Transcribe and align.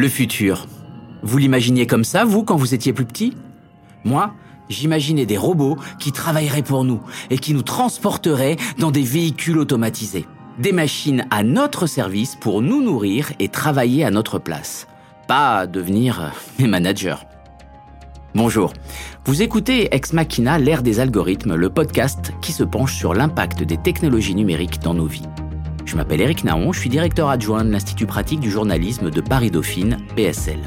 Le 0.00 0.08
futur. 0.08 0.66
Vous 1.22 1.36
l'imaginiez 1.36 1.86
comme 1.86 2.04
ça, 2.04 2.24
vous, 2.24 2.42
quand 2.42 2.56
vous 2.56 2.72
étiez 2.72 2.94
plus 2.94 3.04
petit? 3.04 3.36
Moi, 4.02 4.32
j'imaginais 4.70 5.26
des 5.26 5.36
robots 5.36 5.76
qui 5.98 6.10
travailleraient 6.10 6.62
pour 6.62 6.84
nous 6.84 7.02
et 7.28 7.36
qui 7.36 7.52
nous 7.52 7.60
transporteraient 7.60 8.56
dans 8.78 8.90
des 8.90 9.02
véhicules 9.02 9.58
automatisés. 9.58 10.24
Des 10.58 10.72
machines 10.72 11.26
à 11.30 11.42
notre 11.42 11.86
service 11.86 12.34
pour 12.34 12.62
nous 12.62 12.82
nourrir 12.82 13.34
et 13.40 13.48
travailler 13.48 14.02
à 14.02 14.10
notre 14.10 14.38
place. 14.38 14.86
Pas 15.28 15.66
devenir 15.66 16.32
mes 16.58 16.66
managers. 16.66 17.16
Bonjour. 18.34 18.72
Vous 19.26 19.42
écoutez 19.42 19.94
Ex 19.94 20.14
Machina, 20.14 20.58
l'ère 20.58 20.82
des 20.82 21.00
algorithmes, 21.00 21.56
le 21.56 21.68
podcast 21.68 22.32
qui 22.40 22.52
se 22.52 22.64
penche 22.64 22.94
sur 22.94 23.12
l'impact 23.12 23.64
des 23.64 23.76
technologies 23.76 24.34
numériques 24.34 24.80
dans 24.80 24.94
nos 24.94 25.04
vies. 25.04 25.28
Je 25.90 25.96
m'appelle 25.96 26.20
Eric 26.20 26.44
Naon, 26.44 26.72
je 26.72 26.78
suis 26.78 26.88
directeur 26.88 27.28
adjoint 27.28 27.64
de 27.64 27.70
l'Institut 27.72 28.06
pratique 28.06 28.38
du 28.38 28.48
journalisme 28.48 29.10
de 29.10 29.20
Paris-Dauphine, 29.20 29.96
PSL. 30.14 30.60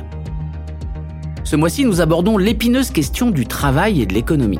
Ce 1.45 1.55
mois-ci, 1.55 1.85
nous 1.85 2.01
abordons 2.01 2.37
l'épineuse 2.37 2.89
question 2.89 3.31
du 3.31 3.45
travail 3.45 4.01
et 4.01 4.05
de 4.05 4.13
l'économie. 4.13 4.59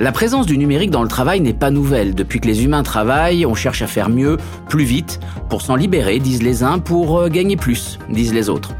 La 0.00 0.10
présence 0.10 0.46
du 0.46 0.58
numérique 0.58 0.90
dans 0.90 1.04
le 1.04 1.08
travail 1.08 1.40
n'est 1.40 1.52
pas 1.52 1.70
nouvelle. 1.70 2.16
Depuis 2.16 2.40
que 2.40 2.48
les 2.48 2.64
humains 2.64 2.82
travaillent, 2.82 3.46
on 3.46 3.54
cherche 3.54 3.80
à 3.80 3.86
faire 3.86 4.08
mieux, 4.08 4.36
plus 4.68 4.82
vite, 4.82 5.20
pour 5.48 5.62
s'en 5.62 5.76
libérer, 5.76 6.18
disent 6.18 6.42
les 6.42 6.64
uns, 6.64 6.80
pour 6.80 7.16
euh, 7.16 7.28
gagner 7.28 7.54
plus, 7.56 8.00
disent 8.10 8.34
les 8.34 8.48
autres. 8.48 8.74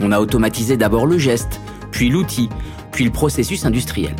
On 0.00 0.10
a 0.10 0.18
automatisé 0.18 0.76
d'abord 0.76 1.06
le 1.06 1.18
geste, 1.18 1.60
puis 1.92 2.08
l'outil, 2.08 2.48
puis 2.90 3.04
le 3.04 3.12
processus 3.12 3.64
industriel. 3.64 4.16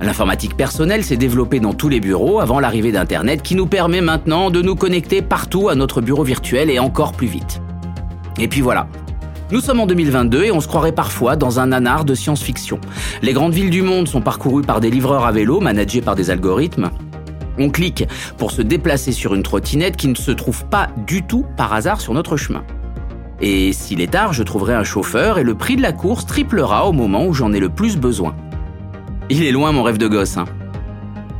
L'informatique 0.00 0.56
personnelle 0.56 1.04
s'est 1.04 1.16
développée 1.16 1.58
dans 1.58 1.72
tous 1.72 1.88
les 1.88 2.00
bureaux 2.00 2.40
avant 2.40 2.60
l'arrivée 2.60 2.92
d'Internet 2.92 3.42
qui 3.42 3.54
nous 3.54 3.66
permet 3.66 4.02
maintenant 4.02 4.50
de 4.50 4.60
nous 4.60 4.74
connecter 4.74 5.22
partout 5.22 5.68
à 5.68 5.74
notre 5.74 6.00
bureau 6.00 6.22
virtuel 6.22 6.70
et 6.70 6.78
encore 6.78 7.12
plus 7.12 7.26
vite. 7.26 7.62
Et 8.38 8.48
puis 8.48 8.60
voilà. 8.60 8.88
Nous 9.50 9.60
sommes 9.60 9.80
en 9.80 9.86
2022 9.86 10.44
et 10.44 10.52
on 10.52 10.60
se 10.60 10.68
croirait 10.68 10.92
parfois 10.92 11.36
dans 11.36 11.60
un 11.60 11.68
nanar 11.68 12.04
de 12.04 12.14
science-fiction. 12.14 12.80
Les 13.22 13.32
grandes 13.32 13.54
villes 13.54 13.70
du 13.70 13.82
monde 13.82 14.08
sont 14.08 14.20
parcourues 14.20 14.64
par 14.64 14.80
des 14.80 14.90
livreurs 14.90 15.24
à 15.24 15.32
vélo 15.32 15.60
managés 15.60 16.02
par 16.02 16.14
des 16.14 16.30
algorithmes. 16.30 16.90
On 17.58 17.70
clique 17.70 18.04
pour 18.36 18.50
se 18.50 18.60
déplacer 18.60 19.12
sur 19.12 19.34
une 19.34 19.42
trottinette 19.42 19.96
qui 19.96 20.08
ne 20.08 20.14
se 20.14 20.32
trouve 20.32 20.66
pas 20.66 20.88
du 21.06 21.22
tout 21.22 21.46
par 21.56 21.72
hasard 21.72 22.00
sur 22.00 22.12
notre 22.12 22.36
chemin. 22.36 22.64
Et 23.40 23.72
s'il 23.72 24.00
est 24.00 24.12
tard, 24.12 24.32
je 24.32 24.42
trouverai 24.42 24.74
un 24.74 24.84
chauffeur 24.84 25.38
et 25.38 25.42
le 25.42 25.54
prix 25.54 25.76
de 25.76 25.82
la 25.82 25.92
course 25.92 26.26
triplera 26.26 26.86
au 26.86 26.92
moment 26.92 27.24
où 27.26 27.32
j'en 27.32 27.52
ai 27.52 27.60
le 27.60 27.68
plus 27.68 27.96
besoin. 27.96 28.34
Il 29.28 29.42
est 29.42 29.50
loin 29.50 29.72
mon 29.72 29.82
rêve 29.82 29.98
de 29.98 30.06
gosse. 30.06 30.36
Hein. 30.36 30.44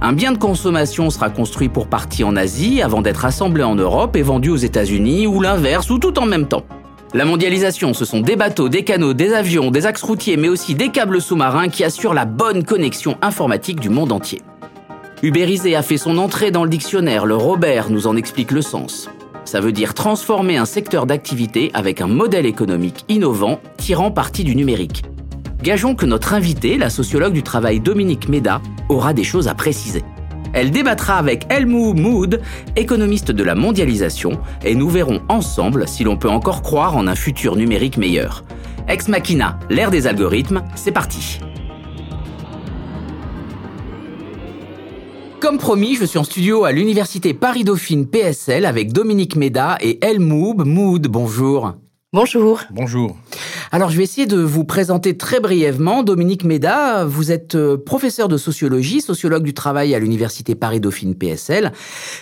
Un 0.00 0.12
bien 0.12 0.32
de 0.32 0.38
consommation 0.38 1.08
sera 1.08 1.30
construit 1.30 1.68
pour 1.68 1.86
partie 1.86 2.24
en 2.24 2.34
Asie 2.34 2.82
avant 2.82 3.00
d'être 3.00 3.24
assemblé 3.24 3.62
en 3.62 3.76
Europe 3.76 4.16
et 4.16 4.22
vendu 4.22 4.50
aux 4.50 4.56
États-Unis 4.56 5.28
ou 5.28 5.40
l'inverse 5.40 5.88
ou 5.90 5.98
tout 5.98 6.18
en 6.18 6.26
même 6.26 6.48
temps. 6.48 6.64
La 7.14 7.24
mondialisation, 7.24 7.94
ce 7.94 8.04
sont 8.04 8.20
des 8.20 8.34
bateaux, 8.34 8.68
des 8.68 8.82
canaux, 8.82 9.14
des 9.14 9.32
avions, 9.32 9.70
des 9.70 9.86
axes 9.86 10.02
routiers, 10.02 10.36
mais 10.36 10.48
aussi 10.48 10.74
des 10.74 10.88
câbles 10.88 11.20
sous-marins 11.20 11.68
qui 11.68 11.84
assurent 11.84 12.12
la 12.12 12.24
bonne 12.24 12.64
connexion 12.64 13.16
informatique 13.22 13.78
du 13.78 13.88
monde 13.88 14.10
entier. 14.10 14.42
Ubérisé 15.22 15.76
a 15.76 15.82
fait 15.82 15.96
son 15.96 16.18
entrée 16.18 16.50
dans 16.50 16.64
le 16.64 16.70
dictionnaire, 16.70 17.24
le 17.24 17.36
Robert 17.36 17.88
nous 17.88 18.08
en 18.08 18.16
explique 18.16 18.50
le 18.50 18.62
sens. 18.62 19.08
Ça 19.44 19.60
veut 19.60 19.72
dire 19.72 19.94
transformer 19.94 20.56
un 20.56 20.66
secteur 20.66 21.06
d'activité 21.06 21.70
avec 21.72 22.00
un 22.00 22.08
modèle 22.08 22.46
économique 22.46 23.04
innovant 23.08 23.60
tirant 23.76 24.10
parti 24.10 24.42
du 24.42 24.56
numérique. 24.56 25.04
Gageons 25.66 25.96
que 25.96 26.06
notre 26.06 26.32
invitée, 26.32 26.78
la 26.78 26.90
sociologue 26.90 27.32
du 27.32 27.42
travail 27.42 27.80
Dominique 27.80 28.28
Méda, 28.28 28.62
aura 28.88 29.12
des 29.12 29.24
choses 29.24 29.48
à 29.48 29.54
préciser. 29.56 30.04
Elle 30.52 30.70
débattra 30.70 31.16
avec 31.16 31.44
Elmou 31.50 31.92
Mood, 31.92 32.40
économiste 32.76 33.32
de 33.32 33.42
la 33.42 33.56
mondialisation, 33.56 34.38
et 34.64 34.76
nous 34.76 34.88
verrons 34.88 35.22
ensemble 35.28 35.88
si 35.88 36.04
l'on 36.04 36.16
peut 36.16 36.30
encore 36.30 36.62
croire 36.62 36.96
en 36.96 37.08
un 37.08 37.16
futur 37.16 37.56
numérique 37.56 37.96
meilleur. 37.96 38.44
Ex 38.86 39.08
Machina, 39.08 39.58
l'ère 39.68 39.90
des 39.90 40.06
algorithmes, 40.06 40.62
c'est 40.76 40.92
parti. 40.92 41.40
Comme 45.40 45.58
promis, 45.58 45.96
je 45.96 46.04
suis 46.04 46.18
en 46.20 46.24
studio 46.24 46.64
à 46.64 46.70
l'université 46.70 47.34
Paris-Dauphine 47.34 48.06
PSL 48.06 48.66
avec 48.66 48.92
Dominique 48.92 49.34
Méda 49.34 49.78
et 49.80 49.98
Elmoub 50.06 50.64
Mood. 50.64 51.08
Bonjour. 51.08 51.74
Bonjour. 52.16 52.62
Bonjour. 52.70 53.14
Alors, 53.72 53.90
je 53.90 53.98
vais 53.98 54.02
essayer 54.02 54.26
de 54.26 54.38
vous 54.38 54.64
présenter 54.64 55.18
très 55.18 55.38
brièvement. 55.38 56.02
Dominique 56.02 56.44
Méda, 56.44 57.04
vous 57.04 57.30
êtes 57.30 57.56
euh, 57.56 57.76
professeur 57.76 58.28
de 58.28 58.38
sociologie, 58.38 59.02
sociologue 59.02 59.42
du 59.42 59.52
travail 59.52 59.94
à 59.94 59.98
l'université 59.98 60.54
Paris-Dauphine 60.54 61.14
PSL, 61.14 61.72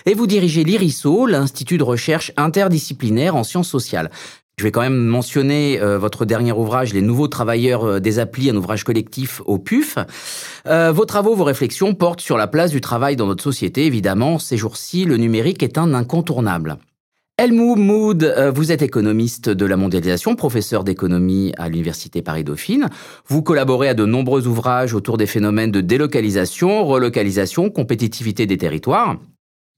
et 0.05 0.13
vous 0.13 0.27
dirigez 0.27 0.65
l'IRISO, 0.65 1.27
l'Institut 1.27 1.77
de 1.77 1.83
recherche 1.83 2.33
interdisciplinaire 2.35 3.37
en 3.37 3.45
sciences 3.45 3.69
sociales. 3.69 4.11
Je 4.57 4.65
vais 4.65 4.71
quand 4.71 4.81
même 4.81 5.05
mentionner 5.05 5.79
euh, 5.81 5.97
votre 5.97 6.25
dernier 6.25 6.51
ouvrage, 6.51 6.93
Les 6.93 7.01
nouveaux 7.01 7.29
travailleurs 7.29 7.85
euh, 7.85 7.99
des 8.01 8.19
applis, 8.19 8.49
un 8.49 8.57
ouvrage 8.57 8.83
collectif 8.83 9.41
au 9.45 9.59
PUF. 9.59 9.97
Euh, 10.67 10.91
vos 10.91 11.05
travaux, 11.05 11.35
vos 11.35 11.45
réflexions 11.45 11.93
portent 11.93 12.19
sur 12.19 12.35
la 12.35 12.47
place 12.47 12.71
du 12.71 12.81
travail 12.81 13.15
dans 13.15 13.27
notre 13.27 13.43
société. 13.45 13.85
Évidemment, 13.85 14.39
ces 14.39 14.57
jours-ci, 14.57 15.05
le 15.05 15.15
numérique 15.15 15.63
est 15.63 15.77
un 15.77 15.93
incontournable. 15.93 16.79
Elmou 17.37 17.75
Mood, 17.75 18.33
vous 18.55 18.71
êtes 18.71 18.81
économiste 18.81 19.49
de 19.49 19.65
la 19.65 19.75
mondialisation, 19.75 20.35
professeur 20.35 20.85
d'économie 20.85 21.51
à 21.57 21.67
l'Université 21.67 22.21
Paris-Dauphine. 22.21 22.89
Vous 23.27 23.41
collaborez 23.41 23.89
à 23.89 23.93
de 23.93 24.05
nombreux 24.05 24.47
ouvrages 24.47 24.93
autour 24.93 25.17
des 25.17 25.25
phénomènes 25.25 25.71
de 25.71 25.81
délocalisation, 25.81 26.85
relocalisation, 26.85 27.69
compétitivité 27.69 28.45
des 28.45 28.57
territoires. 28.57 29.17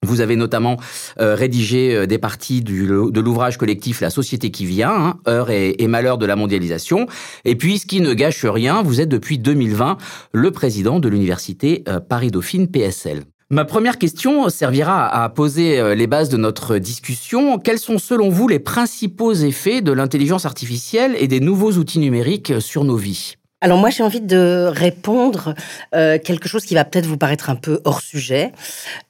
Vous 0.05 0.21
avez 0.21 0.35
notamment 0.35 0.77
euh, 1.19 1.33
rédigé 1.33 1.95
euh, 1.95 2.05
des 2.05 2.19
parties 2.19 2.61
de 2.61 3.19
l'ouvrage 3.19 3.57
collectif 3.57 4.01
La 4.01 4.11
société 4.11 4.51
qui 4.51 4.65
vient, 4.65 4.91
hein, 4.91 5.19
heure 5.27 5.49
et, 5.49 5.75
et, 5.79 5.87
malheur 5.87 6.19
de 6.19 6.27
la 6.27 6.35
mondialisation. 6.35 7.07
Et 7.43 7.55
puis, 7.55 7.79
ce 7.79 7.87
qui 7.87 8.01
ne 8.01 8.13
gâche 8.13 8.45
rien, 8.45 8.83
vous 8.83 9.01
êtes 9.01 9.09
depuis 9.09 9.39
2020 9.39 9.97
le 10.33 10.51
président 10.51 10.99
de 10.99 11.09
l'université 11.09 11.83
euh, 11.87 11.99
Paris-Dauphine 11.99 12.67
PSL. 12.67 13.23
Ma 13.49 13.63
première 13.63 13.97
question 13.97 14.49
servira 14.49 15.07
à 15.07 15.29
poser 15.29 15.95
les 15.95 16.07
bases 16.07 16.27
de 16.27 16.35
notre 16.35 16.77
discussion. 16.79 17.59
Quels 17.59 17.79
sont 17.79 17.97
selon 17.97 18.27
vous 18.29 18.49
les 18.49 18.59
principaux 18.59 19.33
effets 19.33 19.81
de 19.81 19.93
l'intelligence 19.93 20.45
artificielle 20.45 21.15
et 21.17 21.29
des 21.29 21.39
nouveaux 21.39 21.71
outils 21.71 21.99
numériques 21.99 22.59
sur 22.59 22.83
nos 22.83 22.97
vies? 22.97 23.35
Alors 23.59 23.79
moi 23.79 23.89
j'ai 23.89 24.03
envie 24.03 24.21
de 24.21 24.67
répondre 24.67 25.55
euh, 25.95 26.19
quelque 26.19 26.47
chose 26.47 26.63
qui 26.63 26.75
va 26.75 26.85
peut-être 26.85 27.07
vous 27.07 27.17
paraître 27.17 27.49
un 27.49 27.55
peu 27.55 27.81
hors 27.85 28.01
sujet, 28.01 28.51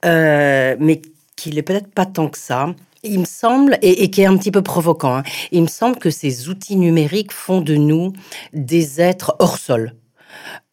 euh, 0.05 0.77
mais 0.79 1.01
qui 1.35 1.51
n'est 1.51 1.63
peut-être 1.63 1.91
pas 1.91 2.05
tant 2.05 2.29
que 2.29 2.37
ça. 2.37 2.73
Il 3.03 3.19
me 3.19 3.25
semble, 3.25 3.77
et, 3.81 4.09
qui 4.09 4.21
est 4.21 4.25
un 4.25 4.37
petit 4.37 4.51
peu 4.51 4.61
provoquant, 4.61 5.17
hein, 5.17 5.23
il 5.51 5.61
me 5.61 5.67
semble 5.67 5.97
que 5.97 6.09
ces 6.09 6.49
outils 6.49 6.77
numériques 6.77 7.33
font 7.33 7.61
de 7.61 7.75
nous 7.75 8.13
des 8.53 9.01
êtres 9.01 9.35
hors 9.39 9.57
sol. 9.57 9.93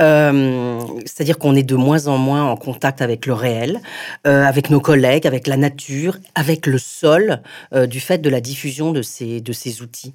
Euh, 0.00 0.80
c'est-à-dire 1.06 1.38
qu'on 1.38 1.54
est 1.54 1.62
de 1.62 1.76
moins 1.76 2.08
en 2.08 2.18
moins 2.18 2.44
en 2.44 2.56
contact 2.56 3.00
avec 3.00 3.26
le 3.26 3.32
réel, 3.32 3.80
euh, 4.26 4.44
avec 4.44 4.70
nos 4.70 4.80
collègues, 4.80 5.26
avec 5.26 5.46
la 5.46 5.56
nature, 5.56 6.16
avec 6.34 6.66
le 6.66 6.78
sol, 6.78 7.40
euh, 7.74 7.86
du 7.86 8.00
fait 8.00 8.18
de 8.18 8.28
la 8.28 8.40
diffusion 8.40 8.90
de 8.90 9.02
ces, 9.02 9.40
de 9.40 9.52
ces 9.52 9.82
outils. 9.82 10.14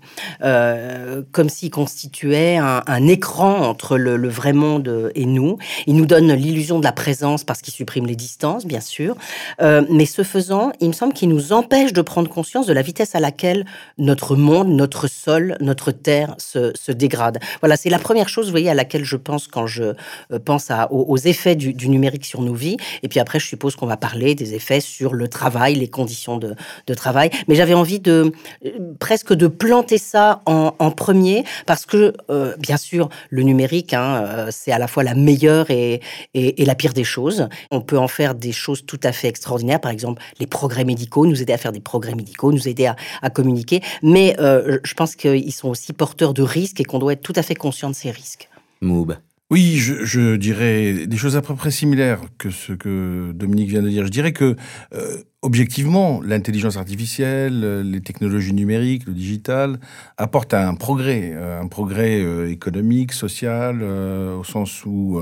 comme 1.31 1.49
s'ils 1.49 1.71
constituaient 1.71 2.57
un, 2.57 3.07
écran 3.07 3.61
entre 3.61 3.97
le, 3.97 4.29
vrai 4.29 4.53
monde 4.53 5.11
et 5.15 5.25
nous. 5.25 5.57
Ils 5.87 5.95
nous 5.95 6.05
donnent 6.05 6.33
l'illusion 6.33 6.79
de 6.79 6.83
la 6.83 6.91
présence 6.91 7.43
parce 7.43 7.61
qu'ils 7.61 7.73
suppriment 7.73 8.05
les 8.05 8.15
distances, 8.15 8.65
bien 8.65 8.81
sûr. 8.81 9.15
mais 9.59 10.05
ce 10.05 10.23
faisant, 10.23 10.71
il 10.79 10.89
me 10.89 10.93
semble 10.93 11.13
qu'ils 11.13 11.29
nous 11.29 11.53
empêchent 11.53 11.93
de 11.93 12.01
prendre 12.01 12.29
conscience 12.29 12.67
de 12.67 12.73
la 12.73 12.81
vitesse 12.81 13.15
à 13.15 13.19
laquelle 13.19 13.65
notre 13.97 14.35
monde, 14.35 14.69
notre 14.69 15.07
sol, 15.07 15.57
notre 15.61 15.91
terre 15.91 16.35
se, 16.37 16.71
se 16.75 16.91
dégrade. 16.91 17.39
Voilà, 17.61 17.77
c'est 17.77 17.89
la 17.89 17.99
première 17.99 18.29
chose, 18.29 18.45
vous 18.45 18.51
voyez, 18.51 18.69
à 18.69 18.73
laquelle 18.73 19.03
je 19.03 19.15
pense 19.15 19.38
quand 19.47 19.67
je 19.67 19.83
euh, 20.31 20.39
pense 20.43 20.71
aux, 20.91 21.17
effets 21.17 21.55
du, 21.55 21.89
numérique 21.89 22.25
sur 22.25 22.41
nos 22.41 22.53
vies. 22.53 22.77
Et 23.03 23.07
puis 23.07 23.19
après, 23.19 23.39
je 23.39 23.45
suppose 23.45 23.75
qu'on 23.75 23.85
va 23.85 23.97
parler 23.97 24.35
des 24.35 24.53
effets 24.53 24.79
sur 24.79 25.13
le 25.13 25.27
travail, 25.27 25.75
les 25.75 25.87
conditions 25.87 26.37
de, 26.37 26.55
travail. 26.95 27.29
Mais 27.47 27.55
j'avais 27.55 27.75
envie 27.75 27.99
de 27.99 28.31
euh, 28.65 28.71
presque 28.99 29.33
de 29.33 29.47
planter 29.47 29.97
ça 29.97 30.41
en, 30.45 30.91
premier 30.91 31.43
parce 31.65 31.85
que, 31.85 32.13
euh, 32.29 32.55
bien 32.57 32.77
sûr, 32.77 33.09
le 33.29 33.43
numérique, 33.43 33.93
hein, 33.93 34.47
c'est 34.49 34.71
à 34.71 34.79
la 34.79 34.87
fois 34.87 35.03
la 35.03 35.13
meilleure 35.13 35.69
et, 35.69 36.01
la 36.33 36.75
pire 36.75 36.93
des 36.93 37.03
choses. 37.03 37.47
On 37.71 37.81
peut 37.81 37.97
en 37.97 38.07
faire 38.07 38.35
des 38.35 38.51
choses 38.51 38.85
tout 38.85 38.99
à 39.03 39.11
fait 39.11 39.27
extraordinaires. 39.27 39.79
Par 39.79 39.91
exemple, 39.91 40.21
les 40.39 40.47
progrès 40.47 40.83
médicaux, 40.83 41.25
nous 41.25 41.41
aider 41.41 41.53
à 41.53 41.57
faire 41.57 41.71
des 41.71 41.79
progrès 41.79 42.15
médicaux, 42.15 42.51
nous 42.51 42.67
aider 42.67 42.91
à, 43.21 43.29
communiquer. 43.29 43.81
Mais 44.01 44.35
je 44.39 44.93
pense 44.93 45.15
qu'ils 45.15 45.53
sont 45.53 45.69
aussi 45.69 45.93
porteurs 45.93 46.33
de 46.33 46.41
risques 46.41 46.79
et 46.79 46.83
qu'on 46.83 46.99
doit 46.99 47.13
être 47.13 47.21
tout 47.21 47.33
à 47.35 47.43
fait 47.43 47.55
conscient 47.55 47.89
de 47.89 47.95
ces 47.95 48.11
risques. 48.11 48.49
Moob. 48.81 49.17
Oui, 49.51 49.77
je, 49.77 50.35
dirais 50.35 51.07
des 51.07 51.17
choses 51.17 51.35
à 51.35 51.41
peu 51.41 51.55
près 51.55 51.71
similaires 51.71 52.21
que 52.37 52.51
ce 52.51 52.71
que 52.71 53.31
Dominique 53.31 53.69
vient 53.69 53.81
de 53.81 53.89
dire. 53.89 54.05
Je 54.05 54.11
dirais 54.11 54.31
que, 54.31 54.55
euh, 54.93 55.23
objectivement, 55.41 56.21
l'intelligence 56.21 56.77
artificielle, 56.77 57.81
les 57.81 58.01
technologies 58.01 58.53
numériques, 58.53 59.07
le 59.07 59.13
digital, 59.13 59.79
apportent 60.17 60.53
un 60.53 60.75
progrès, 60.75 61.31
euh, 61.33 61.61
un 61.61 61.67
progrès 61.67 62.21
euh, 62.21 62.51
économique, 62.51 63.11
social, 63.11 63.81
au 63.81 64.43
sens 64.43 64.85
où 64.85 65.19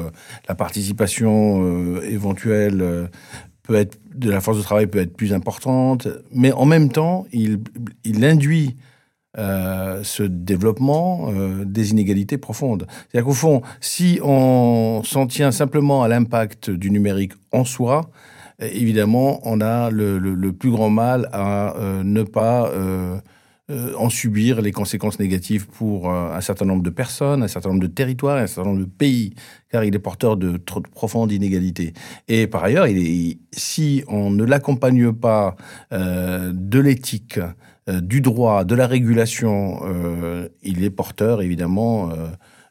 la 0.50 0.56
participation 0.56 2.02
éventuelle 2.02 3.10
peut 3.64 3.76
être 3.76 3.98
de 4.14 4.30
la 4.30 4.42
force 4.42 4.58
de 4.58 4.64
travail 4.64 4.88
peut 4.88 5.00
être 5.00 5.16
plus 5.16 5.32
importante, 5.32 6.10
mais 6.34 6.52
en 6.52 6.66
même 6.66 6.92
temps, 6.92 7.26
il, 7.32 7.60
il 8.04 8.26
induit 8.26 8.76
euh, 9.38 10.02
ce 10.04 10.24
développement 10.24 11.30
euh, 11.30 11.64
des 11.64 11.92
inégalités 11.92 12.40
profondes. 12.40 12.88
C'est-à-dire 12.90 13.28
qu'au 13.28 13.36
fond, 13.36 13.62
si 13.82 14.20
on 14.24 15.04
s'en 15.04 15.28
tient 15.28 15.52
simplement 15.52 16.02
à 16.02 16.08
l'impact 16.08 16.72
du 16.72 16.90
numérique 16.90 17.34
en 17.52 17.64
soi, 17.64 18.10
évidemment, 18.60 19.40
on 19.44 19.62
a 19.62 19.92
le, 19.92 20.50
plus 20.54 20.72
grand 20.72 20.90
mal 20.90 21.30
à 21.34 21.76
euh, 21.78 22.02
ne 22.04 22.24
pas 22.24 22.72
en 24.00 24.10
subir 24.10 24.62
les 24.62 24.72
conséquences 24.72 25.20
négatives 25.20 25.68
pour 25.68 26.10
un 26.10 26.40
certain 26.40 26.64
nombre 26.64 26.84
de 26.84 26.90
personnes, 26.90 27.44
un 27.44 27.50
certain 27.50 27.68
nombre 27.70 27.82
de 27.82 27.88
territoires, 27.88 28.38
un 28.38 28.48
certain 28.48 28.70
nombre 28.70 28.86
de 28.86 28.90
pays, 28.90 29.34
car 29.70 29.84
il 29.84 29.94
est 29.94 30.00
porteur 30.00 30.38
de 30.38 30.56
trop 30.56 30.80
de 30.80 30.88
profondes 30.88 31.34
inégalités. 31.34 31.94
Et 32.30 32.48
par 32.48 32.64
ailleurs, 32.64 32.88
si 33.52 34.06
on 34.08 34.32
ne 34.32 34.46
l'accompagne 34.46 35.12
pas 35.12 35.58
de 35.92 36.80
l'éthique, 36.80 37.40
euh, 37.40 37.77
du 37.88 38.22
droit, 38.22 38.64
de 38.64 38.76
la 38.76 38.88
régulation, 38.88 39.80
euh, 39.84 40.50
il 40.64 40.84
est 40.84 40.90
porteur 40.90 41.42
évidemment 41.42 42.10
euh, 42.12 42.28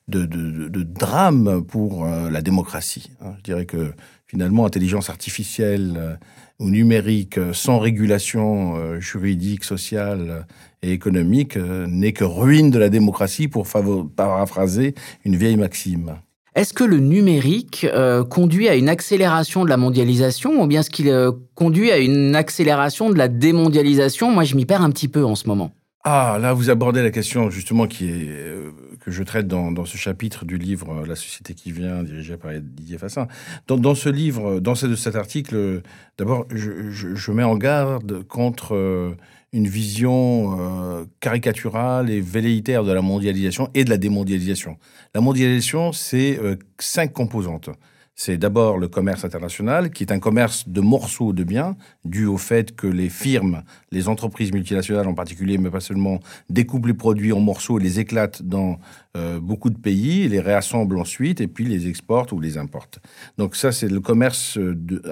de, 0.08 0.24
de, 0.24 0.82
drames 0.82 1.64
pour 1.64 2.06
la 2.06 2.40
démocratie. 2.42 3.10
Hein. 3.20 3.34
Je 3.38 3.42
dirais 3.42 3.66
que 3.66 3.92
finalement, 4.26 4.64
intelligence 4.66 5.10
artificielle 5.10 6.18
ou 6.60 6.70
numérique 6.70 7.40
sans 7.52 7.78
régulation 7.78 9.00
juridique, 9.00 9.64
sociale 9.64 10.46
et 10.82 10.92
économique 10.92 11.56
n'est 11.56 12.12
que 12.12 12.24
ruine 12.24 12.70
de 12.70 12.78
la 12.78 12.88
démocratie, 12.88 13.48
pour 13.48 13.66
paraphraser 14.14 14.94
une 15.24 15.34
vieille 15.34 15.56
maxime. 15.56 16.16
Est-ce 16.56 16.72
que 16.72 16.84
le 16.84 17.00
numérique 17.00 17.84
euh, 17.84 18.24
conduit 18.24 18.66
à 18.66 18.76
une 18.76 18.88
accélération 18.88 19.62
de 19.62 19.68
la 19.68 19.76
mondialisation 19.76 20.62
ou 20.62 20.66
bien 20.66 20.80
est-ce 20.80 20.88
qu'il 20.88 21.10
euh, 21.10 21.30
conduit 21.54 21.92
à 21.92 21.98
une 21.98 22.34
accélération 22.34 23.10
de 23.10 23.18
la 23.18 23.28
démondialisation? 23.28 24.30
Moi, 24.30 24.44
je 24.44 24.56
m'y 24.56 24.64
perds 24.64 24.80
un 24.80 24.90
petit 24.90 25.08
peu 25.08 25.22
en 25.22 25.34
ce 25.34 25.48
moment. 25.48 25.72
Ah, 26.02 26.38
là, 26.40 26.54
vous 26.54 26.70
abordez 26.70 27.02
la 27.02 27.10
question 27.10 27.50
justement 27.50 27.86
qui 27.86 28.08
est, 28.08 28.28
euh, 28.30 28.70
que 29.04 29.10
je 29.10 29.22
traite 29.22 29.46
dans, 29.46 29.84
ce 29.84 29.98
chapitre 29.98 30.46
du 30.46 30.56
livre 30.56 31.04
La 31.06 31.14
société 31.14 31.52
qui 31.52 31.72
vient, 31.72 32.02
dirigé 32.02 32.38
par 32.38 32.52
Didier 32.58 32.96
Fassin. 32.96 33.28
Dans, 33.66 33.76
dans 33.76 33.94
ce 33.94 34.08
livre, 34.08 34.58
dans 34.58 34.74
cet 34.74 35.14
article, 35.14 35.82
d'abord, 36.16 36.46
je, 36.54 36.90
je, 36.90 37.32
mets 37.32 37.44
en 37.44 37.58
garde 37.58 38.22
contre 38.28 39.14
une 39.52 39.68
vision 39.68 40.58
euh, 40.58 41.04
caricaturale 41.20 42.10
et 42.10 42.20
velléitaire 42.20 42.84
de 42.84 42.92
la 42.92 43.02
mondialisation 43.02 43.70
et 43.74 43.84
de 43.84 43.90
la 43.90 43.96
démondialisation. 43.96 44.76
La 45.14 45.20
mondialisation, 45.20 45.92
c'est 45.92 46.38
euh, 46.38 46.56
cinq 46.78 47.12
composantes. 47.12 47.70
C'est 48.18 48.38
d'abord 48.38 48.78
le 48.78 48.88
commerce 48.88 49.26
international, 49.26 49.90
qui 49.90 50.02
est 50.02 50.10
un 50.10 50.18
commerce 50.18 50.66
de 50.66 50.80
morceaux 50.80 51.34
de 51.34 51.44
biens, 51.44 51.76
dû 52.06 52.24
au 52.24 52.38
fait 52.38 52.74
que 52.74 52.86
les 52.86 53.10
firmes, 53.10 53.62
les 53.92 54.08
entreprises 54.08 54.52
multinationales 54.54 55.06
en 55.06 55.12
particulier, 55.12 55.58
mais 55.58 55.68
pas 55.68 55.80
seulement, 55.80 56.20
découpent 56.48 56.86
les 56.86 56.94
produits 56.94 57.34
en 57.34 57.40
morceaux 57.40 57.78
et 57.78 57.82
les 57.82 58.00
éclatent 58.00 58.40
dans 58.42 58.78
euh, 59.18 59.38
beaucoup 59.38 59.68
de 59.68 59.76
pays, 59.76 60.26
les 60.28 60.40
réassemblent 60.40 60.98
ensuite 60.98 61.42
et 61.42 61.46
puis 61.46 61.66
les 61.66 61.88
exportent 61.88 62.32
ou 62.32 62.40
les 62.40 62.56
importent. 62.56 63.00
Donc 63.36 63.54
ça, 63.54 63.70
c'est 63.70 63.88
le 63.88 64.00
commerce 64.00 64.58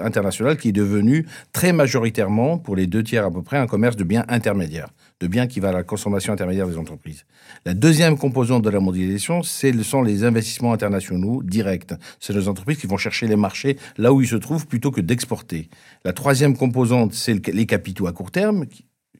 international 0.01 0.57
qui 0.57 0.69
est 0.69 0.71
devenu 0.71 1.27
très 1.53 1.73
majoritairement, 1.73 2.57
pour 2.57 2.75
les 2.75 2.87
deux 2.87 3.03
tiers 3.03 3.25
à 3.25 3.29
peu 3.29 3.43
près, 3.43 3.59
un 3.59 3.67
commerce 3.67 3.97
de 3.97 4.03
biens 4.03 4.25
intermédiaires 4.29 4.89
de 5.21 5.27
biens 5.27 5.47
qui 5.47 5.59
va 5.59 5.69
à 5.69 5.71
la 5.71 5.83
consommation 5.83 6.33
intermédiaire 6.33 6.67
des 6.67 6.77
entreprises. 6.77 7.25
La 7.65 7.73
deuxième 7.73 8.17
composante 8.17 8.63
de 8.63 8.69
la 8.69 8.79
mondialisation, 8.79 9.43
ce 9.43 9.83
sont 9.83 10.01
les 10.01 10.23
investissements 10.23 10.73
internationaux 10.73 11.41
directs. 11.41 11.93
C'est 12.19 12.33
les 12.33 12.47
entreprises 12.49 12.77
qui 12.77 12.87
vont 12.87 12.94
chercher 12.97 13.27
les 13.27 13.35
marchés 13.35 13.77
là 13.97 14.13
où 14.13 14.21
ils 14.21 14.27
se 14.27 14.35
trouvent 14.35 14.67
plutôt 14.67 14.91
que 14.91 15.01
d'exporter. 15.01 15.69
La 16.03 16.13
troisième 16.13 16.55
composante, 16.55 17.13
c'est 17.13 17.47
les 17.47 17.65
capitaux 17.65 18.07
à 18.07 18.13
court 18.13 18.31
terme, 18.31 18.65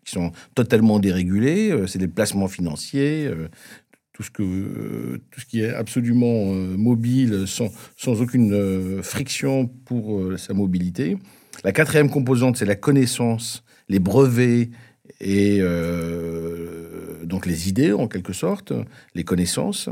qui 0.06 0.12
sont 0.12 0.32
totalement 0.54 1.00
dérégulés, 1.00 1.72
euh, 1.72 1.88
c'est 1.88 2.00
les 2.00 2.08
placements 2.08 2.48
financiers, 2.48 3.26
euh, 3.26 3.50
tout 4.14 4.24
ce, 4.24 4.30
que, 4.30 4.44
euh, 4.44 5.22
tout 5.32 5.42
ce 5.42 5.46
qui 5.46 5.62
est 5.62 5.74
absolument 5.74 6.46
mobile, 6.54 7.46
sans, 7.48 7.68
sans 7.98 8.22
aucune 8.22 9.02
friction 9.04 9.68
pour 9.68 10.38
sa 10.38 10.54
mobilité. 10.54 11.18
La 11.66 11.74
quatrième 11.74 12.10
composante, 12.10 12.56
c'est 12.56 12.66
la 12.66 12.76
connaissance, 12.76 13.64
les 13.90 14.00
brevets, 14.00 14.70
et 15.20 15.60
donc 17.24 17.46
les 17.46 17.68
idées 17.70 17.92
en 17.92 18.08
quelque 18.08 18.32
sorte, 18.32 18.72
les 19.16 19.24
connaissances, 19.26 19.90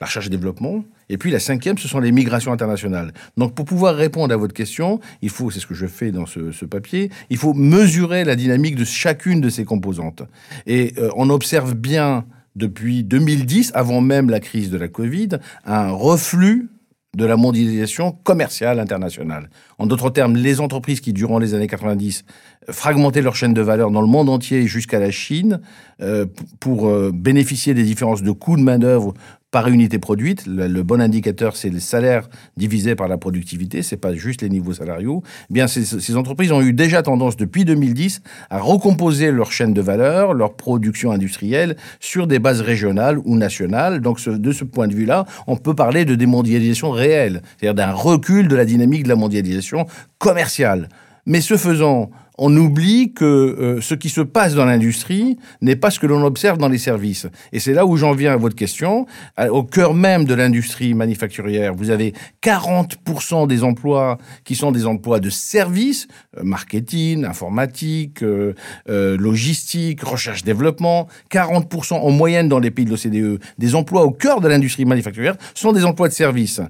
la 0.00 0.06
recherche 0.06 0.26
et 0.28 0.30
développement. 0.30 0.84
Et 1.08 1.18
puis 1.18 1.30
la 1.30 1.40
cinquième, 1.40 1.78
ce 1.78 1.88
sont 1.88 2.00
les 2.00 2.12
migrations 2.12 2.52
internationales. 2.52 3.12
Donc 3.36 3.54
pour 3.54 3.64
pouvoir 3.64 3.94
répondre 3.94 4.32
à 4.32 4.36
votre 4.36 4.54
question, 4.54 5.00
il 5.22 5.30
faut, 5.30 5.50
c'est 5.50 5.60
ce 5.60 5.66
que 5.66 5.74
je 5.74 5.86
fais 5.86 6.10
dans 6.10 6.26
ce, 6.26 6.64
papier, 6.64 7.10
il 7.30 7.36
faut 7.36 7.52
mesurer 7.54 8.24
la 8.24 8.36
dynamique 8.36 8.76
de 8.76 8.84
chacune 8.84 9.40
de 9.40 9.50
ces 9.50 9.64
composantes. 9.64 10.22
Et 10.66 10.94
euh, 10.98 11.10
on 11.16 11.30
observe 11.30 11.74
bien 11.74 12.24
depuis 12.56 13.04
2010, 13.04 13.72
avant 13.74 14.00
même 14.00 14.30
la 14.30 14.40
crise 14.40 14.70
de 14.70 14.78
la 14.78 14.88
Covid, 14.88 15.28
un 15.64 15.90
reflux 15.90 16.68
de 17.16 17.24
la 17.24 17.36
mondialisation 17.36 18.12
commerciale 18.12 18.80
internationale. 18.80 19.48
En 19.78 19.86
d'autres 19.86 20.10
termes, 20.10 20.36
les 20.36 20.60
entreprises 20.60 21.00
qui, 21.00 21.12
durant 21.12 21.38
les 21.38 21.54
années 21.54 21.66
90, 21.66 22.24
fragmentaient 22.70 23.22
leur 23.22 23.36
chaîne 23.36 23.54
de 23.54 23.62
valeur 23.62 23.90
dans 23.90 24.00
le 24.00 24.06
monde 24.06 24.28
entier 24.28 24.66
jusqu'à 24.66 24.98
la 24.98 25.10
Chine 25.10 25.60
euh, 26.00 26.26
pour 26.60 26.88
euh, 26.88 27.10
bénéficier 27.12 27.74
des 27.74 27.84
différences 27.84 28.22
de 28.22 28.32
coûts 28.32 28.56
de 28.56 28.62
main-d'œuvre 28.62 29.14
par 29.54 29.68
unité 29.68 30.00
produite. 30.00 30.46
Le, 30.48 30.82
bon 30.82 31.00
indicateur, 31.00 31.54
c'est 31.54 31.70
le 31.70 31.78
salaire 31.78 32.28
divisé 32.56 32.96
par 32.96 33.06
la 33.06 33.18
productivité, 33.18 33.84
c'est 33.84 33.96
pas 33.96 34.12
juste 34.12 34.42
les 34.42 34.48
niveaux 34.48 34.72
salariaux. 34.72 35.22
Eh 35.48 35.54
bien, 35.54 35.68
ces, 35.68 36.16
entreprises 36.16 36.50
ont 36.50 36.60
eu 36.60 36.72
déjà 36.72 37.04
tendance 37.04 37.36
depuis 37.36 37.64
2010 37.64 38.20
à 38.50 38.58
recomposer 38.58 39.30
leur 39.30 39.52
chaîne 39.52 39.72
de 39.72 39.80
valeur, 39.80 40.34
leur 40.34 40.56
production 40.56 41.12
industrielle 41.12 41.76
sur 42.00 42.26
des 42.26 42.40
bases 42.40 42.62
régionales 42.62 43.20
ou 43.24 43.36
nationales. 43.36 44.00
Donc, 44.00 44.20
de 44.28 44.50
ce 44.50 44.64
point 44.64 44.88
de 44.88 44.94
vue-là, 44.94 45.24
on 45.46 45.56
peut 45.56 45.74
parler 45.74 46.04
de 46.04 46.16
démondialisation 46.16 46.90
réelle, 46.90 47.40
c'est-à-dire 47.56 47.76
d'un 47.76 47.92
recul 47.92 48.48
de 48.48 48.56
la 48.56 48.64
dynamique 48.64 49.04
de 49.04 49.08
la 49.08 49.14
mondialisation 49.14 49.86
commerciale. 50.18 50.88
Mais 51.26 51.40
ce 51.40 51.56
faisant, 51.56 52.10
on 52.36 52.56
oublie 52.56 53.12
que 53.12 53.24
euh, 53.24 53.80
ce 53.80 53.94
qui 53.94 54.08
se 54.08 54.20
passe 54.20 54.54
dans 54.54 54.64
l'industrie 54.64 55.38
n'est 55.60 55.76
pas 55.76 55.90
ce 55.90 56.00
que 56.00 56.06
l'on 56.06 56.24
observe 56.24 56.58
dans 56.58 56.68
les 56.68 56.78
services. 56.78 57.26
Et 57.52 57.60
c'est 57.60 57.72
là 57.72 57.86
où 57.86 57.96
j'en 57.96 58.12
viens 58.12 58.32
à 58.32 58.36
votre 58.36 58.56
question. 58.56 59.06
Au 59.50 59.62
cœur 59.62 59.94
même 59.94 60.24
de 60.24 60.34
l'industrie 60.34 60.94
manufacturière, 60.94 61.74
vous 61.74 61.90
avez 61.90 62.12
40% 62.42 63.46
des 63.46 63.62
emplois 63.62 64.18
qui 64.44 64.56
sont 64.56 64.72
des 64.72 64.86
emplois 64.86 65.20
de 65.20 65.30
services, 65.30 66.08
euh, 66.36 66.42
marketing, 66.42 67.24
informatique, 67.24 68.22
euh, 68.22 68.54
logistique, 68.86 70.02
recherche-développement. 70.02 71.06
40% 71.30 71.94
en 71.94 72.10
moyenne 72.10 72.48
dans 72.48 72.58
les 72.58 72.70
pays 72.70 72.84
de 72.84 72.90
l'OCDE 72.90 73.40
des 73.58 73.74
emplois 73.74 74.04
au 74.04 74.10
cœur 74.10 74.40
de 74.40 74.48
l'industrie 74.48 74.84
manufacturière 74.84 75.36
sont 75.54 75.72
des 75.72 75.84
emplois 75.84 76.08
de 76.08 76.14
services 76.14 76.60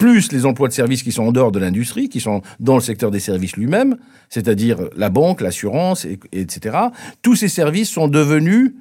plus 0.00 0.32
les 0.32 0.46
emplois 0.46 0.66
de 0.66 0.72
services 0.72 1.02
qui 1.02 1.12
sont 1.12 1.24
en 1.24 1.30
dehors 1.30 1.52
de 1.52 1.58
l'industrie, 1.58 2.08
qui 2.08 2.20
sont 2.20 2.40
dans 2.58 2.74
le 2.74 2.80
secteur 2.80 3.10
des 3.10 3.20
services 3.20 3.54
lui-même, 3.54 3.98
c'est-à-dire 4.30 4.88
la 4.96 5.10
banque, 5.10 5.42
l'assurance, 5.42 6.06
etc. 6.32 6.78
Tous 7.20 7.36
ces 7.36 7.48
services 7.48 7.90
sont 7.90 8.08
devenus 8.08 8.72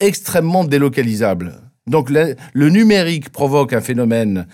extrêmement 0.00 0.64
délocalisables. 0.64 1.62
Donc 1.86 2.10
le 2.10 2.68
numérique 2.68 3.30
provoque 3.30 3.72
un 3.72 3.80
phénomène 3.80 4.48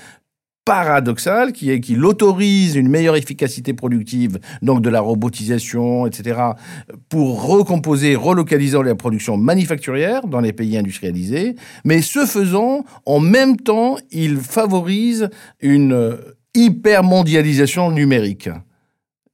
paradoxal 0.69 1.53
qui 1.53 1.71
est 1.71 1.81
qu'il 1.81 2.05
autorise 2.05 2.77
une 2.77 2.91
meilleure 2.91 3.17
efficacité 3.17 3.73
productive, 3.73 4.39
donc 4.61 4.83
de 4.83 4.91
la 4.91 5.01
robotisation, 5.01 6.07
etc., 6.07 6.41
pour 7.09 7.43
recomposer, 7.47 8.15
relocaliser 8.15 8.83
la 8.83 8.95
production 8.95 9.39
manufacturière 9.39 10.27
dans 10.27 10.41
les 10.41 10.53
pays 10.53 10.77
industrialisés. 10.77 11.55
Mais 11.87 12.03
ce 12.03 12.27
faisant, 12.27 12.85
en 13.07 13.19
même 13.19 13.57
temps, 13.57 13.97
il 14.11 14.37
favorise 14.37 15.31
une 15.63 16.19
hypermondialisation 16.55 17.91
numérique 17.91 18.51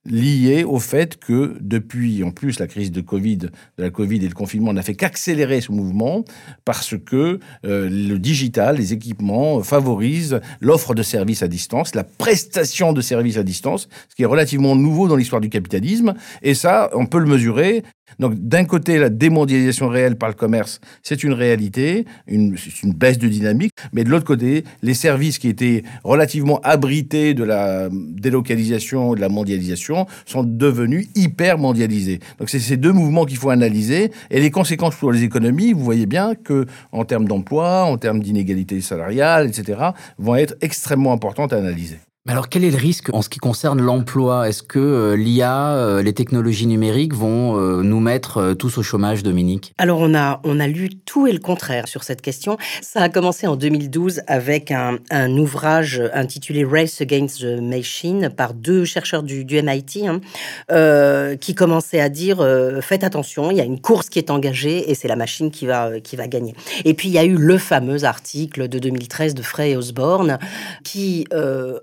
lié 0.07 0.65
au 0.65 0.79
fait 0.79 1.19
que 1.19 1.57
depuis, 1.61 2.23
en 2.25 2.31
plus, 2.31 2.59
la 2.59 2.67
crise 2.67 2.93
de 2.93 3.01
Covid, 3.01 3.37
de 3.39 3.51
la 3.79 3.91
Covid 3.91 4.17
et 4.17 4.29
le 4.29 4.35
confinement 4.35 4.73
n'a 4.73 4.83
fait 4.83 4.95
qu'accélérer 4.95 5.61
ce 5.61 5.73
mouvement 5.73 6.25
parce 6.65 6.95
que 6.99 7.41
euh, 7.65 7.89
le 7.89 8.19
digital, 8.19 8.77
les 8.77 8.93
équipements 8.93 9.63
favorisent 9.63 10.41
l'offre 10.61 10.95
de 10.95 11.03
services 11.03 11.43
à 11.43 11.49
distance, 11.49 11.95
la 11.95 12.05
prestation 12.05 12.93
de 12.93 13.01
services 13.01 13.39
à 13.39 13.43
distance, 13.43 13.89
ce 14.09 14.15
qui 14.15 14.23
est 14.23 14.27
relativement 14.27 14.77
nouveau 14.77 15.09
dans 15.09 15.17
l'histoire 15.17 15.41
du 15.41 15.49
capitalisme. 15.49 16.15
Et 16.43 16.55
ça, 16.55 16.91
on 16.93 17.07
peut 17.07 17.19
le 17.19 17.27
mesurer 17.27 17.83
donc 18.19 18.35
d'un 18.35 18.65
côté, 18.65 18.99
la 18.99 19.11
démondialisation 19.11 19.89
réelle 19.89 20.17
par 20.17 20.29
le 20.29 20.35
commerce, 20.35 20.81
c'est 21.03 21.23
une 21.25 21.33
réalité, 21.33 22.05
une, 22.27 22.57
une 22.83 22.93
baisse 22.93 23.19
de 23.19 23.29
dynamique, 23.29 23.73
mais 23.93 24.05
de 24.05 24.11
l'autre 24.11 24.25
côté, 24.25 24.65
les 24.83 24.95
services 24.95 25.39
qui 25.39 25.49
étaient 25.49 25.83
relativement 26.03 26.61
abrités 26.63 27.35
de 27.35 27.45
la 27.45 27.89
délocalisation, 27.91 29.15
de 29.15 29.21
la 29.21 29.29
mondialisation, 29.29 30.07
sont 30.27 30.45
devenus 30.45 31.09
hyper 31.15 31.59
mondialisés. 31.59 32.21
Donc 32.39 32.51
c'est 32.51 32.61
ces 32.61 32.77
deux 32.77 32.93
mouvements 32.93 33.25
qu'il 33.25 33.39
faut 33.39 33.51
analyser, 33.51 34.11
et 34.31 34.41
les 34.41 34.51
conséquences 34.51 34.97
pour 34.97 35.13
les 35.13 35.23
économies, 35.23 35.73
vous 35.73 35.85
voyez 35.85 36.07
bien 36.07 36.35
que 36.35 36.67
en 36.93 37.05
termes 37.05 37.27
d'emploi, 37.27 37.85
en 37.85 37.99
termes 37.99 38.21
d'inégalité 38.21 38.81
salariale, 38.81 39.49
etc., 39.49 39.79
vont 40.19 40.37
être 40.37 40.55
extrêmement 40.61 41.13
importantes 41.13 41.53
à 41.53 41.57
analyser. 41.57 41.99
Alors 42.27 42.49
quel 42.49 42.65
est 42.65 42.71
le 42.71 42.79
risque 42.79 43.11
en 43.13 43.21
ce 43.21 43.29
qui 43.29 43.39
concerne 43.39 43.83
l'emploi? 43.83 44.49
Est-ce 44.49 44.63
que 44.63 44.79
euh, 44.79 45.15
l'IA, 45.15 45.75
euh, 45.75 46.03
les 46.03 46.15
technologies 46.15 46.67
numériques 46.67 47.13
vont 47.13 47.61
euh, 47.61 47.83
nous 47.83 48.01
mettre 48.01 48.55
tous 48.55 48.79
au 48.79 48.83
chômage, 48.83 49.23
Dominique? 49.23 49.75
Alors 49.77 49.99
on 50.01 50.15
a, 50.15 50.41
on 50.43 50.59
a 50.59 50.67
lu 50.67 50.89
tout 50.89 51.27
et 51.27 51.33
le 51.33 51.39
contraire 51.39 51.87
sur 51.87 52.03
cette 52.03 52.23
question. 52.23 52.57
Ça 52.81 53.03
a 53.03 53.11
commencé 53.11 53.47
en 53.47 53.57
2012 53.57 54.23
avec 54.27 54.71
un, 54.71 54.97
ouvrage 55.37 56.01
intitulé 56.15 56.65
Race 56.65 56.99
Against 57.03 57.43
the 57.43 57.61
Machine 57.61 58.31
par 58.35 58.55
deux 58.55 58.87
chercheurs 58.87 59.23
du, 59.23 59.45
MIT 59.45 60.07
hein, 60.09 61.37
qui 61.37 61.55
commençaient 61.55 62.01
à 62.01 62.09
dire 62.09 62.39
faites 62.81 63.05
attention, 63.05 63.51
il 63.51 63.59
y 63.59 63.61
a 63.61 63.65
une 63.65 63.81
course 63.81 64.09
qui 64.09 64.19
est 64.19 64.31
engagée 64.31 64.91
et 64.91 64.95
c'est 64.95 65.09
la 65.09 65.17
machine 65.17 65.51
qui 65.51 65.67
va, 65.67 66.01
qui 66.01 66.17
va 66.17 66.27
gagner. 66.27 66.55
Et 66.87 66.95
puis 66.95 67.09
il 67.09 67.13
y 67.13 67.19
a 67.19 67.25
eu 67.25 67.37
le 67.37 67.59
fameux 67.59 68.05
article 68.05 68.69
de 68.69 68.79
2013 68.79 69.35
de 69.35 69.43
Frey 69.43 69.77
Osborne 69.77 70.39
qui 70.85 71.27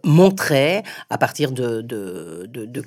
montre 0.03 0.30
montrait, 0.31 0.83
à 1.09 1.17
partir 1.17 1.51
de, 1.51 1.81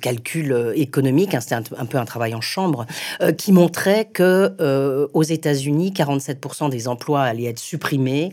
calculs 0.01 0.51
euh, 0.51 0.73
économiques, 0.75 1.35
hein, 1.35 1.39
c'était 1.39 1.55
un, 1.55 1.85
peu 1.85 1.97
un 1.97 2.05
travail 2.05 2.33
en 2.33 2.41
chambre, 2.41 2.85
euh, 3.21 3.31
qui 3.31 3.51
montrait 3.51 4.05
que 4.05 4.53
euh, 4.59 5.07
aux 5.13 5.23
États-Unis, 5.23 5.93
47% 5.95 6.69
des 6.69 6.87
emplois 6.87 7.21
allaient 7.21 7.45
être 7.45 7.59
supprimés 7.59 8.31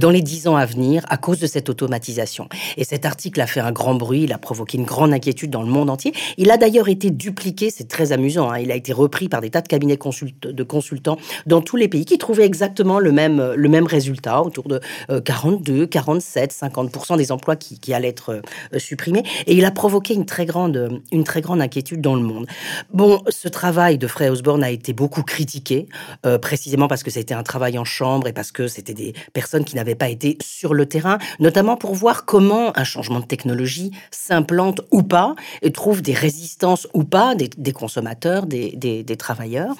dans 0.00 0.10
les 0.10 0.22
10 0.22 0.48
ans 0.48 0.56
à 0.56 0.66
venir 0.66 1.04
à 1.08 1.16
cause 1.16 1.38
de 1.38 1.46
cette 1.46 1.68
automatisation. 1.68 2.48
Et 2.76 2.84
cet 2.84 3.04
article 3.04 3.40
a 3.40 3.46
fait 3.46 3.60
un 3.60 3.72
grand 3.72 3.94
bruit, 3.94 4.22
il 4.22 4.32
a 4.32 4.38
provoqué 4.38 4.78
une 4.78 4.84
grande 4.84 5.12
inquiétude 5.12 5.50
dans 5.50 5.62
le 5.62 5.68
monde 5.68 5.90
entier. 5.90 6.12
Il 6.38 6.50
a 6.50 6.56
d'ailleurs 6.56 6.88
été 6.88 7.10
dupliqué, 7.10 7.70
c'est 7.70 7.88
très 7.88 8.12
amusant, 8.12 8.50
hein, 8.50 8.58
il 8.58 8.72
a 8.72 8.74
été 8.74 8.92
repris 8.92 9.28
par 9.28 9.40
des 9.40 9.50
tas 9.50 9.60
de 9.60 9.68
cabinets 9.68 9.96
de 9.96 10.62
consultants 10.62 11.18
dans 11.46 11.60
tous 11.60 11.76
les 11.76 11.88
pays 11.88 12.04
qui 12.04 12.18
trouvaient 12.18 12.46
exactement 12.46 12.98
le 12.98 13.12
même, 13.12 13.52
le 13.54 13.68
même 13.68 13.86
résultat, 13.86 14.42
autour 14.42 14.68
de 14.68 14.80
42, 15.24 15.86
47, 15.86 16.52
50% 16.52 17.16
des 17.16 17.32
emplois 17.32 17.56
qui, 17.56 17.78
qui 17.78 17.92
allaient 17.94 18.08
être 18.08 18.30
euh, 18.30 18.40
supprimé. 18.78 19.22
Et 19.46 19.54
il 19.54 19.64
a 19.64 19.70
provoqué 19.70 20.14
une 20.14 20.26
très 20.26 20.46
grande, 20.46 21.00
une 21.12 21.24
très 21.24 21.40
grande 21.40 21.60
inquiétude 21.60 22.00
dans 22.00 22.14
le 22.14 22.22
monde. 22.22 22.46
Bon, 22.92 23.22
ce 23.28 23.48
travail 23.48 23.98
de 23.98 24.06
Frey 24.06 24.28
Osborne 24.28 24.64
a 24.64 24.70
été 24.70 24.92
beaucoup 24.92 25.22
critiqué, 25.22 25.88
euh, 26.24 26.38
précisément 26.38 26.88
parce 26.88 27.02
que 27.02 27.10
c'était 27.10 27.34
un 27.34 27.42
travail 27.42 27.78
en 27.78 27.84
chambre 27.84 28.26
et 28.28 28.32
parce 28.32 28.52
que 28.52 28.68
c'était 28.68 28.94
des 28.94 29.14
personnes 29.32 29.64
qui 29.64 29.76
n'avaient 29.76 29.94
pas 29.94 30.08
été 30.08 30.38
sur 30.42 30.74
le 30.74 30.86
terrain, 30.86 31.18
notamment 31.40 31.76
pour 31.76 31.94
voir 31.94 32.24
comment 32.24 32.76
un 32.78 32.84
changement 32.84 33.20
de 33.20 33.24
technologie 33.24 33.90
s'implante 34.10 34.80
ou 34.90 35.02
pas 35.02 35.34
et 35.62 35.72
trouve 35.72 36.02
des 36.02 36.14
résistances 36.14 36.88
ou 36.94 37.04
pas 37.04 37.34
des, 37.34 37.72
consommateurs, 37.72 38.46
des, 38.46 38.72
des, 38.76 39.02
des, 39.02 39.16
travailleurs. 39.16 39.74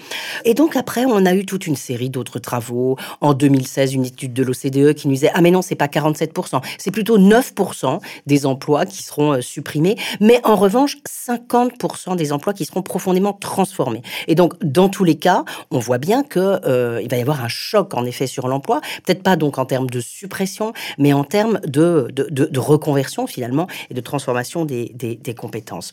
Et 0.45 0.55
donc 0.55 0.77
après, 0.77 1.05
on 1.05 1.25
a 1.27 1.35
eu 1.35 1.45
toute 1.45 1.67
une 1.67 1.77
série 1.77 2.11
d'autres 2.11 2.39
travaux. 2.39 2.97
En 3.21 3.35
2016, 3.35 3.95
une 3.95 4.05
étude 4.05 4.33
de 4.33 4.43
l'OCDE 4.43 4.95
qui 4.95 5.09
nous 5.09 5.15
disait 5.15 5.31
ah 5.35 5.41
mais 5.41 5.51
non, 5.51 5.63
c'est 5.63 5.75
pas 5.75 5.87
47%, 5.87 6.63
c'est 6.79 6.91
plutôt 6.91 7.19
9% 7.19 8.01
des 8.27 8.47
emplois 8.47 8.56
qui 8.57 9.03
seront 9.03 9.33
euh, 9.33 9.41
supprimés, 9.41 9.97
mais 10.21 10.41
en 10.45 10.57
revanche, 10.57 10.97
50% 11.07 12.17
des 12.17 12.33
emplois 12.33 12.53
qui 12.53 12.65
seront 12.65 12.83
profondément 12.83 13.33
transformés. 13.33 14.03
Et 14.27 14.35
donc, 14.35 14.55
dans 14.63 14.89
tous 14.89 15.05
les 15.05 15.17
cas, 15.17 15.45
on 15.71 15.79
voit 15.79 15.99
bien 15.99 16.23
que 16.23 16.61
euh, 16.65 17.01
il 17.03 17.11
va 17.11 17.17
y 17.17 17.21
avoir 17.21 17.43
un 17.43 17.49
choc, 17.49 17.95
en 17.95 18.05
effet, 18.05 18.27
sur 18.27 18.49
l'emploi. 18.49 18.81
Peut-être 19.05 19.23
pas 19.23 19.37
donc 19.37 19.59
en 19.59 19.65
termes 19.65 19.89
de 19.89 20.01
suppression, 20.01 20.73
mais 20.99 21.13
en 21.13 21.25
termes 21.25 21.61
de, 21.67 22.09
de, 22.13 22.59
reconversion, 22.59 23.27
finalement, 23.27 23.67
et 23.91 23.95
de 23.95 24.01
transformation 24.01 24.65
des, 24.65 24.93
des, 24.95 25.35
compétences. 25.35 25.93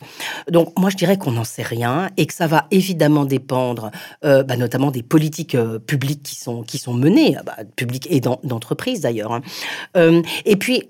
Donc, 0.50 0.76
moi, 0.78 0.90
je 0.90 0.96
dirais 0.96 1.18
qu'on 1.18 1.32
n'en 1.32 1.44
sait 1.44 1.62
rien 1.62 2.10
et 2.16 2.26
que 2.26 2.34
ça 2.34 2.46
va 2.46 2.66
évidemment 2.70 3.24
dépendre, 3.24 3.90
euh, 4.24 4.42
bah, 4.42 4.56
notamment 4.56 4.90
des 4.90 5.02
politiques 5.02 5.56
publiques 5.86 6.22
qui 6.22 6.36
sont, 6.36 6.62
qui 6.62 6.78
sont 6.78 6.94
menées, 6.94 7.36
bah, 7.44 7.56
publiques 7.76 8.08
et 8.10 8.20
d'entreprises 8.20 9.00
d'ailleurs. 9.02 9.32
Hein. 9.32 10.22
et 10.44 10.56
puis, 10.56 10.82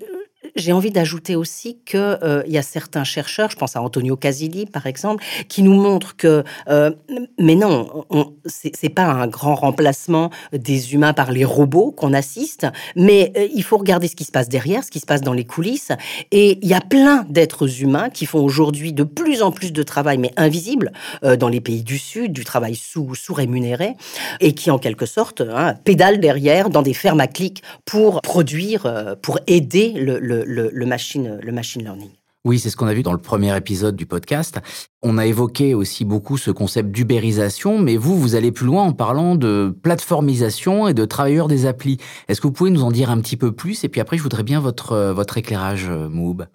j'ai 0.55 0.71
envie 0.71 0.91
d'ajouter 0.91 1.35
aussi 1.35 1.79
qu'il 1.85 1.99
euh, 1.99 2.43
y 2.47 2.57
a 2.57 2.61
certains 2.61 3.03
chercheurs, 3.03 3.49
je 3.49 3.57
pense 3.57 3.75
à 3.75 3.81
Antonio 3.81 4.15
Casilli 4.15 4.65
par 4.65 4.87
exemple, 4.87 5.23
qui 5.49 5.63
nous 5.63 5.73
montrent 5.73 6.15
que, 6.15 6.43
euh, 6.69 6.91
mais 7.37 7.55
non, 7.55 8.05
c'est 8.45 8.89
pas 8.89 9.05
un 9.05 9.27
grand 9.27 9.55
remplacement 9.55 10.29
des 10.53 10.93
humains 10.93 11.13
par 11.13 11.31
les 11.31 11.45
robots 11.45 11.91
qu'on 11.91 12.13
assiste, 12.13 12.67
mais 12.95 13.33
euh, 13.37 13.47
il 13.53 13.63
faut 13.63 13.77
regarder 13.77 14.07
ce 14.07 14.15
qui 14.15 14.23
se 14.23 14.31
passe 14.31 14.49
derrière, 14.49 14.83
ce 14.83 14.91
qui 14.91 14.99
se 14.99 15.05
passe 15.05 15.21
dans 15.21 15.33
les 15.33 15.45
coulisses. 15.45 15.91
Et 16.31 16.57
il 16.61 16.67
y 16.67 16.73
a 16.73 16.81
plein 16.81 17.25
d'êtres 17.29 17.81
humains 17.81 18.09
qui 18.09 18.25
font 18.25 18.43
aujourd'hui 18.43 18.93
de 18.93 19.03
plus 19.03 19.41
en 19.41 19.51
plus 19.51 19.73
de 19.73 19.83
travail, 19.83 20.17
mais 20.17 20.31
invisible, 20.37 20.91
dans 21.39 21.49
les 21.49 21.61
pays 21.61 21.83
du 21.83 21.97
Sud, 21.97 22.31
du 22.31 22.45
travail 22.45 22.75
sous, 22.75 23.13
rémunéré, 23.29 23.95
et 24.39 24.53
qui 24.53 24.71
en 24.71 24.77
quelque 24.77 25.05
sorte 25.05 25.41
hein, 25.41 25.75
pédalent 25.83 26.19
derrière 26.19 26.69
dans 26.69 26.81
des 26.81 26.93
fermes 26.93 27.19
à 27.19 27.27
clics 27.27 27.63
pour 27.85 28.21
produire, 28.21 29.15
pour 29.21 29.39
aider 29.47 29.93
le, 29.95 30.44
machine, 30.85 31.39
le 31.41 31.51
machine 31.51 31.83
learning. 31.83 32.11
Oui, 32.45 32.59
c'est 32.59 32.69
ce 32.69 32.77
qu'on 32.77 32.85
a 32.85 32.93
vu 32.93 33.01
dans 33.01 33.11
le 33.11 33.17
premier 33.17 33.57
épisode 33.57 33.95
du 33.95 34.05
podcast. 34.05 34.59
On 35.01 35.17
a 35.17 35.25
évoqué 35.25 35.73
aussi 35.73 36.05
beaucoup 36.05 36.37
ce 36.37 36.51
concept 36.51 36.91
d'ubérisation, 36.91 37.79
mais 37.79 37.97
vous, 37.97 38.19
vous 38.19 38.35
allez 38.35 38.51
plus 38.51 38.67
loin 38.67 38.83
en 38.83 38.93
parlant 38.93 39.35
de 39.35 39.75
plateformisation 39.81 40.87
et 40.87 40.93
de 40.93 41.05
travailleurs 41.05 41.47
des 41.47 41.65
applis. 41.65 41.97
Est-ce 42.27 42.39
que 42.39 42.45
vous 42.45 42.53
pouvez 42.53 42.69
nous 42.69 42.83
en 42.83 42.91
dire 42.91 43.09
un 43.09 43.19
petit 43.19 43.35
peu 43.35 43.51
plus? 43.51 43.83
Et 43.83 43.89
puis 43.89 43.99
après, 43.99 44.17
je 44.17 44.21
voudrais 44.21 44.43
bien 44.43 44.59
votre, 44.59 45.11
votre 45.11 45.39
éclairage, 45.39 45.89
Moob. 45.89 46.45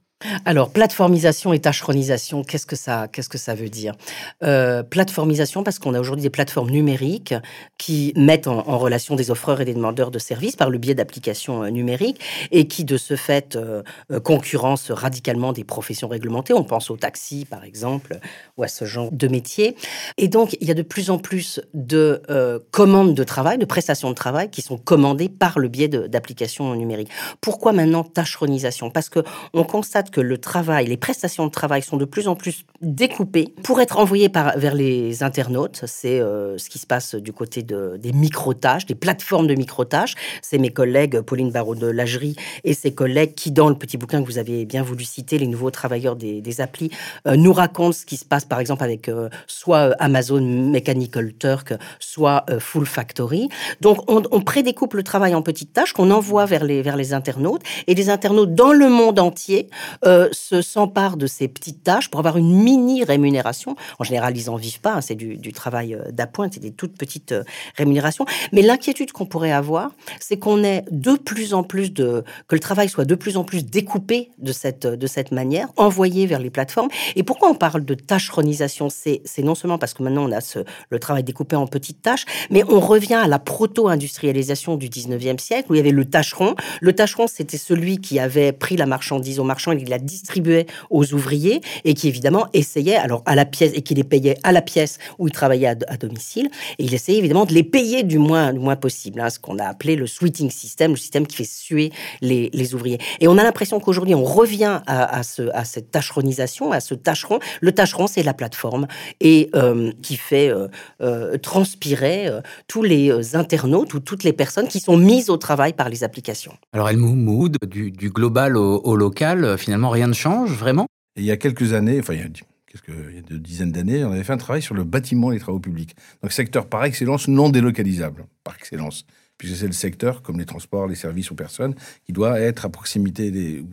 Alors, 0.45 0.71
plateformisation 0.71 1.55
et 1.55 1.61
tâcheronisation, 1.61 2.45
qu'est-ce 2.45 2.67
que 2.67 2.77
ça, 2.77 3.09
qu'est-ce 3.09 3.31
que 3.31 3.39
ça 3.39 3.55
veut 3.55 3.71
dire? 3.71 3.95
Euh, 4.43 4.83
Plateformisation, 4.83 5.63
parce 5.63 5.79
qu'on 5.79 5.95
a 5.95 6.01
aujourd'hui 6.01 6.23
des 6.23 6.31
plateformes 6.31 6.69
numériques 6.69 7.35
qui 7.79 8.13
mettent 8.17 8.47
en, 8.47 8.61
relation 8.79 9.17
des 9.17 9.31
offreurs 9.31 9.63
et 9.63 9.65
des 9.65 9.73
demandeurs 9.73 10.11
de 10.11 10.19
services 10.19 10.57
par 10.57 10.69
le 10.69 10.77
biais 10.77 10.95
d'applications 10.95 11.63
euh, 11.63 11.71
numériques 11.71 12.21
et 12.51 12.69
qui, 12.69 12.85
de 12.85 12.99
ce 12.99 13.17
fait, 13.17 13.57
euh, 13.57 13.83
concurrencent 14.23 14.91
radicalement 14.91 15.55
des 15.55 15.65
professions 15.65 16.09
réglementées. 16.09 16.53
On 16.53 16.65
pense 16.65 16.91
au 16.91 16.99
taxi, 16.99 17.47
par 17.47 17.65
exemple, 17.65 18.19
ou 18.59 18.63
à 18.63 18.69
ce 18.69 18.85
genre 18.85 19.11
de 19.11 19.27
métier. 19.27 19.75
Et 20.19 20.29
donc, 20.29 20.55
il 20.61 20.69
y 20.69 20.71
a 20.71 20.75
de 20.75 20.83
plus 20.83 21.09
en 21.09 21.17
plus 21.17 21.63
de 21.73 22.23
commandes 22.71 23.15
de 23.15 23.25
travail, 23.25 23.57
de 23.57 23.65
prestations 23.65 24.11
de 24.11 24.15
travail 24.15 24.51
qui 24.51 24.61
sont 24.61 24.77
commandées 24.77 25.29
par 25.29 25.59
le 25.59 25.69
biais 25.69 25.89
d'applications 25.89 26.75
numériques. 26.75 27.11
Pourquoi 27.41 27.73
maintenant 27.73 28.05
tâcheronisation 28.05 28.91
Parce 28.91 29.09
que 29.09 29.21
on 29.55 29.65
constate 29.65 30.10
que 30.11 30.21
le 30.21 30.39
travail, 30.39 30.87
les 30.87 30.97
prestations 30.97 31.47
de 31.47 31.51
travail 31.51 31.83
sont 31.83 31.97
de 31.97 32.05
plus 32.05 32.29
en 32.29 32.37
plus 32.37 32.65
découpées 32.83 33.55
pour 33.63 33.81
être 33.81 33.99
envoyées 33.99 34.29
par, 34.29 34.59
vers 34.59 34.75
les 34.75 35.23
internautes. 35.23 35.83
C'est 35.87 36.21
euh, 36.21 36.59
ce 36.59 36.69
qui 36.69 36.79
se 36.79 36.87
passe 36.87 37.15
du 37.15 37.33
côté 37.33 37.63
de, 37.63 37.97
des 37.99 38.13
micro-tâches, 38.13 38.87
des 38.87 38.95
plateformes 38.95 39.47
de 39.47 39.55
micro-tâches. 39.55 40.15
C'est 40.43 40.59
mes 40.59 40.71
collègues 40.71 41.21
Pauline 41.21 41.51
Barraud 41.51 41.75
de 41.75 41.87
Lagerie 41.87 42.37
et 42.65 42.75
ses 42.75 42.93
collègues 42.93 43.35
qui, 43.35 43.51
dans 43.51 43.69
le 43.69 43.75
petit 43.75 43.97
bouquin 43.97 44.23
que 44.23 44.27
vous 44.27 44.39
avez 44.39 44.65
bien 44.65 44.83
voulu 44.83 45.05
citer, 45.05 45.39
les 45.39 45.47
nouveaux 45.47 45.71
travailleurs 45.71 46.17
des, 46.17 46.41
des 46.41 46.61
applis, 46.61 46.91
euh, 47.27 47.37
nous 47.37 47.53
racontent 47.53 47.93
ce 47.93 48.07
qui 48.07 48.17
se 48.17 48.25
passe 48.25 48.45
par 48.45 48.61
exemple 48.61 48.85
avec 48.85 49.09
euh, 49.09 49.29
soit 49.47 49.95
Amazon 49.99 50.41
Mechanical 50.41 51.33
Turk, 51.35 51.75
soit 51.99 52.45
Full 52.59 52.87
Factory. 52.87 53.49
Donc 53.81 54.11
on, 54.11 54.23
on 54.31 54.41
prédécoupe 54.41 54.95
le 54.95 55.03
travail 55.03 55.35
en 55.35 55.43
petites 55.43 55.73
tâches 55.73 55.93
qu'on 55.93 56.11
envoie 56.11 56.47
vers 56.47 56.65
les, 56.65 56.83
vers 56.83 56.97
les 56.97 57.13
internautes 57.15 57.63
et 57.87 57.95
les 57.95 58.11
internautes 58.11 58.55
dans 58.55 58.73
le 58.73 58.89
monde 58.89 59.19
entier 59.19 59.69
euh, 60.07 60.29
se 60.33 60.63
s'emparent 60.63 61.17
de 61.17 61.27
ces 61.27 61.49
petites 61.49 61.83
tâches 61.83 62.09
pour 62.09 62.21
avoir 62.21 62.37
une 62.37 62.55
mini 62.55 63.05
rémunération. 63.05 63.77
En 63.99 64.05
général, 64.05 64.37
ils 64.37 64.49
en 64.49 64.57
vivent 64.57 64.81
pas, 64.81 64.95
hein, 64.95 65.01
c'est 65.01 65.15
du, 65.15 65.53
travail 65.53 65.95
euh, 65.95 66.11
d'appoint, 66.11 66.49
c'est 66.51 66.61
des 66.61 66.71
toutes 66.71 66.97
petites 66.97 67.33
euh, 67.33 67.45
rémunérations. 67.77 68.25
Mais 68.53 68.63
l'inquiétude 68.63 69.13
qu'on 69.13 69.27
pourrait 69.27 69.53
avoir, 69.53 69.91
c'est 70.19 70.39
qu'on 70.39 70.65
ait 70.65 70.85
de 70.91 71.13
plus 71.13 71.55
en 71.55 71.63
plus 71.63 71.93
de 71.93 72.25
que 72.49 72.55
le 72.55 72.61
travail 72.61 72.89
soit 72.89 73.05
de 73.05 73.15
plus 73.15 73.37
en 73.37 73.45
plus 73.45 73.65
découpé 73.65 74.31
de 74.39 74.53
cette 74.53 74.87
de 74.87 75.07
cette 75.07 75.33
manière, 75.33 75.69
envoyé 75.77 76.27
vers 76.27 76.39
les 76.39 76.51
plateformes. 76.51 76.89
Et 77.17 77.23
pourquoi 77.23 77.51
on 77.51 77.55
parle 77.55 77.85
de 77.85 77.95
tâcheronisation? 77.95 78.89
C'est 78.91 79.23
non 79.43 79.55
seulement 79.55 79.79
parce 79.79 79.95
que 79.95 80.03
maintenant 80.03 80.25
on 80.25 80.33
a 80.33 80.41
ce, 80.41 80.61
le 80.89 80.99
travail 80.99 81.25
découpé 81.25 81.57
en 81.57 81.67
petites 81.67 82.03
tâches, 82.03 82.25
mais 82.51 82.65
on 82.69 82.81
revient 82.81 83.15
à 83.15 83.29
la 83.29 83.39
proto-industrialisation 83.39 84.77
du 84.77 84.89
19e 84.89 85.39
siècle 85.39 85.71
où 85.71 85.75
il 85.75 85.79
y 85.79 85.81
avait 85.81 85.91
le 85.91 86.05
tâcheron. 86.05 86.55
Le 86.81 86.95
tâcheron, 86.95 87.27
c'était 87.27 87.59
celui 87.59 87.99
qui 87.99 88.19
avait 88.19 88.53
pris 88.53 88.77
la 88.77 88.87
marchandise 88.87 89.39
au 89.39 89.45
marchand 89.45 89.73
la 89.91 89.99
distribuait 89.99 90.67
aux 90.89 91.13
ouvriers 91.13 91.61
et 91.85 91.95
qui 91.95 92.09
évidemment 92.09 92.47
essayait, 92.53 92.97
alors 92.97 93.23
à 93.27 93.35
la 93.35 93.45
pièce, 93.45 93.73
et 93.75 93.83
qui 93.83 93.95
les 93.95 94.05
payait 94.05 94.37
à 94.43 94.53
la 94.53 94.63
pièce 94.63 94.99
où 95.19 95.29
ils 95.29 95.33
travaillaient 95.33 95.67
à, 95.67 95.97
domicile, 95.97 96.49
et 96.79 96.85
il 96.85 96.95
essayait 96.95 97.19
évidemment 97.19 97.45
de 97.45 97.53
les 97.53 97.63
payer 97.63 98.03
du 98.03 98.19
moins, 98.19 98.53
du 98.53 98.59
moins 98.59 98.77
possible, 98.77 99.21
hein, 99.21 99.31
ce 99.31 99.39
qu'on 99.39 99.59
a 99.59 99.65
appelé 99.65 99.97
le 99.97 100.07
sweeting 100.07 100.51
system, 100.51 100.93
le 100.93 100.97
système 100.97 101.27
qui 101.27 101.37
fait 101.37 101.45
suer 101.45 101.93
les, 102.21 102.51
les 102.53 102.75
ouvriers. 102.75 102.99
Et 103.21 103.29
on 103.29 103.37
a 103.37 103.43
l'impression 103.43 103.81
qu'aujourd'hui, 103.81 104.15
on 104.15 104.25
revient 104.25 104.81
à, 104.87 105.23
ce, 105.23 105.51
à 105.55 105.65
cette 105.65 105.91
tâcheronisation, 105.91 106.73
à 106.73 106.81
ce 106.81 106.95
tâcheron. 106.95 107.39
Le 107.61 107.73
tâcheron, 107.73 108.07
c'est 108.07 108.23
la 108.23 108.35
plateforme 108.35 108.87
et 109.21 109.51
euh, 109.55 109.93
qui 110.03 110.17
fait 110.17 110.49
euh, 110.51 110.69
euh, 111.01 111.37
transpirer 111.39 112.29
tous 112.69 112.83
les 112.83 113.37
internautes 113.37 113.95
ou 113.95 114.01
toutes 114.01 114.25
les 114.25 114.33
personnes 114.33 114.69
qui 114.69 114.81
sont 114.81 114.97
mises 114.97 115.31
au 115.31 115.37
travail 115.37 115.73
par 115.73 115.89
les 115.89 116.05
applications. 116.05 116.53
Alors, 116.73 116.89
elle 116.89 116.97
mood 116.99 117.57
du, 117.67 117.91
global 118.11 118.57
au 118.57 118.97
local, 118.97 119.57
finalement, 119.59 119.80
rien 119.89 120.09
ne 120.09 120.13
change 120.13 120.53
vraiment? 120.53 120.87
Il 121.17 121.25
y 121.25 121.31
a 121.31 121.37
quelques 121.37 121.73
années, 121.73 121.99
enfin, 122.01 122.15
il 122.15 122.21
y 122.21 122.23
a, 122.23 122.27
il 122.27 123.15
y 123.15 123.17
a 123.17 123.23
une 123.31 123.39
dizaines 123.39 123.73
d'années, 123.73 124.05
on 124.05 124.13
avait 124.13 124.25
fait 124.25 124.33
un 124.33 124.37
travail 124.37 124.63
sur 124.63 124.75
le 124.75 124.85
bâtiment 124.85 125.33
et 125.33 125.35
les 125.35 125.41
travaux 125.41 125.61
publics. 125.61 125.97
Donc, 126.23 126.33
secteur 126.33 126.67
par 126.67 126.85
excellence 126.85 127.29
non 127.29 127.49
délocalisable, 127.49 128.27
par 128.45 128.55
excellence. 128.57 129.07
puisque 129.41 129.57
c'est 129.57 129.67
le 129.67 129.73
secteur, 129.73 130.21
comme 130.21 130.39
les 130.39 130.45
transports, 130.45 130.87
les 130.87 130.95
services 130.95 131.33
aux 131.33 131.35
personnes, 131.35 131.75
qui 132.05 132.13
doit 132.13 132.39
être 132.39 132.67
à 132.67 132.69
proximité 132.69 133.31
des... 133.31 133.65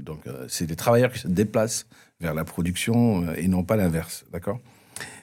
Donc, 0.00 0.20
c'est 0.46 0.66
des 0.66 0.76
travailleurs 0.76 1.12
qui 1.12 1.18
se 1.18 1.26
déplacent 1.26 1.86
vers 2.20 2.32
la 2.32 2.44
production 2.44 3.34
et 3.34 3.48
non 3.48 3.64
pas 3.64 3.74
l'inverse, 3.74 4.24
d'accord? 4.32 4.60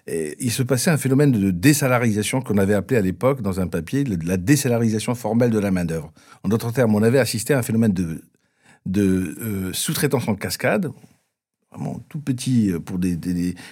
Il 0.08 0.52
se 0.52 0.62
passait 0.62 0.92
un 0.92 0.98
phénomène 0.98 1.32
de 1.32 1.52
désalarisation 1.52 2.42
qu'on 2.42 2.58
avait 2.58 2.74
appelé 2.74 2.98
à 2.98 3.02
l'époque, 3.02 3.42
dans 3.42 3.62
un 3.62 3.68
papier, 3.68 4.04
la 4.04 4.36
désalarisation 4.36 5.16
formelle 5.16 5.52
de 5.52 5.60
la 5.60 5.72
main-d'œuvre. 5.72 6.12
En 6.44 6.50
d'autres 6.50 6.74
termes, 6.74 6.94
on 6.96 7.02
avait 7.02 7.20
assisté 7.20 7.54
à 7.54 7.60
un 7.60 7.64
phénomène 7.64 7.94
de, 7.94 8.22
de 8.86 9.36
euh, 9.42 9.74
sous-traitance 9.74 10.28
en 10.28 10.36
cascade, 10.36 10.90
vraiment 11.72 12.00
tout 12.10 12.20
petit 12.20 12.72
euh, 12.72 12.80
pour 12.80 13.00
des, 13.00 13.16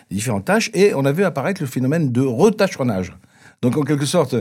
différentes 0.10 0.46
tâches, 0.46 0.72
et 0.74 0.94
on 0.94 1.06
avait 1.06 1.24
apparaître 1.24 1.62
le 1.62 1.68
phénomène 1.68 2.12
de 2.12 2.22
retâcheronnage. 2.22 3.14
Donc, 3.62 3.78
en 3.78 3.84
quelque 3.84 4.08
sorte, 4.08 4.36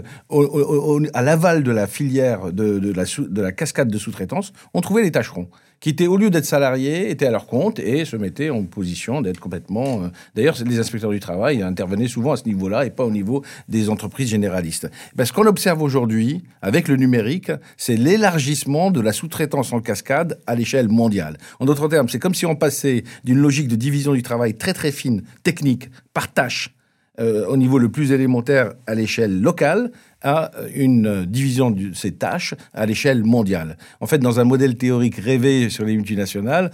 à 1.13 1.23
l'aval 1.23 1.63
de 1.63 1.71
la 1.71 1.87
filière 1.87 2.53
de, 2.53 2.93
la, 2.93 3.05
de 3.05 3.43
la 3.43 3.53
cascade 3.53 3.89
de 3.89 3.99
sous-traitance, 3.99 4.53
on 4.73 4.81
trouvait 4.81 5.03
les 5.03 5.13
tâcherons 5.13 5.51
qui 5.81 5.89
étaient, 5.89 6.07
au 6.07 6.19
lieu 6.19 6.31
d'être 6.31 6.45
salariés, 6.45 7.11
étaient 7.11 7.27
à 7.27 7.31
leur 7.31 7.47
compte 7.47 7.79
et 7.79 8.05
se 8.05 8.17
mettaient 8.17 8.51
en 8.51 8.65
position 8.65 9.23
d'être 9.23 9.41
complètement... 9.41 10.05
Euh, 10.05 10.09
d'ailleurs, 10.35 10.57
les 10.65 10.79
inspecteurs 10.79 11.11
du 11.11 11.21
travail 11.21 11.63
intervenaient 11.63 12.07
souvent 12.07 12.33
à 12.33 12.37
ce 12.37 12.45
niveau-là 12.45 12.85
et 12.85 12.91
pas 12.91 13.05
au 13.05 13.11
niveau 13.11 13.43
des 13.69 13.89
entreprises 13.89 14.29
généralistes. 14.29 14.91
Ben, 15.17 15.25
ce 15.25 15.33
qu'on 15.33 15.47
observe 15.47 15.83
aujourd'hui, 15.83 16.43
avec 16.61 16.87
le 16.87 16.97
numérique, 16.97 17.51
c'est 17.79 17.97
l'élargissement 17.97 18.91
de 18.91 19.01
la 19.01 19.13
sous-traitance 19.13 19.73
en 19.73 19.81
cascade 19.81 20.39
à 20.47 20.55
l'échelle 20.55 20.89
mondiale. 20.89 21.39
En 21.61 21.65
d'autres 21.65 21.89
termes, 21.89 22.09
c'est 22.09 22.19
comme 22.19 22.35
si 22.35 22.45
on 22.45 22.57
passait 22.57 23.05
d'une 23.25 23.39
logique 23.39 23.69
de 23.69 23.77
division 23.77 24.13
du 24.13 24.23
travail 24.23 24.55
très 24.55 24.75
très 24.75 24.93
fine, 24.93 25.23
technique, 25.43 25.89
par 26.13 26.33
tâche, 26.33 26.75
euh, 27.21 27.47
au 27.47 27.57
niveau 27.57 27.79
le 27.79 27.91
plus 27.91 28.13
élémentaire 28.13 28.73
à 28.87 28.95
l'échelle 28.95 29.41
locale, 29.41 29.91
à 30.23 30.51
une 30.75 31.25
division 31.27 31.71
de 31.71 31.93
ces 31.95 32.13
tâches 32.13 32.55
à 32.73 32.87
l'échelle 32.87 33.25
mondiale. 33.25 33.77
En 34.01 34.07
fait, 34.07 34.19
dans 34.19 34.41
un 34.41 34.45
modèle 34.45 34.77
théorique 34.77 35.17
rêvé 35.17 35.71
sur 35.71 35.85
les 35.85 35.97
multinationales, 35.97 36.71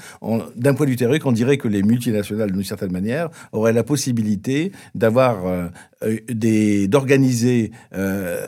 d'un 0.57 0.75
point 0.75 0.87
de 0.87 0.91
vue 0.91 0.97
théorique, 0.97 1.27
on 1.27 1.33
dirait 1.33 1.59
que 1.59 1.69
les 1.69 1.83
multinationales, 1.83 2.53
d'une 2.53 2.65
certaine 2.65 2.93
manière, 2.93 3.29
auraient 3.53 3.73
la 3.73 3.85
possibilité 3.85 4.73
d'avoir 4.95 5.47
euh, 6.03 6.19
des, 6.29 6.89
d'organiser 6.89 7.71
euh, 7.95 8.47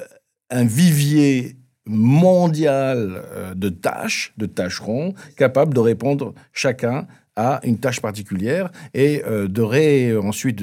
un 0.50 0.64
vivier 0.64 1.56
mondial 1.86 3.22
euh, 3.32 3.54
de 3.54 3.68
tâches, 3.68 4.34
de 4.36 4.46
tâcherons, 4.46 5.14
capables 5.36 5.72
de 5.72 5.80
répondre 5.80 6.34
chacun 6.52 7.06
à 7.36 7.60
une 7.62 7.78
tâche 7.78 8.00
particulière 8.00 8.72
et 8.94 9.22
de 9.24 9.62
ré, 9.62 10.16
ensuite, 10.16 10.60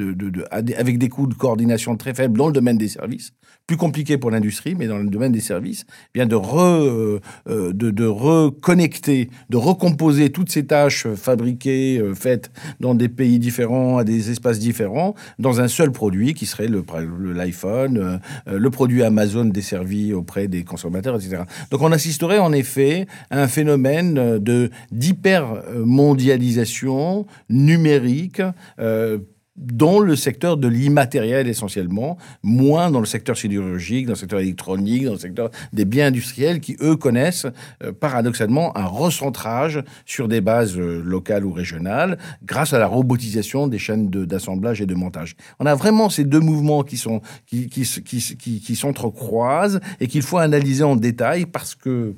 avec 0.51 0.97
des 0.97 1.07
coûts 1.07 1.25
de 1.25 1.33
coordination 1.33 1.95
très 1.95 2.13
faibles 2.13 2.37
dans 2.37 2.47
le 2.47 2.53
domaine 2.53 2.77
des 2.77 2.89
services, 2.89 3.31
plus 3.67 3.77
compliqué 3.77 4.17
pour 4.17 4.31
l'industrie, 4.31 4.73
mais 4.75 4.87
dans 4.87 4.97
le 4.97 5.07
domaine 5.07 5.31
des 5.31 5.39
services, 5.39 5.85
eh 5.89 6.19
bien 6.19 6.25
de, 6.27 6.35
re, 6.35 6.59
euh, 6.59 7.21
euh, 7.49 7.71
de, 7.73 8.05
reconnecter, 8.05 9.29
de 9.49 9.57
recomposer 9.57 10.29
toutes 10.29 10.51
ces 10.51 10.65
tâches 10.65 11.07
fabriquées, 11.15 11.99
euh, 11.99 12.13
faites 12.13 12.51
dans 12.79 12.93
des 12.93 13.09
pays 13.09 13.39
différents, 13.39 13.97
à 13.97 14.03
des 14.03 14.29
espaces 14.29 14.59
différents, 14.59 15.15
dans 15.39 15.61
un 15.61 15.67
seul 15.67 15.91
produit 15.91 16.35
qui 16.35 16.45
serait 16.45 16.67
l'iPhone, 16.67 18.19
le, 18.45 18.57
le, 18.57 18.69
produit 18.69 19.01
Amazon 19.03 19.45
desservi 19.45 20.13
auprès 20.13 20.47
des 20.47 20.63
consommateurs, 20.63 21.15
etc. 21.15 21.41
Donc 21.71 21.81
on 21.81 21.91
assisterait 21.91 22.37
en 22.39 22.53
effet 22.53 23.07
à 23.31 23.41
un 23.41 23.47
phénomène 23.47 24.37
de 24.37 24.69
d'hyper-mondialisation 24.91 27.25
numérique 27.49 28.43
dans 29.55 29.99
le 29.99 30.15
secteur 30.15 30.57
de 30.57 30.67
l'immatériel 30.67 31.47
essentiellement, 31.47 32.17
moins 32.43 32.91
dans 32.91 32.99
le 32.99 33.05
secteur 33.05 33.37
sidérurgique, 33.37 34.05
dans 34.05 34.13
le 34.13 34.17
secteur 34.17 34.39
électronique, 34.39 35.05
dans 35.05 35.13
le 35.13 35.17
secteur 35.17 35.49
des 35.71 35.85
biens 35.85 36.07
industriels 36.07 36.59
qui, 36.59 36.75
eux, 36.81 36.97
connaissent 36.97 37.47
euh, 37.83 37.93
paradoxalement 37.93 38.75
un 38.77 38.85
recentrage 38.85 39.81
sur 40.05 40.27
des 40.27 40.41
bases 40.41 40.77
euh, 40.77 41.01
locales 41.03 41.45
ou 41.45 41.53
régionales 41.53 42.17
grâce 42.43 42.73
à 42.73 42.79
la 42.79 42.87
robotisation 42.87 43.67
des 43.67 43.79
chaînes 43.79 44.09
d'assemblage 44.09 44.81
et 44.81 44.85
de 44.85 44.95
montage. 44.95 45.35
On 45.59 45.65
a 45.65 45.75
vraiment 45.75 46.09
ces 46.09 46.25
deux 46.25 46.39
mouvements 46.39 46.83
qui 46.83 46.97
sont 46.97 47.21
qui, 47.45 47.69
qui, 47.69 47.83
qui, 48.03 48.61
qui 48.61 48.75
s'entrecroisent 48.75 49.79
et 49.99 50.07
qu'il 50.07 50.21
faut 50.21 50.37
analyser 50.37 50.83
en 50.83 50.95
détail 50.95 51.45
parce 51.45 51.75
que 51.75 52.15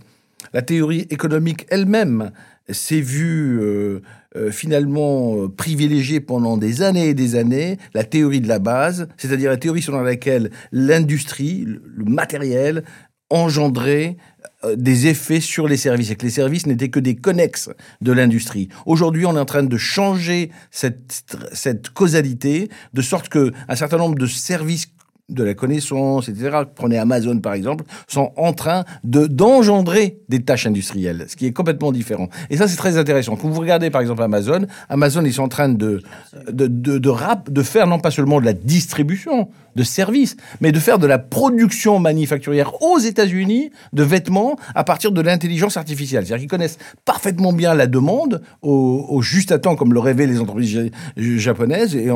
la 0.53 0.61
théorie 0.61 1.05
économique 1.09 1.65
elle-même 1.69 2.31
s'est 2.69 3.01
vue 3.01 3.59
euh, 3.61 4.01
euh, 4.37 4.51
finalement 4.51 5.35
euh, 5.35 5.47
privilégié 5.49 6.19
pendant 6.19 6.57
des 6.57 6.81
années 6.81 7.09
et 7.09 7.13
des 7.13 7.35
années 7.35 7.77
la 7.93 8.03
théorie 8.03 8.41
de 8.41 8.47
la 8.47 8.59
base, 8.59 9.07
c'est-à-dire 9.17 9.49
la 9.49 9.57
théorie 9.57 9.81
selon 9.81 10.01
laquelle 10.01 10.51
l'industrie, 10.71 11.65
le 11.65 12.05
matériel, 12.05 12.83
engendrait 13.29 14.17
euh, 14.63 14.75
des 14.75 15.07
effets 15.07 15.41
sur 15.41 15.67
les 15.67 15.77
services 15.77 16.11
et 16.11 16.15
que 16.15 16.25
les 16.25 16.31
services 16.31 16.65
n'étaient 16.65 16.89
que 16.89 16.99
des 16.99 17.15
connexes 17.15 17.69
de 18.01 18.11
l'industrie. 18.11 18.69
Aujourd'hui, 18.85 19.25
on 19.25 19.35
est 19.35 19.39
en 19.39 19.45
train 19.45 19.63
de 19.63 19.77
changer 19.77 20.51
cette, 20.71 21.25
cette 21.51 21.89
causalité 21.89 22.69
de 22.93 23.01
sorte 23.01 23.29
que 23.29 23.51
un 23.67 23.75
certain 23.75 23.97
nombre 23.97 24.15
de 24.15 24.27
services 24.27 24.87
de 25.29 25.43
la 25.43 25.53
connaissance, 25.53 26.29
etc., 26.29 26.59
prenez 26.73 26.97
Amazon 26.97 27.39
par 27.39 27.53
exemple, 27.53 27.83
sont 28.07 28.31
en 28.37 28.53
train 28.53 28.85
de 29.03 29.27
d'engendrer 29.27 30.19
des 30.29 30.41
tâches 30.41 30.67
industrielles, 30.67 31.25
ce 31.27 31.35
qui 31.35 31.45
est 31.45 31.51
complètement 31.51 31.91
différent. 31.91 32.29
Et 32.49 32.57
ça, 32.57 32.67
c'est 32.67 32.77
très 32.77 32.97
intéressant. 32.97 33.35
Quand 33.35 33.49
vous 33.49 33.59
regardez 33.59 33.89
par 33.89 34.01
exemple 34.01 34.23
Amazon, 34.23 34.65
Amazon, 34.87 35.23
ils 35.25 35.33
sont 35.33 35.43
en 35.43 35.49
train 35.49 35.69
de, 35.69 36.01
de, 36.49 36.67
de, 36.67 37.09
rap, 37.09 37.49
de 37.49 37.61
faire 37.61 37.87
non 37.87 37.99
pas 37.99 38.11
seulement 38.11 38.39
de 38.39 38.45
la 38.45 38.53
distribution, 38.53 39.49
de 39.77 39.83
services, 39.83 40.35
mais 40.59 40.71
de 40.71 40.79
faire 40.79 40.99
de 40.99 41.07
la 41.07 41.19
production 41.19 41.99
manufacturière 41.99 42.81
aux 42.81 42.97
États-Unis 42.97 43.71
de 43.93 44.03
vêtements 44.03 44.57
à 44.75 44.83
partir 44.83 45.11
de 45.11 45.21
l'intelligence 45.21 45.77
artificielle. 45.77 46.25
C'est-à-dire 46.25 46.41
qu'ils 46.41 46.49
connaissent 46.49 46.79
parfaitement 47.05 47.53
bien 47.53 47.75
la 47.75 47.87
demande 47.87 48.41
au, 48.61 49.21
juste 49.21 49.51
à 49.51 49.59
temps, 49.59 49.75
comme 49.75 49.93
le 49.93 49.99
rêvaient 49.99 50.25
les 50.25 50.39
entreprises 50.39 50.91
japonaises, 51.15 51.95
et 51.95 52.09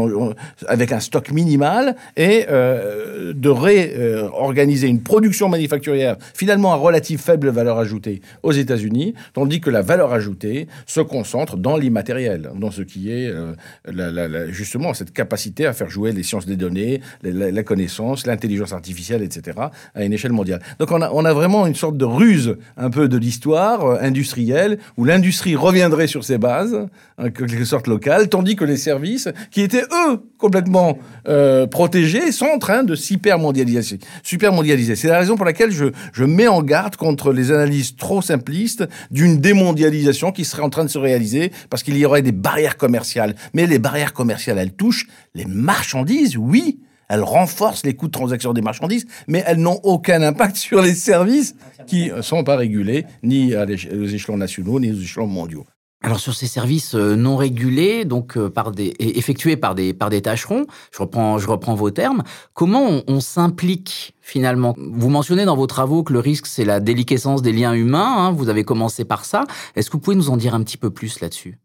avec 0.67 0.91
un 0.91 0.99
stock 0.99 1.31
minimal, 1.31 1.95
et 2.17 2.45
euh, 2.49 3.33
de 3.33 3.49
réorganiser 3.49 4.87
une 4.87 5.01
production 5.01 5.47
manufacturière 5.47 6.17
finalement 6.33 6.73
à 6.73 6.75
relative 6.75 7.19
faible 7.19 7.49
valeur 7.49 7.77
ajoutée 7.77 8.21
aux 8.41 8.51
États-Unis, 8.51 9.13
tandis 9.33 9.61
que 9.61 9.69
la 9.69 9.83
valeur 9.83 10.13
ajoutée 10.13 10.67
se 10.87 11.01
concentre 11.01 11.57
dans 11.57 11.77
l'immatériel, 11.77 12.49
dans 12.55 12.71
ce 12.71 12.81
qui 12.81 13.11
est 13.11 13.29
euh, 13.29 14.51
justement 14.51 14.95
cette 14.95 15.13
capacité 15.13 15.67
à 15.67 15.73
faire 15.73 15.89
jouer 15.89 16.11
les 16.11 16.23
sciences 16.23 16.47
des 16.47 16.55
données, 16.55 17.01
la, 17.51 17.63
connaissance, 17.63 18.25
l'intelligence 18.25 18.73
artificielle, 18.73 19.21
etc., 19.21 19.57
à 19.95 20.03
une 20.03 20.13
échelle 20.13 20.31
mondiale. 20.31 20.61
Donc 20.79 20.91
on 20.91 21.01
a, 21.01 21.09
on 21.11 21.25
a 21.25 21.33
vraiment 21.33 21.67
une 21.67 21.75
sorte 21.75 21.97
de 21.97 22.05
ruse 22.05 22.57
un 22.77 22.89
peu 22.89 23.07
de 23.07 23.17
l'histoire 23.17 23.85
euh, 23.85 23.97
industrielle, 24.01 24.79
où 24.97 25.05
l'industrie 25.05 25.55
reviendrait 25.55 26.07
sur 26.07 26.23
ses 26.23 26.37
bases, 26.37 26.87
en 27.17 27.29
quelque 27.29 27.65
sorte 27.65 27.87
locales, 27.87 28.29
tandis 28.29 28.55
que 28.55 28.65
les 28.65 28.77
services, 28.77 29.29
qui 29.51 29.61
étaient 29.61 29.83
eux 29.83 30.21
complètement 30.37 30.97
euh, 31.27 31.67
protégés, 31.67 32.31
sont 32.31 32.47
en 32.47 32.59
train 32.59 32.83
de 32.83 32.95
s'hyper-mondialiser. 32.95 33.99
Super 34.23 34.51
mondialiser. 34.51 34.95
C'est 34.95 35.07
la 35.07 35.19
raison 35.19 35.35
pour 35.35 35.45
laquelle 35.45 35.71
je, 35.71 35.85
je 36.13 36.23
mets 36.23 36.47
en 36.47 36.61
garde 36.61 36.95
contre 36.95 37.31
les 37.31 37.51
analyses 37.51 37.95
trop 37.95 38.21
simplistes 38.21 38.87
d'une 39.11 39.39
démondialisation 39.39 40.31
qui 40.31 40.45
serait 40.45 40.63
en 40.63 40.69
train 40.69 40.85
de 40.85 40.89
se 40.89 40.97
réaliser 40.97 41.51
parce 41.69 41.83
qu'il 41.83 41.97
y 41.97 42.05
aurait 42.05 42.21
des 42.21 42.31
barrières 42.31 42.77
commerciales. 42.77 43.35
Mais 43.53 43.67
les 43.67 43.79
barrières 43.79 44.13
commerciales, 44.13 44.57
elles 44.57 44.73
touchent 44.73 45.07
les 45.33 45.45
marchandises, 45.45 46.37
oui, 46.37 46.79
elles 47.11 47.23
renforcent 47.23 47.85
les 47.85 47.93
coûts 47.93 48.07
de 48.07 48.13
transaction 48.13 48.53
des 48.53 48.61
marchandises, 48.61 49.05
mais 49.27 49.43
elles 49.45 49.59
n'ont 49.59 49.79
aucun 49.83 50.21
impact 50.21 50.55
sur 50.55 50.81
les 50.81 50.95
services 50.95 51.55
qui 51.85 52.09
ne 52.09 52.21
sont 52.21 52.45
pas 52.45 52.55
régulés 52.55 53.05
ni 53.21 53.53
aux 53.55 54.05
échelons 54.05 54.37
nationaux 54.37 54.79
ni 54.79 54.91
aux 54.91 54.95
échelons 54.95 55.27
mondiaux. 55.27 55.65
Alors 56.03 56.19
sur 56.19 56.33
ces 56.33 56.47
services 56.47 56.95
euh, 56.95 57.15
non 57.15 57.35
régulés, 57.35 58.05
donc 58.05 58.35
euh, 58.35 58.49
par 58.49 58.71
des, 58.71 58.93
effectués 58.97 59.55
par 59.55 59.75
des, 59.75 59.93
par 59.93 60.09
des 60.09 60.23
tâcherons, 60.23 60.65
je 60.91 60.97
reprends, 60.97 61.37
je 61.37 61.47
reprends 61.47 61.75
vos 61.75 61.91
termes, 61.91 62.23
comment 62.55 62.87
on, 62.89 63.03
on 63.07 63.19
s'implique 63.19 64.15
finalement? 64.19 64.73
Vous 64.77 65.09
mentionnez 65.09 65.45
dans 65.45 65.55
vos 65.55 65.67
travaux 65.67 66.01
que 66.01 66.11
le 66.11 66.19
risque, 66.19 66.47
c'est 66.47 66.65
la 66.65 66.79
déliquescence 66.79 67.43
des 67.43 67.51
liens 67.51 67.73
humains, 67.73 68.15
hein, 68.17 68.31
vous 68.31 68.49
avez 68.49 68.63
commencé 68.63 69.05
par 69.05 69.25
ça. 69.25 69.43
Est-ce 69.75 69.91
que 69.91 69.97
vous 69.97 70.01
pouvez 70.01 70.15
nous 70.15 70.31
en 70.31 70.37
dire 70.37 70.55
un 70.55 70.63
petit 70.63 70.77
peu 70.77 70.89
plus 70.89 71.19
là-dessus? 71.19 71.59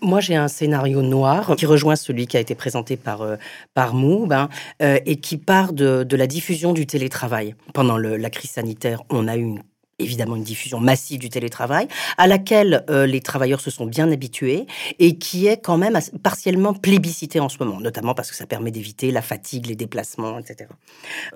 Moi, 0.00 0.20
j'ai 0.20 0.36
un 0.36 0.48
scénario 0.48 1.02
noir 1.02 1.54
qui 1.56 1.66
rejoint 1.66 1.96
celui 1.96 2.26
qui 2.26 2.36
a 2.36 2.40
été 2.40 2.54
présenté 2.54 2.96
par, 2.96 3.22
euh, 3.22 3.36
par 3.74 3.94
hein, 3.94 4.48
euh, 4.82 4.98
et 5.06 5.16
qui 5.16 5.36
part 5.36 5.72
de, 5.72 6.04
de, 6.04 6.16
la 6.16 6.26
diffusion 6.26 6.72
du 6.72 6.86
télétravail. 6.86 7.54
Pendant 7.72 7.98
la 7.98 8.30
crise 8.30 8.50
sanitaire, 8.50 9.02
on 9.10 9.28
a 9.28 9.36
eu 9.36 9.42
une 9.42 9.62
évidemment 9.98 10.36
une 10.36 10.42
diffusion 10.42 10.80
massive 10.80 11.18
du 11.18 11.28
télétravail, 11.28 11.88
à 12.18 12.26
laquelle 12.26 12.84
euh, 12.90 13.06
les 13.06 13.20
travailleurs 13.20 13.60
se 13.60 13.70
sont 13.70 13.86
bien 13.86 14.10
habitués 14.10 14.66
et 14.98 15.18
qui 15.18 15.46
est 15.46 15.58
quand 15.58 15.78
même 15.78 15.98
partiellement 16.22 16.74
plébiscité 16.74 17.40
en 17.40 17.48
ce 17.48 17.58
moment, 17.58 17.80
notamment 17.80 18.14
parce 18.14 18.30
que 18.30 18.36
ça 18.36 18.46
permet 18.46 18.70
d'éviter 18.70 19.10
la 19.10 19.22
fatigue, 19.22 19.66
les 19.66 19.76
déplacements, 19.76 20.38
etc. 20.38 20.70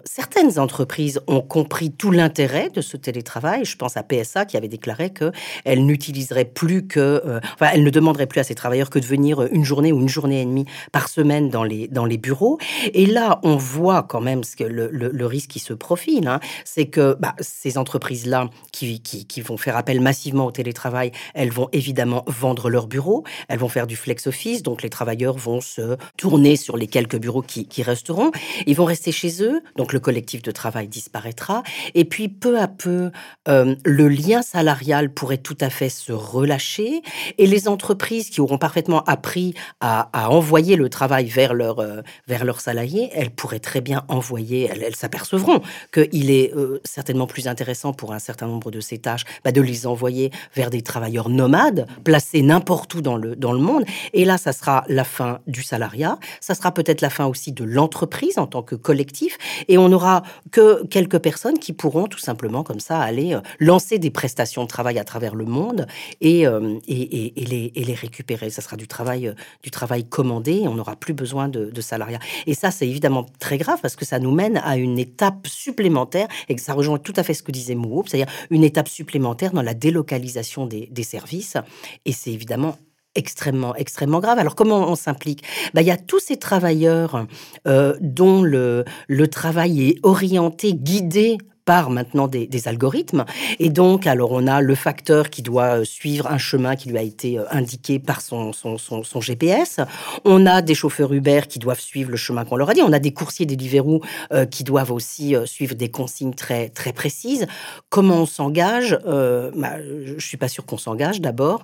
Certaines 0.04 0.58
entreprises 0.58 1.20
ont 1.26 1.40
compris 1.40 1.90
tout 1.90 2.10
l'intérêt 2.10 2.70
de 2.70 2.80
ce 2.80 2.96
télétravail. 2.96 3.64
Je 3.64 3.76
pense 3.76 3.96
à 3.96 4.02
PSA 4.02 4.44
qui 4.44 4.56
avait 4.56 4.68
déclaré 4.68 5.10
qu'elle 5.10 5.86
n'utiliserait 5.86 6.44
plus 6.44 6.86
que, 6.86 7.00
euh, 7.00 7.40
enfin, 7.54 7.70
elle 7.72 7.84
ne 7.84 7.90
demanderait 7.90 8.26
plus 8.26 8.40
à 8.40 8.44
ses 8.44 8.54
travailleurs 8.54 8.90
que 8.90 8.98
de 8.98 9.06
venir 9.06 9.42
une 9.52 9.64
journée 9.64 9.92
ou 9.92 10.00
une 10.00 10.08
journée 10.08 10.42
et 10.42 10.44
demie 10.44 10.66
par 10.92 11.08
semaine 11.08 11.48
dans 11.48 11.64
les, 11.64 11.88
dans 11.88 12.04
les 12.04 12.18
bureaux. 12.18 12.58
Et 12.92 13.06
là, 13.06 13.40
on 13.42 13.56
voit 13.56 14.02
quand 14.02 14.20
même 14.20 14.42
le, 14.60 15.26
risque 15.26 15.50
qui 15.50 15.58
se 15.58 15.74
profile, 15.74 16.26
hein, 16.26 16.40
c'est 16.64 16.86
que 16.86 17.16
bah, 17.20 17.34
ces 17.40 17.76
entreprises-là 17.76 18.47
qui, 18.72 19.00
vont 19.42 19.56
faire 19.56 19.76
appel 19.76 20.00
massivement 20.00 20.46
au 20.46 20.50
télétravail, 20.50 21.12
elles 21.34 21.50
vont 21.50 21.68
évidemment 21.72 22.24
vendre 22.26 22.70
leurs 22.70 22.86
bureaux, 22.86 23.24
elles 23.48 23.58
vont 23.58 23.68
faire 23.68 23.86
du 23.86 23.96
flex 23.96 24.26
office, 24.26 24.62
donc 24.62 24.82
les 24.82 24.90
travailleurs 24.90 25.36
vont 25.36 25.60
se 25.60 25.96
tourner 26.16 26.56
sur 26.56 26.76
les 26.76 26.86
quelques 26.86 27.18
bureaux 27.18 27.42
qui, 27.42 27.82
resteront, 27.82 28.30
ils 28.66 28.76
vont 28.76 28.84
rester 28.84 29.12
chez 29.12 29.42
eux, 29.42 29.60
donc 29.76 29.92
le 29.92 30.00
collectif 30.00 30.42
de 30.42 30.50
travail 30.50 30.88
disparaîtra, 30.88 31.62
et 31.94 32.04
puis 32.04 32.28
peu 32.28 32.58
à 32.58 32.68
peu, 32.68 33.10
euh, 33.48 33.74
le 33.84 34.08
lien 34.08 34.42
salarial 34.42 35.12
pourrait 35.12 35.38
tout 35.38 35.58
à 35.60 35.70
fait 35.70 35.88
se 35.88 36.12
relâcher, 36.12 37.02
et 37.38 37.46
les 37.46 37.68
entreprises 37.68 38.30
qui 38.30 38.40
auront 38.40 38.58
parfaitement 38.58 39.02
appris 39.04 39.54
à, 39.80 40.08
envoyer 40.30 40.76
le 40.76 40.88
travail 40.88 41.30
euh, 41.38 42.02
vers 42.26 42.44
leurs 42.44 42.60
salariés, 42.60 43.10
elles 43.12 43.30
pourraient 43.30 43.60
très 43.60 43.80
bien 43.80 44.04
envoyer, 44.08 44.68
elles, 44.70 44.96
s'apercevront 44.96 45.60
qu'il 45.92 46.30
est 46.30 46.54
euh, 46.54 46.80
certainement 46.84 47.26
plus 47.26 47.48
intéressant 47.48 47.92
pour 47.92 48.12
un 48.12 48.18
certain 48.18 48.37
nombre 48.46 48.70
de 48.70 48.80
ces 48.80 48.98
tâches, 48.98 49.24
bah, 49.44 49.52
de 49.52 49.60
les 49.60 49.86
envoyer 49.86 50.30
vers 50.54 50.70
des 50.70 50.82
travailleurs 50.82 51.28
nomades, 51.28 51.86
placés 52.04 52.42
n'importe 52.42 52.94
où 52.94 53.02
dans 53.02 53.16
le, 53.16 53.36
dans 53.36 53.52
le 53.52 53.58
monde. 53.58 53.84
Et 54.12 54.24
là, 54.24 54.38
ça 54.38 54.52
sera 54.52 54.84
la 54.88 55.04
fin 55.04 55.40
du 55.46 55.62
salariat, 55.62 56.18
ça 56.40 56.54
sera 56.54 56.72
peut-être 56.72 57.00
la 57.00 57.10
fin 57.10 57.26
aussi 57.26 57.52
de 57.52 57.64
l'entreprise 57.64 58.38
en 58.38 58.46
tant 58.46 58.62
que 58.62 58.74
collectif, 58.74 59.38
et 59.68 59.78
on 59.78 59.88
n'aura 59.88 60.22
que 60.50 60.86
quelques 60.86 61.18
personnes 61.18 61.58
qui 61.58 61.72
pourront 61.72 62.06
tout 62.06 62.18
simplement 62.18 62.62
comme 62.62 62.80
ça 62.80 63.00
aller 63.00 63.34
euh, 63.34 63.40
lancer 63.58 63.98
des 63.98 64.10
prestations 64.10 64.62
de 64.62 64.68
travail 64.68 64.98
à 64.98 65.04
travers 65.04 65.34
le 65.34 65.44
monde 65.44 65.86
et, 66.20 66.46
euh, 66.46 66.78
et, 66.86 67.32
les, 67.36 67.94
récupérer. 67.94 68.50
Ça 68.50 68.62
sera 68.62 68.76
du 68.76 68.86
travail, 68.86 69.28
euh, 69.28 69.34
du 69.62 69.70
travail 69.70 70.04
commandé, 70.04 70.64
on 70.66 70.74
n'aura 70.74 70.96
plus 70.96 71.14
besoin 71.14 71.48
de, 71.48 71.80
salariat. 71.80 72.18
Et 72.46 72.54
ça, 72.54 72.70
c'est 72.72 72.88
évidemment 72.88 73.24
très 73.38 73.56
grave 73.56 73.78
parce 73.80 73.94
que 73.94 74.04
ça 74.04 74.18
nous 74.18 74.32
mène 74.32 74.56
à 74.58 74.76
une 74.76 74.98
étape 74.98 75.46
supplémentaire, 75.46 76.26
et 76.48 76.58
ça 76.58 76.74
rejoint 76.74 76.98
tout 76.98 77.12
à 77.16 77.22
fait 77.22 77.34
ce 77.34 77.42
que 77.42 77.52
disait 77.52 77.76
Mouhou, 77.76 78.02
c'est-à-dire 78.06 78.27
une 78.50 78.64
étape 78.64 78.88
supplémentaire 78.88 79.52
dans 79.52 79.62
la 79.62 79.74
délocalisation 79.74 80.66
des, 80.66 81.02
services. 81.02 81.56
Et 82.04 82.12
c'est 82.12 82.32
évidemment 82.32 82.76
extrêmement, 83.14 83.74
extrêmement 83.74 84.20
grave. 84.20 84.38
Alors 84.38 84.54
comment 84.54 84.90
on 84.90 84.96
s'implique? 84.96 85.42
Bah, 85.74 85.80
Il 85.80 85.86
y 85.86 85.90
a 85.90 85.96
tous 85.96 86.20
ces 86.20 86.36
travailleurs 86.36 87.26
euh, 87.66 87.96
dont 88.00 88.42
le 88.42 88.84
travail 89.28 89.88
est 89.88 89.98
orienté, 90.02 90.74
guidé 90.74 91.38
par 91.68 91.90
maintenant 91.90 92.28
des, 92.28 92.48
algorithmes. 92.66 93.26
Et 93.58 93.68
donc, 93.68 94.06
alors 94.06 94.32
on 94.32 94.46
a 94.46 94.62
le 94.62 94.74
facteur 94.74 95.28
qui 95.28 95.42
doit 95.42 95.80
euh, 95.80 95.84
suivre 95.84 96.26
un 96.26 96.38
chemin 96.38 96.76
qui 96.76 96.88
lui 96.88 96.96
a 96.96 97.02
été 97.02 97.38
euh, 97.38 97.44
indiqué 97.50 97.98
par 97.98 98.22
son, 98.22 98.54
son, 98.54 98.78
son, 98.78 99.20
GPS. 99.20 99.78
On 100.24 100.46
a 100.46 100.62
des 100.62 100.74
chauffeurs 100.74 101.12
Uber 101.12 101.42
qui 101.46 101.58
doivent 101.58 101.80
suivre 101.80 102.10
le 102.10 102.16
chemin 102.16 102.46
qu'on 102.46 102.56
leur 102.56 102.70
a 102.70 102.74
dit. 102.74 102.80
On 102.80 102.92
a 102.94 102.98
des 102.98 103.12
coursiers 103.12 103.44
Deliveroo 103.44 104.00
euh, 104.32 104.46
qui 104.46 104.64
doivent 104.64 104.92
aussi 104.92 105.34
suivre 105.44 105.74
des 105.74 105.90
consignes 105.90 106.32
très, 106.32 106.70
très 106.70 106.94
précises. 106.94 107.46
Comment 107.90 108.22
on 108.22 108.26
s'engage 108.26 108.98
euh, 109.06 109.50
bah, 109.54 109.74
Je 110.06 110.24
suis 110.24 110.38
pas 110.38 110.48
sûr 110.48 110.64
qu'on 110.64 110.78
s'engage 110.78 111.20
d'abord. 111.20 111.62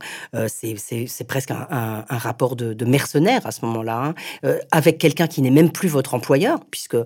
c'est 0.48 1.26
presque 1.26 1.50
un, 1.50 2.04
un, 2.06 2.18
rapport 2.18 2.56
de, 2.56 2.74
de, 2.74 2.84
mercenaire 2.84 3.46
à 3.46 3.52
ce 3.52 3.64
moment-là, 3.64 4.12
hein. 4.44 4.54
avec 4.70 4.98
quelqu'un 4.98 5.28
qui 5.28 5.40
n'est 5.40 5.50
même 5.50 5.70
plus 5.70 5.88
votre 5.88 6.12
employeur, 6.12 6.60
puisque 6.70 6.98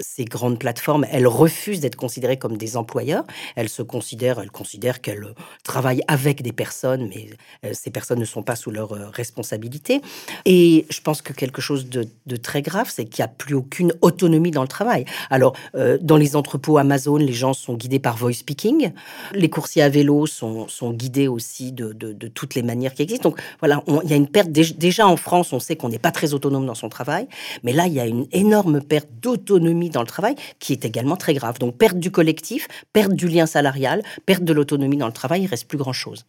ces 0.00 0.24
grandes 0.24 0.58
plateformes, 0.58 1.04
elles 1.10 1.26
refusent 1.26 1.73
d'être 1.80 1.96
considérées 1.96 2.38
comme 2.38 2.56
des 2.56 2.76
employeurs. 2.76 3.24
Elles 3.56 3.68
se 3.68 3.82
considèrent, 3.82 4.40
elles 4.40 4.50
considèrent 4.50 5.00
qu'elles 5.00 5.24
euh, 5.24 5.34
travaillent 5.62 6.02
avec 6.08 6.42
des 6.42 6.52
personnes, 6.52 7.08
mais 7.08 7.28
euh, 7.64 7.72
ces 7.72 7.90
personnes 7.90 8.18
ne 8.18 8.24
sont 8.24 8.42
pas 8.42 8.56
sous 8.56 8.70
leur 8.70 8.92
euh, 8.92 9.08
responsabilité. 9.12 10.00
Et 10.44 10.86
je 10.90 11.00
pense 11.00 11.22
que 11.22 11.32
quelque 11.32 11.60
chose 11.60 11.88
de, 11.88 12.06
très 12.36 12.62
grave, 12.62 12.90
c'est 12.92 13.04
qu'il 13.04 13.22
n'y 13.22 13.26
a 13.26 13.32
plus 13.32 13.54
aucune 13.54 13.92
autonomie 14.00 14.50
dans 14.50 14.62
le 14.62 14.68
travail. 14.68 15.04
Alors, 15.30 15.54
dans 16.00 16.16
les 16.16 16.36
entrepôts 16.36 16.78
Amazon, 16.78 17.16
les 17.16 17.32
gens 17.32 17.54
sont 17.54 17.74
guidés 17.74 17.98
par 17.98 18.16
voice 18.16 18.34
speaking. 18.34 18.92
Les 19.32 19.48
coursiers 19.48 19.82
à 19.82 19.88
vélo 19.88 20.26
sont, 20.26 20.68
sont 20.68 20.92
guidés 20.92 21.28
aussi 21.28 21.72
de, 21.72 21.92
de, 21.92 22.28
toutes 22.28 22.54
les 22.54 22.62
manières 22.62 22.92
qui 22.94 23.02
existent. 23.02 23.30
Donc, 23.30 23.40
voilà, 23.60 23.82
il 24.04 24.10
y 24.10 24.12
a 24.12 24.16
une 24.16 24.28
perte. 24.28 24.50
Déjà 24.50 25.06
en 25.06 25.16
France, 25.16 25.52
on 25.52 25.60
sait 25.60 25.76
qu'on 25.76 25.88
n'est 25.88 25.98
pas 25.98 26.10
très 26.10 26.34
autonome 26.34 26.66
dans 26.66 26.74
son 26.74 26.88
travail, 26.88 27.28
mais 27.62 27.72
là, 27.72 27.86
il 27.86 27.92
y 27.92 28.00
a 28.00 28.06
une 28.06 28.26
énorme 28.32 28.80
perte 28.80 29.08
d'autonomie 29.22 29.90
dans 29.90 30.00
le 30.00 30.06
travail 30.06 30.34
qui 30.58 30.72
est 30.72 30.84
également 30.84 31.16
très 31.16 31.34
grave. 31.34 31.58
Donc 31.58 31.63
perte 31.72 31.98
du 31.98 32.10
collectif, 32.10 32.68
perte 32.92 33.12
du 33.12 33.28
lien 33.28 33.46
salarial, 33.46 34.02
perte 34.26 34.44
de 34.44 34.52
l'autonomie 34.52 34.96
dans 34.96 35.06
le 35.06 35.12
travail, 35.12 35.42
il 35.42 35.46
reste 35.46 35.68
plus 35.68 35.78
grand-chose. 35.78 36.26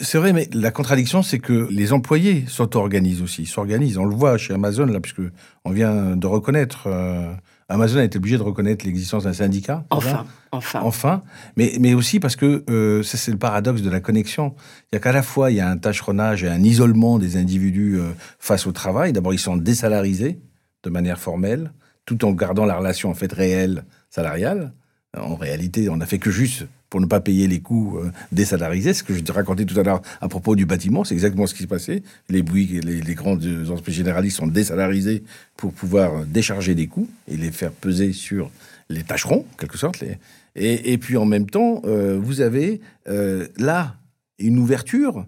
C'est 0.00 0.18
vrai, 0.18 0.32
mais 0.32 0.48
la 0.52 0.70
contradiction, 0.70 1.22
c'est 1.22 1.40
que 1.40 1.66
les 1.70 1.92
employés 1.92 2.44
s'auto-organisent 2.46 3.20
aussi, 3.20 3.46
s'organisent. 3.46 3.98
On 3.98 4.04
le 4.04 4.14
voit 4.14 4.38
chez 4.38 4.54
Amazon, 4.54 4.86
là, 4.86 5.00
puisque 5.00 5.22
on 5.64 5.72
vient 5.72 6.14
de 6.14 6.26
reconnaître, 6.28 6.86
euh, 6.86 7.32
Amazon 7.68 7.98
a 7.98 8.04
été 8.04 8.18
obligé 8.18 8.38
de 8.38 8.42
reconnaître 8.42 8.86
l'existence 8.86 9.24
d'un 9.24 9.32
syndicat. 9.32 9.84
Enfin, 9.90 10.24
enfin. 10.52 10.80
Enfin, 10.82 11.22
mais, 11.56 11.72
mais 11.80 11.94
aussi 11.94 12.20
parce 12.20 12.36
que 12.36 12.64
euh, 12.70 13.02
ça, 13.02 13.18
c'est 13.18 13.32
le 13.32 13.38
paradoxe 13.38 13.82
de 13.82 13.90
la 13.90 13.98
connexion. 13.98 14.54
Il 14.84 14.94
y 14.94 14.98
a 14.98 15.00
qu'à 15.00 15.10
la 15.10 15.22
fois, 15.22 15.50
il 15.50 15.56
y 15.56 15.60
a 15.60 15.68
un 15.68 15.76
tâcheronnage 15.76 16.44
et 16.44 16.48
un 16.48 16.62
isolement 16.62 17.18
des 17.18 17.36
individus 17.36 17.98
euh, 17.98 18.12
face 18.38 18.68
au 18.68 18.72
travail. 18.72 19.12
D'abord, 19.12 19.34
ils 19.34 19.38
sont 19.38 19.56
désalarisés 19.56 20.38
de 20.84 20.90
manière 20.90 21.18
formelle, 21.18 21.72
tout 22.06 22.24
en 22.24 22.30
gardant 22.30 22.64
la 22.64 22.76
relation 22.76 23.10
en 23.10 23.14
fait 23.14 23.32
réelle 23.32 23.84
salariale. 24.10 24.72
En 25.16 25.36
réalité, 25.36 25.88
on 25.88 25.96
n'a 25.96 26.06
fait 26.06 26.18
que 26.18 26.30
juste 26.30 26.66
pour 26.90 27.00
ne 27.00 27.06
pas 27.06 27.20
payer 27.20 27.46
les 27.48 27.60
coûts 27.60 27.98
euh, 27.98 28.10
désalarisés. 28.32 28.94
Ce 28.94 29.02
que 29.02 29.14
je 29.14 29.20
te 29.20 29.32
racontais 29.32 29.64
tout 29.64 29.78
à 29.78 29.82
l'heure 29.82 30.02
à 30.20 30.28
propos 30.28 30.56
du 30.56 30.64
bâtiment, 30.64 31.04
c'est 31.04 31.14
exactement 31.14 31.46
ce 31.46 31.54
qui 31.54 31.62
s'est 31.62 31.66
passé. 31.66 32.02
Les 32.28 32.42
Bouygues, 32.42 32.84
les, 32.84 33.00
les 33.00 33.14
grandes 33.14 33.44
entreprises 33.70 33.96
généralistes 33.96 34.38
sont 34.38 34.46
désalarisés 34.46 35.22
pour 35.56 35.72
pouvoir 35.72 36.24
décharger 36.24 36.74
des 36.74 36.86
coûts 36.86 37.08
et 37.26 37.36
les 37.36 37.50
faire 37.50 37.72
peser 37.72 38.12
sur 38.12 38.50
les 38.90 39.02
tâcherons, 39.02 39.44
en 39.52 39.56
quelque 39.58 39.78
sorte. 39.78 40.02
Et, 40.54 40.98
puis 40.98 41.16
en 41.16 41.26
même 41.26 41.48
temps, 41.48 41.82
euh, 41.84 42.18
vous 42.20 42.40
avez 42.40 42.80
euh, 43.08 43.46
là 43.56 43.96
une 44.38 44.58
ouverture 44.58 45.26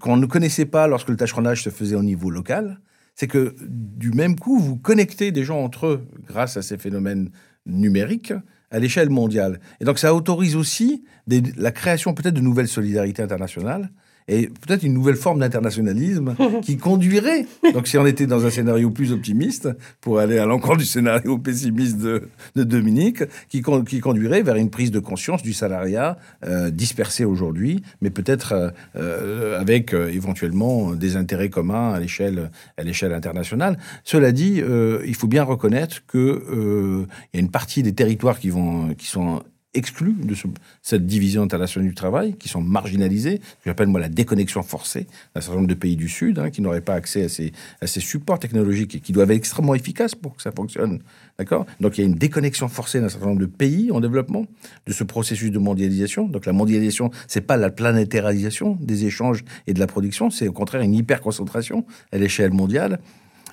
qu'on 0.00 0.16
ne 0.16 0.26
connaissait 0.26 0.66
pas 0.66 0.86
lorsque 0.86 1.08
le 1.08 1.16
tâcheronnage 1.16 1.62
se 1.62 1.70
faisait 1.70 1.94
au 1.94 2.02
niveau 2.02 2.30
local. 2.30 2.80
C'est 3.14 3.28
que 3.28 3.54
du 3.60 4.10
même 4.10 4.38
coup, 4.38 4.58
vous 4.58 4.76
connectez 4.76 5.32
des 5.32 5.44
gens 5.44 5.62
entre 5.62 5.86
eux 5.86 6.06
grâce 6.26 6.56
à 6.56 6.62
ces 6.62 6.76
phénomènes 6.76 7.30
numérique 7.66 8.32
à 8.70 8.78
l'échelle 8.78 9.10
mondiale. 9.10 9.60
Et 9.80 9.84
donc 9.84 9.98
ça 9.98 10.14
autorise 10.14 10.56
aussi 10.56 11.04
la 11.28 11.70
création 11.70 12.14
peut-être 12.14 12.34
de 12.34 12.40
nouvelles 12.40 12.68
solidarités 12.68 13.22
internationales 13.22 13.90
et 14.28 14.48
peut-être 14.48 14.82
une 14.82 14.94
nouvelle 14.94 15.16
forme 15.16 15.40
d'internationalisme 15.40 16.34
qui 16.62 16.76
conduirait, 16.76 17.46
donc 17.72 17.86
si 17.86 17.96
on 17.96 18.06
était 18.06 18.26
dans 18.26 18.44
un 18.44 18.50
scénario 18.50 18.90
plus 18.90 19.12
optimiste, 19.12 19.68
pour 20.00 20.18
aller 20.18 20.38
à 20.38 20.46
l'encontre 20.46 20.78
du 20.78 20.84
scénario 20.84 21.38
pessimiste 21.38 21.98
de, 21.98 22.28
Dominique, 22.54 23.22
qui, 23.48 23.62
qui, 23.86 24.00
conduirait 24.00 24.42
vers 24.42 24.56
une 24.56 24.70
prise 24.70 24.90
de 24.90 24.98
conscience 24.98 25.42
du 25.42 25.52
salariat 25.52 26.18
euh, 26.44 26.70
dispersé 26.70 27.24
aujourd'hui, 27.24 27.82
mais 28.00 28.10
peut-être 28.10 28.52
euh, 28.52 28.70
euh, 28.96 29.60
avec 29.60 29.92
éventuellement 29.92 30.92
des 30.92 31.16
intérêts 31.16 31.50
communs 31.50 31.92
à 31.92 32.00
l'échelle 32.00 32.50
à 32.76 32.82
l'échelle 32.82 33.12
internationale. 33.12 33.78
Cela 34.04 34.32
dit, 34.32 34.62
il 35.06 35.14
faut 35.14 35.28
bien 35.28 35.44
reconnaître 35.44 36.04
que 36.06 37.06
il 37.32 37.36
y 37.36 37.40
a 37.40 37.40
une 37.40 37.50
partie 37.50 37.82
des 37.82 37.92
territoires 37.92 38.38
qui 38.38 38.50
vont 38.50 38.94
qui 38.94 39.06
sont 39.06 39.42
exclus 39.76 40.14
de 40.22 40.34
cette 40.82 41.06
division 41.06 41.42
internationale 41.42 41.88
du 41.88 41.94
travail, 41.94 42.34
qui 42.36 42.48
sont 42.48 42.60
marginalisés. 42.60 43.40
J'appelle 43.64 43.88
moi 43.88 44.00
la 44.00 44.08
déconnexion 44.08 44.62
forcée 44.62 45.06
d'un 45.34 45.40
certain 45.40 45.56
nombre 45.56 45.68
de 45.68 45.74
pays 45.74 45.96
du 45.96 46.08
Sud, 46.08 46.38
hein, 46.38 46.50
qui 46.50 46.62
n'auraient 46.62 46.80
pas 46.80 46.94
accès 46.94 47.24
à 47.24 47.28
ces, 47.28 48.00
supports 48.00 48.38
technologiques 48.38 48.94
et 48.96 49.00
qui 49.00 49.12
doivent 49.12 49.30
être 49.30 49.36
extrêmement 49.36 49.74
efficaces 49.74 50.14
pour 50.14 50.36
que 50.36 50.42
ça 50.42 50.52
fonctionne. 50.52 51.00
D'accord? 51.38 51.66
Donc 51.80 51.98
il 51.98 52.02
y 52.02 52.04
a 52.04 52.06
une 52.06 52.16
déconnexion 52.16 52.68
forcée 52.68 53.00
d'un 53.00 53.08
certain 53.08 53.26
nombre 53.26 53.40
de 53.40 53.46
pays 53.46 53.90
en 53.90 54.00
développement 54.00 54.46
de 54.86 54.92
ce 54.92 55.04
processus 55.04 55.50
de 55.50 55.58
mondialisation. 55.58 56.28
Donc 56.28 56.46
la 56.46 56.52
mondialisation, 56.52 57.10
c'est 57.28 57.42
pas 57.42 57.56
la 57.56 57.70
planétarisation 57.70 58.78
des 58.80 59.04
échanges 59.04 59.44
et 59.66 59.74
de 59.74 59.80
la 59.80 59.86
production, 59.86 60.30
c'est 60.30 60.48
au 60.48 60.52
contraire 60.52 60.82
une 60.82 60.94
hyper-concentration 60.94 61.84
à 62.12 62.18
l'échelle 62.18 62.52
mondiale. 62.52 63.00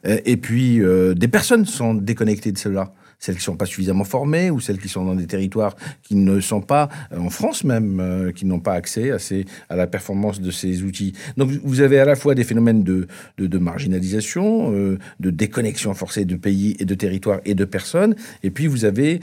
Euh, 0.06 0.20
et 0.26 0.38
puis, 0.38 0.82
euh, 0.82 1.14
des 1.14 1.28
personnes 1.28 1.66
sont 1.66 1.94
déconnectées 1.94 2.52
de 2.52 2.58
cela 2.58 2.94
celles 3.24 3.36
qui 3.36 3.42
ne 3.42 3.46
sont 3.46 3.56
pas 3.56 3.66
suffisamment 3.66 4.04
formées 4.04 4.52
ou 4.52 4.60
celles 4.60 4.80
qui 4.80 4.90
sont 4.90 5.06
dans 5.06 5.16
des 5.16 5.28
territoires 5.28 5.78
qui 6.02 6.16
ne 6.16 6.42
sont 6.42 6.60
pas, 6.60 6.90
euh, 7.14 7.20
en 7.20 7.30
France 7.30 7.64
même, 7.64 8.02
euh, 8.02 8.32
qui 8.34 8.46
n'ont 8.46 8.60
pas 8.60 8.74
accès 8.74 9.12
à, 9.12 9.20
ces, 9.20 9.46
à 9.70 9.78
la 9.78 9.88
performance 9.88 10.42
de 10.42 10.52
ces 10.52 10.84
outils. 10.84 11.14
Donc 11.38 11.50
vous 11.64 11.80
avez 11.80 12.00
à 12.00 12.06
la 12.06 12.18
fois 12.18 12.36
des 12.36 12.44
phénomènes 12.44 12.84
de, 12.84 13.08
de, 13.38 13.58
marginalisation, 13.58 14.72
de 14.72 15.30
déconnexion 15.30 15.94
forcée 15.94 16.26
de 16.26 16.36
pays 16.36 16.76
et 16.80 16.86
de 16.86 16.96
territoires 16.96 17.40
et 17.46 17.56
de 17.56 17.64
personnes, 17.64 18.16
et 18.42 18.50
puis 18.50 18.68
vous 18.68 18.84
avez 18.84 19.22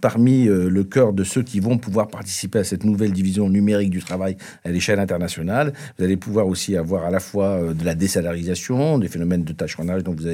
parmi 0.00 0.44
le 0.44 0.84
cœur 0.84 1.12
de 1.12 1.24
ceux 1.24 1.42
qui 1.42 1.60
vont 1.60 1.76
pouvoir 1.76 2.08
participer 2.08 2.60
à 2.60 2.64
cette 2.64 2.84
nouvelle 2.84 3.12
division 3.12 3.48
numérique 3.50 3.90
du 3.90 4.00
travail 4.00 4.36
à 4.64 4.70
l'échelle 4.70 5.00
internationale, 5.00 5.72
vous 5.98 6.04
allez 6.04 6.16
pouvoir 6.16 6.46
aussi 6.46 6.76
avoir 6.76 7.04
à 7.04 7.10
la 7.10 7.20
fois 7.20 7.74
de 7.74 7.84
la 7.84 7.94
désalarisation, 7.94 8.98
des 8.98 9.08
phénomènes 9.08 9.44
de 9.44 9.52
tâcheronnage 9.52 10.04
dont 10.04 10.14
vous 10.14 10.28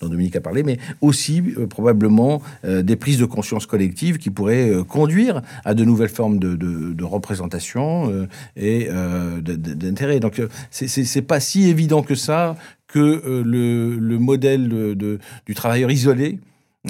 dont 0.00 0.08
Dominique 0.08 0.36
a 0.36 0.40
parlé, 0.40 0.62
mais 0.62 0.78
aussi 1.00 1.42
probablement 1.68 2.19
euh, 2.64 2.82
des 2.82 2.96
prises 2.96 3.18
de 3.18 3.24
conscience 3.24 3.66
collectives 3.66 4.18
qui 4.18 4.30
pourraient 4.30 4.70
euh, 4.70 4.84
conduire 4.84 5.42
à 5.64 5.74
de 5.74 5.84
nouvelles 5.84 6.08
formes 6.08 6.38
de, 6.38 7.04
représentation 7.04 8.10
euh, 8.10 8.26
et 8.56 8.88
d'intérêt. 9.40 10.20
Donc, 10.20 10.40
c'est 10.70 11.22
pas 11.22 11.40
si 11.40 11.68
évident 11.68 12.02
que 12.02 12.14
ça 12.14 12.56
que 12.86 13.42
le, 13.44 14.18
modèle 14.18 14.68
du 15.46 15.54
travailleur 15.54 15.90
isolé 15.90 16.38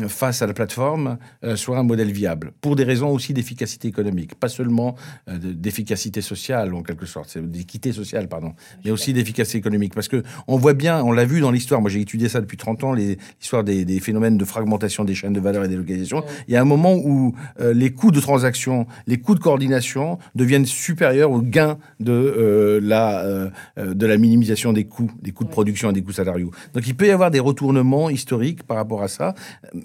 face 0.07 0.41
à 0.41 0.47
la 0.47 0.55
plateforme 0.55 1.19
euh, 1.43 1.57
soit 1.57 1.77
un 1.77 1.83
modèle 1.83 2.13
viable, 2.13 2.53
pour 2.61 2.77
des 2.77 2.85
raisons 2.85 3.11
aussi 3.11 3.35
d'efficacité 3.35 3.89
économique, 3.89 4.37
pas 4.37 4.49
seulement 4.49 4.95
euh, 5.29 5.37
d'efficacité 5.39 6.21
sociale 6.21 6.75
en 6.75 6.83
quelque 6.83 7.07
sorte, 7.07 7.37
d'équité 7.39 7.91
sociale, 7.93 8.29
pardon, 8.29 8.55
mais 8.85 8.93
aussi 8.93 9.13
d'efficacité 9.13 9.59
économique. 9.59 9.95
Parce 9.95 10.07
que 10.07 10.23
on 10.47 10.59
voit 10.59 10.75
bien, 10.75 11.03
on 11.03 11.11
l'a 11.11 11.25
vu 11.25 11.41
dans 11.41 11.51
l'histoire, 11.51 11.81
moi 11.81 11.91
j'ai 11.91 12.01
étudié 12.01 12.29
ça 12.29 12.41
depuis 12.41 12.57
30 12.57 12.85
ans, 12.85 12.93
l'histoire 12.93 13.65
des, 13.65 13.85
des, 13.85 13.99
phénomènes 13.99 14.39
de 14.39 14.45
fragmentation 14.45 15.05
des 15.05 15.15
chaînes 15.15 15.33
de 15.33 15.41
valeur 15.41 15.65
et 15.65 15.69
des 15.69 15.77
localisations. 15.77 16.23
Il 16.47 16.55
y 16.55 16.57
a 16.57 16.61
un 16.61 16.65
moment 16.65 16.95
où 16.95 17.35
euh, 17.59 17.75
les 17.75 17.93
coûts 17.93 18.13
de 18.13 18.21
transaction, 18.21 18.87
les 19.09 19.19
coûts 19.19 19.35
de 19.35 19.41
coordination 19.41 20.19
deviennent 20.37 20.67
supérieurs 20.67 21.33
aux 21.33 21.43
gains 21.43 21.79
de, 21.99 22.79
la, 22.81 23.51
de 23.77 24.07
la 24.07 24.17
minimisation 24.17 24.73
des 24.73 24.85
coûts, 24.85 25.11
des 25.21 25.33
coûts 25.33 25.45
de 25.45 25.51
production 25.51 25.91
et 25.91 25.93
des 25.93 26.03
coûts 26.03 26.13
salariaux. 26.13 26.53
Donc 26.75 26.87
il 26.87 26.95
peut 26.95 27.07
y 27.07 27.11
avoir 27.11 27.31
des 27.31 27.41
retournements 27.41 28.09
historiques 28.09 28.63
par 28.63 28.77
rapport 28.77 29.03
à 29.03 29.09
ça 29.09 29.35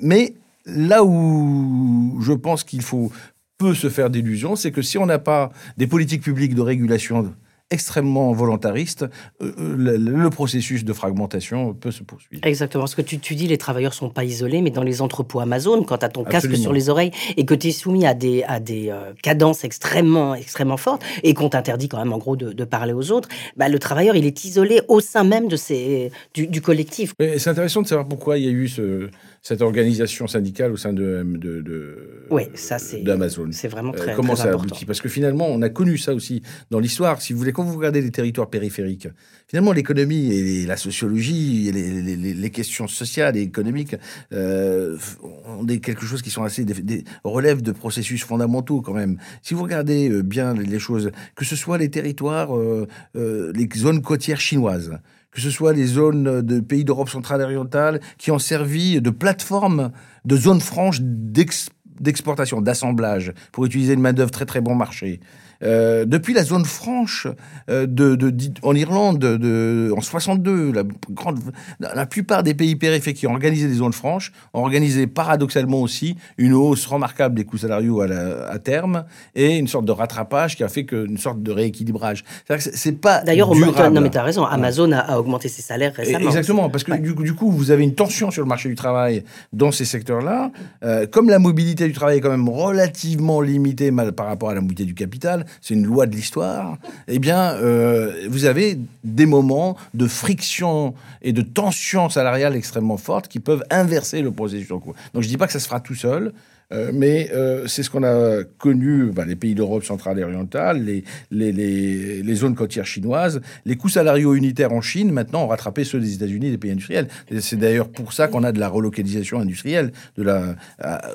mais 0.01 0.33
là 0.65 1.03
où 1.03 2.17
je 2.21 2.33
pense 2.33 2.63
qu'il 2.63 2.81
faut 2.81 3.11
peu 3.57 3.73
se 3.73 3.89
faire 3.89 4.09
d'illusions, 4.09 4.55
c'est 4.55 4.71
que 4.71 4.81
si 4.81 4.97
on 4.97 5.05
n'a 5.05 5.19
pas 5.19 5.51
des 5.77 5.87
politiques 5.87 6.21
publiques 6.21 6.55
de 6.55 6.61
régulation 6.61 7.33
extrêmement 7.71 8.31
volontariste, 8.31 9.05
euh, 9.41 9.51
euh, 9.57 9.97
le, 9.97 10.29
processus 10.29 10.85
de 10.85 10.93
fragmentation 10.93 11.73
peut 11.73 11.89
se 11.89 12.03
poursuivre. 12.03 12.45
Exactement. 12.45 12.85
Ce 12.85 12.95
que 12.95 13.01
tu, 13.01 13.17
tu 13.17 13.33
dis, 13.33 13.47
les 13.47 13.57
travailleurs 13.57 13.95
sont 13.95 14.09
pas 14.09 14.23
isolés, 14.23 14.61
mais 14.61 14.69
dans 14.69 14.83
les 14.83 15.01
entrepôts 15.01 15.39
Amazon, 15.39 15.83
quand 15.83 15.97
tu 15.97 16.05
as 16.05 16.09
ton 16.09 16.23
casque 16.23 16.55
sur 16.55 16.73
les 16.73 16.89
oreilles 16.89 17.11
et 17.37 17.45
que 17.45 17.55
tu 17.55 17.67
es 17.67 17.71
soumis 17.71 18.05
à 18.05 18.13
des, 18.13 18.43
à 18.43 18.59
des 18.59 18.89
euh, 18.89 19.13
cadences 19.23 19.63
extrêmement, 19.63 20.35
extrêmement 20.35 20.77
fortes 20.77 21.03
et 21.23 21.33
qu'on 21.33 21.49
t'interdit 21.49 21.89
quand 21.89 21.97
même 21.97 22.13
en 22.13 22.19
gros 22.19 22.35
de, 22.35 22.65
parler 22.65 22.93
aux 22.93 23.11
autres, 23.11 23.29
bah, 23.57 23.67
le 23.67 23.79
travailleur, 23.79 24.15
il 24.15 24.25
est 24.25 24.45
isolé 24.45 24.81
au 24.87 24.99
sein 24.99 25.23
même 25.23 25.47
de 25.47 25.55
ces, 25.55 26.11
du, 26.33 26.61
collectif. 26.61 27.13
C'est 27.19 27.49
intéressant 27.49 27.81
de 27.81 27.87
savoir 27.87 28.07
pourquoi 28.07 28.37
il 28.37 28.45
y 28.45 28.47
a 28.47 28.51
eu 28.51 28.67
ce, 28.67 29.09
cette 29.45 29.61
organisation 29.61 30.25
syndicale 30.25 30.71
au 30.71 30.75
sein 30.75 30.91
de, 30.91 31.23
de, 31.23 32.25
ça 32.55 32.79
c'est 32.79 33.03
d'Amazon. 33.03 33.49
C'est 33.51 33.67
vraiment 33.67 33.91
très, 33.91 34.15
comment 34.15 34.35
ça 34.35 34.49
aboutit? 34.49 34.85
Parce 34.85 35.01
que 35.01 35.07
finalement, 35.07 35.47
on 35.47 35.61
a 35.61 35.69
connu 35.69 35.99
ça 35.99 36.15
aussi 36.15 36.41
dans 36.71 36.79
l'histoire. 36.79 37.21
Si 37.21 37.31
vous 37.31 37.37
voulez, 37.37 37.51
quand 37.51 37.63
vous 37.63 37.77
regardez 37.77 38.01
les 38.01 38.09
territoires 38.09 38.49
périphériques, 38.49 39.07
finalement, 39.47 39.71
l'économie 39.71 40.33
et 40.33 40.65
la 40.65 40.77
sociologie, 40.77 41.67
et 41.69 41.71
les, 41.71 42.33
les, 42.33 42.49
questions 42.49 42.87
sociales 42.87 43.37
et 43.37 43.41
économiques 43.41 43.95
euh, 44.33 44.97
ont 45.45 45.63
des, 45.63 45.79
quelque 45.79 46.07
chose 46.07 46.23
qui 46.23 46.31
sont 46.31 46.43
assez 46.43 46.65
des, 46.65 47.03
relèvent 47.23 47.61
de 47.61 47.71
processus 47.71 48.23
fondamentaux 48.23 48.81
quand 48.81 48.95
même. 48.95 49.19
Si 49.43 49.53
vous 49.53 49.61
regardez 49.61 50.09
euh, 50.09 50.23
bien 50.23 50.55
les 50.55 50.79
choses, 50.79 51.11
que 51.35 51.45
ce 51.45 51.55
soit 51.55 51.77
les 51.77 51.91
territoires, 51.91 52.57
euh, 52.57 52.87
les 53.13 53.69
zones 53.77 54.01
côtières 54.01 54.41
chinoises, 54.41 54.97
que 55.35 55.41
ce 55.41 55.49
soit 55.49 55.73
les 55.73 55.85
zones 55.85 56.41
de 56.41 56.61
pays 56.61 56.85
d'Europe 56.85 57.09
centrale 57.09 57.41
et 57.41 57.43
orientale 57.43 57.99
qui 58.17 58.31
ont 58.31 58.39
servi 58.39 59.01
de 59.01 59.09
plateforme, 59.09 59.91
de 60.23 60.37
zone 60.37 60.61
franche 60.61 60.99
d'exportation, 61.01 62.61
d'assemblage, 62.61 63.33
pour 63.51 63.65
utiliser 63.65 63.93
une 63.93 63.99
main-d'œuvre 63.99 64.31
très 64.31 64.45
très 64.45 64.61
bon 64.61 64.75
marché. 64.75 65.19
Euh, 65.63 66.05
depuis 66.05 66.33
la 66.33 66.43
zone 66.43 66.65
franche 66.65 67.27
euh, 67.69 67.85
de, 67.87 68.17
en 68.61 68.75
Irlande 68.75 69.19
de, 69.19 69.93
en 69.95 70.01
62, 70.01 70.71
la, 70.71 70.83
grande, 71.09 71.39
la 71.79 72.05
plupart 72.05 72.43
des 72.43 72.53
pays 72.53 72.75
périphériques 72.75 73.17
qui 73.17 73.27
ont 73.27 73.33
organisé 73.33 73.67
des 73.67 73.75
zones 73.75 73.93
franches 73.93 74.31
ont 74.53 74.61
organisé 74.61 75.07
paradoxalement 75.07 75.81
aussi 75.81 76.15
une 76.37 76.53
hausse 76.53 76.85
remarquable 76.85 77.35
des 77.35 77.45
coûts 77.45 77.57
salariaux 77.57 78.01
à, 78.01 78.07
à 78.49 78.59
terme 78.59 79.05
et 79.35 79.57
une 79.57 79.67
sorte 79.67 79.85
de 79.85 79.91
rattrapage 79.91 80.55
qui 80.55 80.63
a 80.63 80.67
fait 80.67 80.85
que, 80.85 81.05
une 81.05 81.17
sorte 81.17 81.41
de 81.41 81.51
rééquilibrage. 81.51 82.23
C'est 82.59 82.99
pas 82.99 83.21
D'ailleurs, 83.23 83.53
non 83.55 84.01
mais 84.01 84.09
tu 84.09 84.17
as 84.17 84.23
raison, 84.23 84.45
Amazon 84.45 84.91
a, 84.91 85.17
augmenté 85.17 85.47
ses 85.47 85.61
salaires 85.61 85.93
récemment. 85.93 86.25
Exactement, 86.25 86.69
parce 86.69 86.83
que 86.83 86.93
du, 86.93 87.13
du, 87.13 87.33
coup, 87.33 87.51
vous 87.51 87.71
avez 87.71 87.83
une 87.83 87.95
tension 87.95 88.31
sur 88.31 88.41
le 88.41 88.47
marché 88.47 88.69
du 88.69 88.75
travail 88.75 89.23
dans 89.53 89.71
ces 89.71 89.85
secteurs-là. 89.85 90.51
Euh, 90.83 91.07
comme 91.07 91.29
la 91.29 91.39
mobilité 91.39 91.87
du 91.87 91.93
travail 91.93 92.17
est 92.17 92.21
quand 92.21 92.29
même 92.29 92.49
relativement 92.49 93.41
limitée 93.41 93.91
par 94.15 94.27
rapport 94.27 94.49
à 94.49 94.55
la 94.55 94.61
mobilité 94.61 94.85
du 94.85 94.93
capital, 94.93 95.44
c'est 95.61 95.73
une 95.73 95.85
loi 95.85 96.05
de 96.05 96.15
l'histoire, 96.15 96.77
eh 97.07 97.19
bien, 97.19 97.53
euh, 97.53 98.27
vous 98.29 98.45
avez 98.45 98.77
des 99.03 99.25
moments 99.25 99.77
de 99.93 100.07
friction 100.07 100.93
et 101.21 101.33
de 101.33 101.41
tension 101.41 102.09
salariale 102.09 102.55
extrêmement 102.55 102.97
fortes 102.97 103.27
qui 103.27 103.39
peuvent 103.39 103.63
inverser 103.69 104.21
le 104.21 104.31
processus 104.31 104.71
en 104.71 104.79
cours. 104.79 104.95
Donc, 105.13 105.23
je 105.23 105.27
ne 105.27 105.31
dis 105.31 105.37
pas 105.37 105.47
que 105.47 105.53
ça 105.53 105.59
se 105.59 105.67
fera 105.67 105.79
tout 105.79 105.95
seul. 105.95 106.33
Euh, 106.71 106.91
mais 106.93 107.29
euh, 107.31 107.67
c'est 107.67 107.83
ce 107.83 107.89
qu'on 107.89 108.03
a 108.03 108.43
connu, 108.57 109.11
les 109.25 109.35
pays 109.35 109.55
d'Europe 109.55 109.83
centrale 109.83 110.19
et 110.19 110.23
orientale, 110.23 110.83
les, 111.31 112.35
zones 112.35 112.55
côtières 112.55 112.85
chinoises. 112.85 113.41
Les 113.65 113.75
coûts 113.75 113.89
salariaux 113.89 114.35
unitaires 114.35 114.73
en 114.73 114.81
Chine, 114.81 115.11
maintenant, 115.11 115.43
ont 115.43 115.47
rattrapé 115.47 115.83
ceux 115.83 115.99
des 115.99 116.13
États-Unis 116.13 116.47
et 116.47 116.51
des 116.51 116.57
pays 116.57 116.71
industriels. 116.71 117.07
C'est 117.39 117.57
d'ailleurs 117.57 117.89
pour 117.89 118.13
ça 118.13 118.27
qu'on 118.27 118.43
a 118.43 118.51
de 118.51 118.59
la 118.59 118.67
relocalisation 118.67 119.39
industrielle. 119.39 119.91
La, 120.17 120.55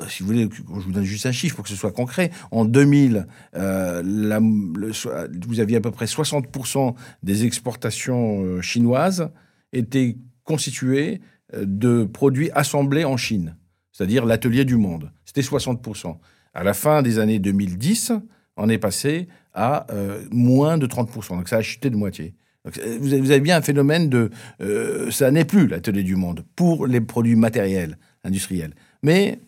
si 0.09 0.23
vous 0.23 0.29
voulez, 0.29 0.49
je 0.53 0.85
vous 0.85 0.93
donne 0.93 1.05
juste 1.05 1.27
un 1.27 1.33
chiffre 1.33 1.57
pour 1.57 1.65
que 1.65 1.71
ce 1.71 1.77
soit 1.77 1.93
concret. 1.93 2.31
En 2.51 2.65
2000, 2.65 3.27
euh, 3.57 4.03
la, 4.05 4.41
vous 4.41 5.61
aviez 5.61 5.77
à 5.77 5.81
peu 5.81 5.91
près 5.91 6.07
60% 6.07 6.95
des 7.23 7.45
exportations 7.45 8.61
chinoises 8.63 9.31
étaient 9.73 10.17
constituées 10.45 11.21
de 11.57 12.05
produits 12.05 12.51
assemblés 12.55 13.05
en 13.05 13.17
Chine 13.17 13.57
c'est-à-dire 14.01 14.25
l'atelier 14.25 14.65
du 14.65 14.77
monde. 14.77 15.11
C'était 15.33 15.43
60%. 15.43 16.17
À 16.55 16.65
la 16.65 16.75
fin 16.75 17.03
des 17.03 17.21
années 17.21 17.39
2010, 17.39 18.15
on 18.57 18.69
est 18.69 18.79
passé 18.79 19.29
à 19.55 19.87
euh, 19.93 20.25
moins 20.33 20.77
de 20.77 20.89
30%. 20.89 21.37
Donc 21.37 21.49
ça 21.49 21.59
a 21.59 21.63
chuté 21.63 21.89
de 21.89 21.95
moitié. 21.95 22.35
Euh, 22.67 22.99
vous, 23.01 23.13
avez, 23.31 23.39
bien 23.39 23.57
un 23.57 23.63
phénomène 23.63 24.09
de... 24.09 24.31
Euh, 24.61 25.09
ça 25.13 25.31
n'est 25.31 25.45
plus 25.45 25.69
l'atelier 25.69 26.03
du 26.03 26.17
monde 26.17 26.45
pour 26.57 26.89
les 26.89 27.01
produits 27.01 27.37
matériels, 27.37 27.97
industriels. 28.25 28.75
Mais 29.05 29.39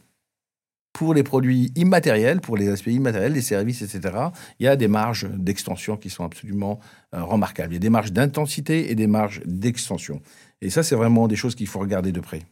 pour 0.92 1.14
les 1.14 1.24
produits 1.24 1.72
immatériels, 1.74 2.40
pour 2.40 2.56
les 2.56 2.68
aspects 2.68 2.86
immatériels, 2.86 3.32
les 3.32 3.42
services, 3.42 3.82
etc., 3.82 4.16
il 4.60 4.66
y 4.66 4.68
a 4.68 4.76
des 4.76 4.86
marges 4.86 5.28
d'extension 5.30 5.96
qui 5.96 6.10
sont 6.10 6.22
absolument 6.22 6.78
remarquables. 7.10 7.72
Il 7.72 7.76
y 7.76 7.78
a 7.78 7.80
des 7.80 7.90
marges 7.90 8.12
d'intensité 8.12 8.92
et 8.92 8.94
des 8.94 9.08
marges 9.08 9.40
d'extension. 9.46 10.20
Et 10.60 10.70
ça, 10.70 10.84
c'est 10.84 10.94
vraiment 10.94 11.26
des 11.26 11.34
choses 11.34 11.56
qu'il 11.56 11.66
faut 11.66 11.80
regarder 11.80 12.12
de 12.12 12.20
près. 12.20 12.42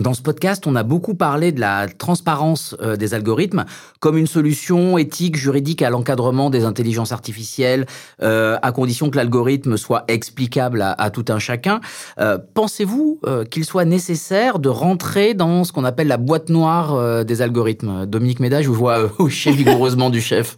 Dans 0.00 0.14
ce 0.14 0.22
podcast, 0.22 0.66
on 0.66 0.74
a 0.74 0.84
beaucoup 0.84 1.14
parlé 1.14 1.52
de 1.52 1.60
la 1.60 1.86
transparence 1.86 2.74
euh, 2.80 2.96
des 2.96 3.12
algorithmes 3.12 3.66
comme 4.00 4.16
une 4.16 4.26
solution 4.26 4.96
éthique, 4.96 5.36
juridique 5.36 5.82
à 5.82 5.90
l'encadrement 5.90 6.48
des 6.48 6.64
intelligences 6.64 7.12
artificielles, 7.12 7.84
euh, 8.22 8.56
à 8.62 8.72
condition 8.72 9.10
que 9.10 9.16
l'algorithme 9.16 9.76
soit 9.76 10.04
explicable 10.08 10.82
à, 10.82 11.10
tout 11.10 11.26
un 11.28 11.38
chacun. 11.38 11.82
Euh, 12.18 12.38
pensez-vous 12.54 13.20
qu'il 13.50 13.66
soit 13.66 13.84
nécessaire 13.84 14.58
de 14.58 14.70
rentrer 14.70 15.34
dans 15.34 15.62
ce 15.62 15.72
qu'on 15.72 15.84
appelle 15.84 16.08
la 16.08 16.16
boîte 16.16 16.48
noire 16.48 17.24
des 17.26 17.42
algorithmes? 17.42 18.06
Dominique 18.06 18.40
Médage, 18.40 18.64
je 18.64 18.68
vous 18.70 18.74
vois 18.74 19.12
hocher 19.20 19.52
vigoureusement 19.52 20.08
du 20.08 20.22
chef. 20.22 20.56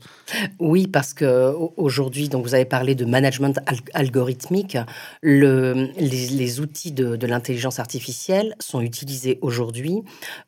Oui, 0.60 0.86
parce 0.86 1.12
que 1.12 1.52
aujourd'hui, 1.76 2.28
donc 2.28 2.46
vous 2.46 2.54
avez 2.54 2.64
parlé 2.64 2.94
de 2.94 3.04
management 3.04 3.60
algorithmique. 3.92 4.78
Le, 5.22 5.88
les, 5.98 6.60
outils 6.60 6.92
de 6.92 7.26
l'intelligence 7.26 7.78
artificielle 7.78 8.54
sont 8.60 8.80
utilisés 8.80 9.23
aujourd'hui 9.40 10.02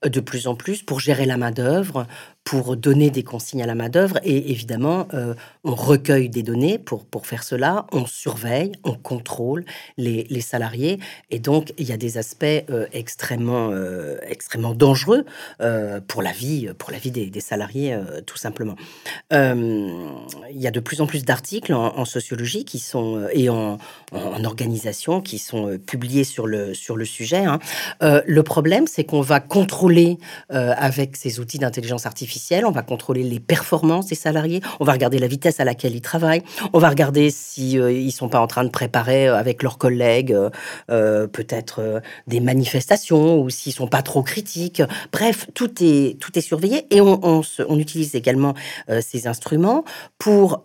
euh, 0.04 0.08
de 0.08 0.20
plus 0.20 0.46
en 0.46 0.54
plus 0.54 0.82
pour 0.82 1.00
gérer 1.00 1.26
la 1.26 1.36
main 1.36 1.50
d'œuvre, 1.50 2.06
pour 2.46 2.76
donner 2.76 3.10
des 3.10 3.24
consignes 3.24 3.64
à 3.64 3.66
la 3.66 3.74
main-d'œuvre. 3.74 4.20
Et 4.22 4.52
évidemment, 4.52 5.08
euh, 5.14 5.34
on 5.64 5.74
recueille 5.74 6.28
des 6.28 6.44
données 6.44 6.78
pour, 6.78 7.04
pour 7.04 7.26
faire 7.26 7.42
cela, 7.42 7.86
on 7.90 8.06
surveille, 8.06 8.70
on 8.84 8.94
contrôle 8.94 9.64
les, 9.96 10.28
les 10.30 10.40
salariés. 10.40 11.00
Et 11.30 11.40
donc, 11.40 11.72
il 11.76 11.88
y 11.88 11.92
a 11.92 11.96
des 11.96 12.18
aspects 12.18 12.44
euh, 12.44 12.86
extrêmement, 12.92 13.70
euh, 13.72 14.18
extrêmement 14.28 14.74
dangereux 14.74 15.24
pour 16.06 16.22
la 16.22 16.30
vie, 16.30 16.68
pour 16.78 16.92
la 16.92 16.98
vie 16.98 17.10
des, 17.10 17.40
salariés, 17.40 17.98
tout 18.26 18.36
simplement. 18.36 18.76
il 19.32 19.98
y 20.52 20.66
a 20.66 20.70
de 20.70 20.80
plus 20.80 21.00
en 21.00 21.06
plus 21.06 21.24
d'articles 21.24 21.72
en, 21.74 22.04
sociologie 22.04 22.64
qui 22.64 22.78
sont, 22.78 23.26
et 23.32 23.48
en, 23.48 23.78
en, 24.12 24.44
organisation 24.44 25.20
qui 25.20 25.38
sont 25.38 25.78
publiés 25.84 26.22
sur 26.22 26.46
le, 26.46 26.74
sur 26.74 26.96
le 26.96 27.04
sujet. 27.04 27.44
Hein. 27.44 27.58
le 28.00 28.42
problème, 28.42 28.86
c'est 28.86 29.04
qu'on 29.04 29.22
va 29.22 29.40
contrôler 29.40 30.18
avec 30.50 31.16
ces 31.16 31.40
outils 31.40 31.58
d'intelligence 31.58 32.06
artificielle, 32.06 32.35
on 32.64 32.70
va 32.70 32.82
contrôler 32.82 33.22
les 33.22 33.40
performances 33.40 34.06
des 34.06 34.14
salariés, 34.14 34.60
on 34.80 34.84
va 34.84 34.92
regarder 34.92 35.18
la 35.18 35.26
vitesse 35.26 35.60
à 35.60 35.64
laquelle 35.64 35.94
ils 35.94 36.00
travaillent, 36.00 36.42
on 36.72 36.78
va 36.78 36.88
regarder 36.88 37.30
si 37.30 37.78
euh, 37.78 37.92
ils 37.92 38.12
sont 38.12 38.28
pas 38.28 38.40
en 38.40 38.46
train 38.46 38.64
de 38.64 38.70
préparer 38.70 39.28
euh, 39.28 39.36
avec 39.36 39.62
leurs 39.62 39.78
collègues 39.78 40.36
euh, 40.90 41.26
peut-être 41.26 42.02
des 42.26 42.40
manifestations 42.40 43.40
ou 43.40 43.50
s'ils 43.50 43.72
sont 43.72 43.88
pas 43.88 44.02
trop 44.02 44.22
critiques. 44.22 44.82
Bref, 45.12 45.46
tout 45.54 45.70
est 45.82 46.18
tout 46.20 46.36
est 46.38 46.42
surveillé 46.42 46.86
et 46.90 47.00
on 47.00 47.42
utilise 47.78 48.14
également 48.14 48.54
ces 49.00 49.26
instruments 49.26 49.84
pour 50.18 50.62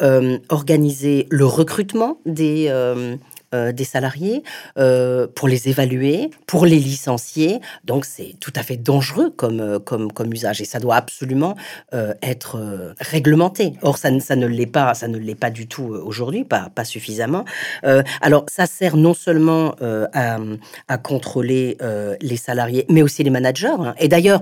organiser 0.50 1.28
le 1.30 1.46
recrutement 1.46 2.18
des 2.26 2.70
euh, 3.54 3.74
des 3.74 3.84
salariés, 3.84 4.44
euh, 4.78 5.28
pour 5.28 5.50
les 5.50 5.68
évaluer, 5.68 6.30
pour 6.48 6.66
les 6.66 6.80
licencier. 6.80 7.60
Donc 7.84 8.06
c'est 8.06 8.36
tout 8.40 8.54
à 8.56 8.64
fait 8.64 8.78
dangereux 8.78 9.30
comme, 9.30 9.60
euh, 9.60 9.78
comme, 9.78 10.10
comme 10.10 10.32
usage 10.32 10.62
et 10.62 10.66
ça 10.66 10.80
doit 10.80 10.96
absolument 10.96 11.56
être 12.22 12.94
réglementé. 13.00 13.74
Or 13.82 13.98
ça, 13.98 14.18
ça 14.22 14.36
ne 14.36 14.48
l'est 14.48 14.66
pas, 14.66 14.94
ça 14.94 15.08
ne 15.08 15.18
l'est 15.18 15.36
pas 15.36 15.50
du 15.50 15.68
tout 15.68 15.84
aujourd'hui, 15.84 16.46
pas, 16.46 16.70
pas 16.74 16.86
suffisamment. 16.86 17.44
alors 18.22 18.46
ça 18.48 18.66
sert 18.66 18.96
non 18.96 19.14
seulement 19.14 19.76
à, 20.14 20.38
à, 20.88 20.98
contrôler 20.98 21.78
les 22.22 22.38
salariés, 22.38 22.86
mais 22.90 23.02
aussi 23.02 23.24
les 23.24 23.30
managers. 23.30 23.68
Hein. 23.68 23.94
Et 24.00 24.08
d'ailleurs, 24.08 24.42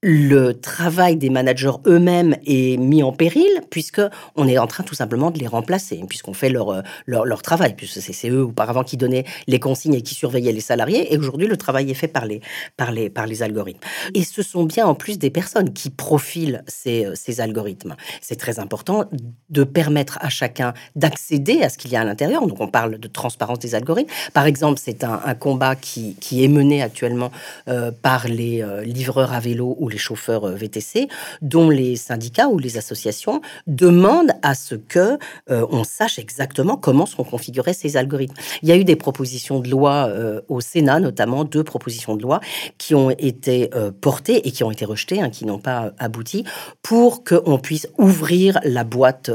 le 0.00 0.52
travail 0.52 1.16
des 1.16 1.28
managers 1.28 1.72
eux-mêmes 1.86 2.36
est 2.46 2.76
mis 2.76 3.02
en 3.02 3.10
péril 3.10 3.48
puisque 3.68 4.00
on 4.36 4.46
est 4.46 4.56
en 4.56 4.68
train 4.68 4.84
tout 4.84 4.94
simplement 4.94 5.32
de 5.32 5.40
les 5.40 5.48
remplacer 5.48 6.00
puisqu'on 6.08 6.34
fait 6.34 6.50
leur, 6.50 6.70
euh, 6.70 6.82
leur, 7.06 7.42
travail 7.42 7.74
puisque 7.74 8.00
c'est 8.00 8.30
eux 8.30 8.44
auparavant 8.44 8.84
qui 8.84 8.96
donnaient 8.96 9.24
les 9.48 9.58
consignes 9.58 9.94
et 9.94 10.02
qui 10.02 10.14
surveillaient 10.14 10.52
les 10.52 10.60
salariés 10.60 11.12
et 11.12 11.18
aujourd'hui 11.18 11.48
le 11.48 11.56
travail 11.56 11.90
est 11.90 11.94
fait 11.94 12.06
par 12.06 12.26
les, 12.26 12.40
par 12.76 12.92
les, 12.92 13.10
par 13.10 13.26
les 13.26 13.42
algorithmes. 13.42 13.80
Et 14.14 14.22
ce 14.22 14.42
sont 14.42 14.62
bien 14.62 14.86
en 14.86 14.94
plus 14.94 15.18
des 15.18 15.30
personnes 15.30 15.72
qui 15.72 15.90
profilent 15.90 16.62
ces, 16.68 17.06
euh, 17.06 17.14
ces 17.16 17.40
algorithmes. 17.40 17.96
C'est 18.20 18.36
très 18.36 18.60
important 18.60 19.04
de 19.50 19.64
permettre 19.64 20.18
à 20.20 20.28
chacun 20.28 20.74
d'accéder 20.94 21.62
à 21.62 21.70
ce 21.70 21.78
qu'il 21.78 21.90
y 21.90 21.96
a 21.96 22.02
à 22.02 22.04
l'intérieur. 22.04 22.46
Donc 22.46 22.60
on 22.60 22.68
parle 22.68 22.98
de 22.98 23.08
transparence 23.08 23.58
des 23.58 23.74
algorithmes. 23.74 24.12
Par 24.32 24.46
exemple 24.46 24.78
c'est 24.80 25.02
un, 25.02 25.18
combat 25.34 25.74
qui, 25.74 26.14
qui 26.20 26.44
est 26.44 26.48
mené 26.48 26.82
actuellement 26.82 27.32
euh, 27.66 27.90
par 27.90 28.28
les 28.28 28.64
livreurs 28.84 29.32
à 29.32 29.40
vélo 29.40 29.76
les 29.88 29.98
chauffeurs 29.98 30.44
euh, 30.44 30.54
VTC, 30.54 31.08
dont 31.42 31.70
les 31.70 31.96
syndicats 31.96 32.48
ou 32.48 32.58
les 32.58 32.76
associations 32.76 33.40
demandent 33.66 34.32
à 34.42 34.54
ce 34.54 34.74
que 34.74 35.18
euh, 35.50 35.66
on 35.70 35.84
sache 35.84 36.18
exactement 36.18 36.76
comment 36.76 37.06
sont 37.06 37.24
configurés 37.24 37.72
ces 37.72 37.96
algorithmes. 37.96 38.34
Il 38.62 38.68
y 38.68 38.72
a 38.72 38.76
eu 38.76 38.84
des 38.84 38.96
propositions 38.96 39.60
de 39.60 39.68
loi 39.68 40.08
euh, 40.08 40.40
au 40.48 40.60
Sénat, 40.60 41.00
notamment 41.00 41.44
deux 41.44 41.64
propositions 41.64 42.16
de 42.16 42.22
loi 42.22 42.40
qui 42.78 42.94
ont 42.94 43.10
été 43.10 43.70
portées 44.00 44.46
et 44.46 44.50
qui 44.50 44.64
ont 44.64 44.70
été 44.70 44.84
rejetées, 44.84 45.20
hein, 45.20 45.30
qui 45.30 45.44
n'ont 45.44 45.58
pas 45.58 45.92
abouti, 45.98 46.44
pour 46.82 47.24
qu'on 47.24 47.58
puisse 47.58 47.86
ouvrir 47.98 48.58
la 48.64 48.84
boîte, 48.84 49.30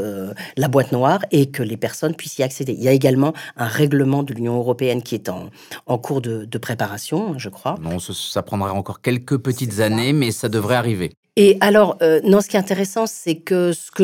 la 0.58 0.68
boîte 0.68 0.92
noire 0.92 1.20
et 1.32 1.48
que 1.48 1.64
les 1.64 1.78
personnes 1.78 2.16
puissent 2.16 2.38
y 2.40 2.44
accéder. 2.44 2.74
Il 2.74 2.84
y 2.84 2.88
a 2.88 2.92
également 2.92 3.34
un 3.58 3.68
règlement 3.68 4.24
de 4.24 4.34
l'Union 4.34 4.58
européenne 4.58 5.02
qui 5.02 5.16
est 5.16 5.30
en, 5.30 5.50
en 5.86 5.98
cours 5.98 6.22
de, 6.22 6.46
de 6.46 6.58
préparation, 6.58 7.38
je 7.38 7.50
crois. 7.50 7.76
Non, 7.82 8.00
ça 8.00 8.42
prendra 8.42 8.74
encore 8.74 9.02
quelques 9.02 9.38
petites 9.38 9.80
années, 9.80 10.14
mais 10.14 10.32
ça 10.32 10.43
devrait 10.50 10.76
arriver. 10.76 11.14
Et 11.36 11.58
alors, 11.62 11.98
euh, 12.04 12.22
non, 12.24 12.42
ce 12.42 12.48
qui 12.48 12.58
est 12.58 12.60
intéressant, 12.60 13.08
c'est 13.08 13.36
que 13.36 13.74
ce 13.74 13.90
que, 13.90 14.04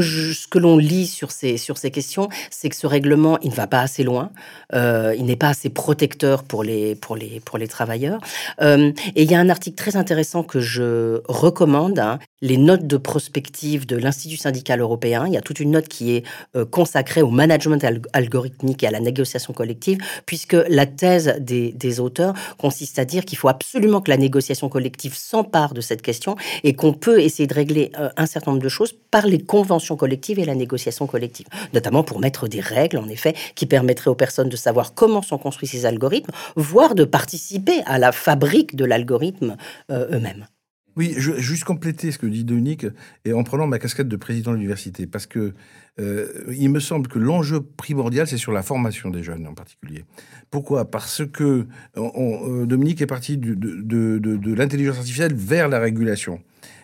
que 0.49 0.58
l'on 0.58 0.78
lit 0.78 1.06
sur 1.06 1.30
ces, 1.30 1.58
sur 1.58 1.78
ces 1.78 1.91
questions, 1.91 2.28
c'est 2.49 2.69
que 2.69 2.75
ce 2.75 2.88
règlement, 2.88 3.38
il 3.41 3.52
ne 3.52 3.56
va 3.56 3.67
pas 3.67 3.82
assez 3.82 4.04
loin, 4.04 4.32
euh, 4.73 5.13
il 5.15 5.25
n'est 5.25 5.36
pas 5.36 5.49
assez 5.49 5.69
protecteur 5.69 6.43
pour 6.43 6.63
les, 6.63 6.95
pour 6.95 7.15
les, 7.15 7.39
pour 7.39 7.60
les 7.60 7.67
travailleurs. 7.67 8.19
Euh, 8.62 8.91
et 9.15 9.23
il 9.23 9.32
y 9.32 9.36
a 9.36 9.39
un 9.39 9.49
article 9.49 9.75
très 9.75 9.95
intéressant 9.95 10.41
que 10.41 10.60
je 10.60 11.21
recommande, 11.28 11.99
hein, 11.99 12.17
les 12.41 12.58
notes 12.58 12.88
de 12.88 12.97
prospective 12.97 13.86
de 13.86 13.95
l'Institut 13.97 14.38
syndical 14.38 14.80
européen. 14.80 15.25
Il 15.28 15.34
y 15.34 15.38
a 15.38 15.41
toute 15.41 15.60
une 15.60 15.71
note 15.71 15.88
qui 15.88 16.15
est 16.15 16.25
euh, 16.56 16.65
consacrée 16.65 17.21
au 17.21 17.30
management 17.30 17.86
algorithmique 18.13 18.84
et 18.84 18.88
à 18.88 18.91
la 18.91 18.99
négociation 18.99 19.54
collective, 19.54 19.97
puisque 20.25 20.56
la 20.69 20.86
thèse 20.86 21.36
des, 21.39 21.99
auteurs 21.99 22.34
consiste 22.58 22.99
à 22.99 23.06
dire 23.06 23.25
qu'il 23.25 23.38
faut 23.38 23.49
absolument 23.49 23.99
que 23.99 24.12
la 24.12 24.17
négociation 24.17 24.69
collective 24.69 25.15
s'empare 25.15 25.73
de 25.73 25.82
cette 25.82 26.02
question 26.02 26.36
et 26.63 26.73
qu'on 26.73 26.93
peut 26.93 27.19
essayer 27.19 27.47
de 27.47 27.54
régler 27.54 27.91
euh, 27.99 28.10
un 28.15 28.25
certain 28.25 28.52
nombre 28.52 28.63
de 28.63 28.69
choses 28.69 28.93
par 29.12 29.25
les 29.25 29.39
conventions 29.39 29.97
collectives 29.97 30.39
et 30.39 30.45
la 30.45 30.56
négociation 30.56 31.08
collective, 31.08 31.47
notamment 31.73 32.04
pour 32.04 32.19
mettre 32.19 32.47
des 32.47 32.62
règles, 32.62 32.97
en 32.97 33.10
effet, 33.10 33.34
qui 33.56 33.65
permettraient 33.65 34.12
aux 34.12 34.15
personnes 34.15 34.49
de 34.49 34.56
savoir 34.56 34.93
comment 34.93 35.21
sont 35.21 35.38
construits 35.38 35.67
ces 35.67 35.86
algorithmes, 35.86 36.32
voire 36.56 36.95
de 36.95 37.04
participer 37.04 37.82
à 37.86 37.97
la 37.97 38.12
fabrique 38.12 38.75
de 38.75 38.86
l'algorithme 38.86 39.58
euh, 39.91 40.15
eux-mêmes. 40.15 40.45
Oui, 40.99 41.15
juste 41.17 41.63
compléter 41.63 42.12
ce 42.12 42.17
que 42.17 42.27
dit 42.27 42.43
Dominique, 42.43 42.85
et 43.23 43.31
en 43.31 43.45
prenant 43.45 43.67
ma 43.67 43.79
casquette 43.79 44.09
de 44.09 44.17
président 44.17 44.51
de 44.51 44.57
l'université, 44.57 45.07
parce 45.07 45.27
que 45.27 45.53
euh, 45.97 46.27
il 46.51 46.69
me 46.69 46.81
semble 46.81 47.07
que 47.07 47.17
l'enjeu 47.17 47.62
primordial, 47.62 48.27
c'est 48.27 48.35
sur 48.35 48.51
la 48.51 48.63
formation 48.63 49.09
des 49.09 49.23
jeunes 49.23 49.47
en 49.47 49.53
particulier. 49.53 50.03
Pourquoi? 50.51 50.91
Parce 50.91 51.21
que 51.25 51.67
Dominique 51.95 53.01
est 53.01 53.07
parti 53.07 53.38
de 53.38 54.53
l'intelligence 54.53 54.97
artificielle 54.97 55.33
vers 55.33 55.69
la 55.69 55.79
régulation. 55.79 56.41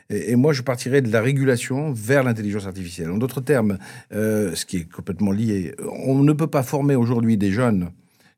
Et, 0.09 0.37
moi, 0.37 0.53
je 0.53 0.61
partirais 0.61 1.01
de 1.01 1.11
la 1.11 1.21
régulation 1.21 1.91
vers 1.91 2.23
l'intelligence 2.23 2.67
artificielle. 2.67 3.11
En 3.11 3.17
d'autres 3.17 3.41
termes, 3.41 3.77
euh, 4.13 4.55
ce 4.55 4.65
qui 4.65 4.77
est 4.77 4.89
complètement 4.89 5.33
lié, 5.33 5.75
on 6.05 6.23
ne 6.23 6.31
peut 6.31 6.47
pas 6.47 6.63
former 6.63 6.95
aujourd'hui 6.95 7.35
des 7.35 7.51
jeunes 7.51 7.89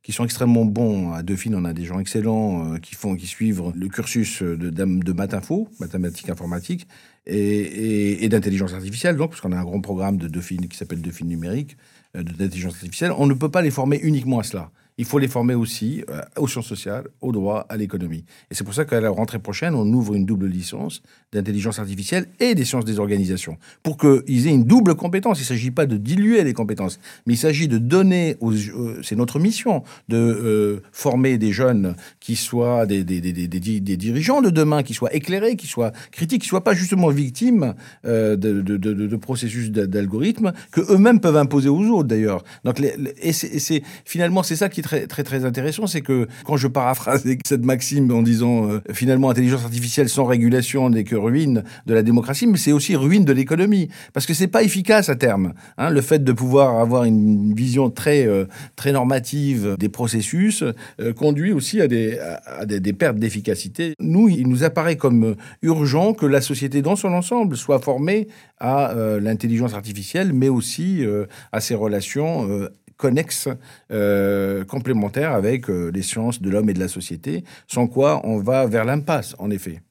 qui 0.03 0.11
sont 0.13 0.23
extrêmement 0.23 0.65
bons. 0.65 1.11
À 1.11 1.23
Dauphine, 1.23 1.55
on 1.55 1.65
a 1.65 1.73
des 1.73 1.85
gens 1.85 1.99
excellents 1.99 2.73
euh, 2.73 2.77
qui 2.77 2.95
font, 2.95 3.15
qui 3.15 3.27
suivent 3.27 3.73
le 3.75 3.87
cursus 3.89 4.41
de, 4.41 4.69
de, 4.69 5.13
maths-info, 5.13 5.69
mathématiques 5.79 6.29
informatiques, 6.29 6.87
et, 7.25 8.23
et, 8.23 8.29
d'intelligence 8.29 8.73
artificielle, 8.73 9.17
donc, 9.17 9.31
parce 9.31 9.41
qu'on 9.41 9.51
a 9.51 9.57
un 9.57 9.63
grand 9.65 9.81
programme 9.81 10.17
de 10.17 10.27
Dauphine 10.29 10.67
qui 10.69 10.77
s'appelle 10.77 11.01
Dauphine 11.01 11.27
numérique, 11.27 11.75
euh, 12.15 12.23
d'intelligence 12.23 12.75
artificielle. 12.75 13.11
On 13.17 13.27
ne 13.27 13.33
peut 13.33 13.51
pas 13.51 13.61
les 13.61 13.71
former 13.71 13.99
uniquement 14.01 14.39
à 14.39 14.43
cela 14.43 14.71
il 14.97 15.05
faut 15.05 15.19
les 15.19 15.27
former 15.27 15.53
aussi 15.53 16.03
euh, 16.09 16.21
aux 16.37 16.47
sciences 16.47 16.67
sociales, 16.67 17.07
au 17.21 17.31
droit, 17.31 17.65
à 17.69 17.77
l'économie. 17.77 18.25
Et 18.49 18.55
c'est 18.55 18.63
pour 18.63 18.73
ça 18.73 18.85
qu'à 18.85 18.99
la 18.99 19.09
rentrée 19.09 19.39
prochaine, 19.39 19.75
on 19.75 19.85
ouvre 19.93 20.15
une 20.15 20.25
double 20.25 20.47
licence 20.47 21.03
d'intelligence 21.31 21.77
artificielle 21.77 22.27
et 22.39 22.55
des 22.55 22.65
sciences 22.65 22.85
des 22.85 22.99
organisations, 22.99 23.57
pour 23.83 23.97
qu'ils 23.97 24.47
aient 24.47 24.51
une 24.51 24.63
double 24.63 24.95
compétence. 24.95 25.39
Il 25.39 25.43
ne 25.43 25.47
s'agit 25.47 25.71
pas 25.71 25.85
de 25.85 25.97
diluer 25.97 26.43
les 26.43 26.53
compétences, 26.53 26.99
mais 27.25 27.35
il 27.35 27.37
s'agit 27.37 27.67
de 27.67 27.77
donner, 27.77 28.37
aux, 28.39 28.53
euh, 28.53 28.99
c'est 29.03 29.15
notre 29.15 29.39
mission, 29.39 29.83
de 30.09 30.17
euh, 30.17 30.81
former 30.91 31.37
des 31.37 31.51
jeunes 31.51 31.95
qui 32.19 32.35
soient 32.35 32.85
des, 32.87 33.03
des, 33.03 33.21
des, 33.21 33.47
des, 33.47 33.97
dirigeants 33.97 34.41
de 34.41 34.49
demain, 34.49 34.81
qui 34.81 34.95
soient 34.95 35.13
éclairés, 35.13 35.55
qui 35.57 35.67
soient 35.67 35.91
critiques, 36.11 36.41
qui 36.41 36.47
ne 36.47 36.49
soient 36.49 36.63
pas 36.63 36.73
justement 36.73 37.09
victimes 37.09 37.75
de, 38.03 38.35
de, 38.35 38.61
de, 38.61 39.15
processus 39.15 39.71
d'algorithmes 39.71 40.53
que 40.71 40.81
eux-mêmes 40.91 41.19
peuvent 41.19 41.37
imposer 41.37 41.69
aux 41.69 41.83
autres 41.87 42.07
d'ailleurs. 42.07 42.43
Donc, 42.63 42.79
et 42.79 43.33
c'est 43.33 43.83
finalement 44.05 44.43
c'est 44.43 44.55
ça 44.55 44.69
qui 44.69 44.81
très 44.87 45.45
intéressant, 45.45 45.87
c'est 45.87 46.01
que 46.01 46.27
quand 46.45 46.57
je 46.57 46.67
paraphrase 46.67 47.23
cette 47.45 47.65
maxime 47.65 48.11
en 48.11 48.21
disant 48.21 48.69
euh, 48.69 48.81
finalement 48.91 49.29
intelligence 49.29 49.63
artificielle 49.63 50.09
sans 50.09 50.25
régulation 50.25 50.89
n'est 50.89 51.03
que 51.03 51.15
ruine 51.15 51.63
de 51.85 51.93
la 51.93 52.03
démocratie, 52.03 52.47
mais 52.47 52.57
c'est 52.57 52.71
aussi 52.71 52.95
ruine 52.95 53.25
de 53.25 53.33
l'économie 53.33 53.89
parce 54.13 54.25
que 54.25 54.33
c'est 54.33 54.47
pas 54.47 54.63
efficace 54.63 55.09
à 55.09 55.15
terme. 55.15 55.53
Hein, 55.77 55.89
le 55.89 56.01
fait 56.01 56.23
de 56.23 56.31
pouvoir 56.31 56.79
avoir 56.79 57.03
une 57.03 57.53
vision 57.53 57.89
très 57.89 58.25
euh, 58.25 58.45
très 58.75 58.91
normative 58.91 59.75
des 59.79 59.89
processus 59.89 60.63
euh, 61.01 61.13
conduit 61.13 61.53
aussi 61.53 61.81
à 61.81 61.87
des 61.87 62.93
pertes 62.93 63.17
d'efficacité. 63.17 63.93
Nous, 63.99 64.29
il 64.29 64.47
nous 64.47 64.63
apparaît 64.63 64.95
comme 64.95 65.35
urgent 65.61 66.13
que 66.13 66.25
la 66.25 66.41
société 66.41 66.81
dans 66.81 66.95
son 66.95 67.13
ensemble 67.13 67.57
soit 67.57 67.79
formée 67.79 68.27
à 68.59 68.93
l'intelligence 69.21 69.73
artificielle, 69.73 70.33
mais 70.33 70.49
aussi 70.49 71.03
à 71.51 71.59
ses 71.59 71.75
relations 71.75 72.67
connexes, 72.97 73.47
euh, 73.91 74.65
complémentaires 74.65 75.33
avec 75.33 75.69
euh, 75.69 75.91
les 75.93 76.01
sciences 76.01 76.41
de 76.41 76.49
l'homme 76.49 76.69
et 76.69 76.73
de 76.73 76.79
la 76.79 76.87
société, 76.87 77.43
sans 77.67 77.87
quoi 77.87 78.21
on 78.23 78.39
va 78.39 78.65
vers 78.65 78.85
l'impasse, 78.85 79.35
en 79.39 79.49
effet. 79.49 79.81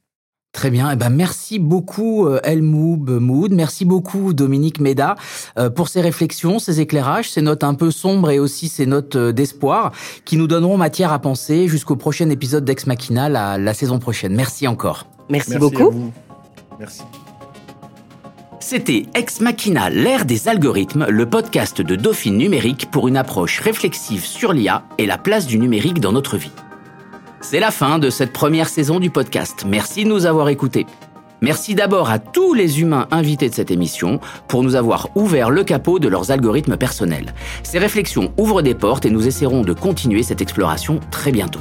Très 0.53 0.71
bien. 0.71 0.90
Eh 0.90 0.97
ben, 0.97 1.11
merci 1.11 1.59
beaucoup, 1.59 2.27
euh, 2.27 2.40
Elmoub 2.42 3.11
Mood. 3.21 3.53
Merci 3.53 3.85
beaucoup, 3.85 4.33
Dominique 4.33 4.81
Méda, 4.81 5.14
euh, 5.59 5.69
pour 5.69 5.88
ces 5.88 6.01
réflexions, 6.01 6.59
ces 6.59 6.81
éclairages, 6.81 7.31
ces 7.31 7.42
notes 7.42 7.62
un 7.62 7.75
peu 7.75 7.90
sombres 7.90 8.31
et 8.31 8.38
aussi 8.38 8.69
ces 8.69 8.87
notes 8.87 9.19
d'espoir 9.19 9.92
qui 10.25 10.38
nous 10.38 10.47
donneront 10.47 10.79
matière 10.79 11.12
à 11.12 11.19
penser 11.19 11.69
jusqu'au 11.69 11.97
prochain 11.97 12.31
épisode 12.31 12.64
d'Ex 12.64 12.87
Machina 12.87 13.29
la, 13.29 13.59
la 13.59 13.75
saison 13.75 13.99
prochaine. 13.99 14.35
Merci 14.35 14.66
encore. 14.66 15.07
Merci, 15.29 15.51
Merci 15.51 15.61
beaucoup. 15.61 16.11
Merci. 16.79 17.03
C'était 18.68 19.07
Ex 19.14 19.40
Machina, 19.42 19.90
l'ère 19.90 20.24
des 20.24 20.48
algorithmes, 20.48 21.07
le 21.09 21.24
podcast 21.24 21.81
de 21.81 21.94
Dauphine 21.94 22.37
Numérique 22.37 22.90
pour 22.90 23.07
une 23.07 23.16
approche 23.16 23.61
réflexive 23.61 24.24
sur 24.24 24.52
l'IA 24.52 24.83
et 24.98 25.07
la 25.07 25.18
place 25.18 25.46
du 25.46 25.57
numérique 25.57 26.00
dans 26.00 26.11
notre 26.11 26.37
vie. 26.37 26.50
C'est 27.40 27.61
la 27.61 27.70
fin 27.70 28.00
de 28.00 28.11
cette 28.11 28.33
première 28.33 28.68
saison 28.68 28.98
du 28.98 29.09
podcast. 29.09 29.64
Merci 29.68 30.02
de 30.02 30.09
nous 30.09 30.26
avoir 30.26 30.48
écoutés. 30.48 30.85
Merci 31.40 31.76
d'abord 31.76 32.11
à 32.11 32.18
tous 32.18 32.55
les 32.55 32.81
humains 32.81 33.07
invités 33.12 33.48
de 33.48 33.55
cette 33.55 33.70
émission 33.70 34.18
pour 34.48 34.64
nous 34.64 34.74
avoir 34.74 35.11
ouvert 35.14 35.50
le 35.50 35.62
capot 35.62 36.00
de 36.00 36.09
leurs 36.09 36.33
algorithmes 36.33 36.76
personnels. 36.76 37.35
Ces 37.62 37.79
réflexions 37.79 38.33
ouvrent 38.37 38.62
des 38.62 38.74
portes 38.74 39.07
et 39.07 39.11
nous 39.11 39.29
essaierons 39.29 39.62
de 39.62 39.74
continuer 39.74 40.24
cette 40.24 40.42
exploration 40.42 40.98
très 41.12 41.31
bientôt. 41.31 41.61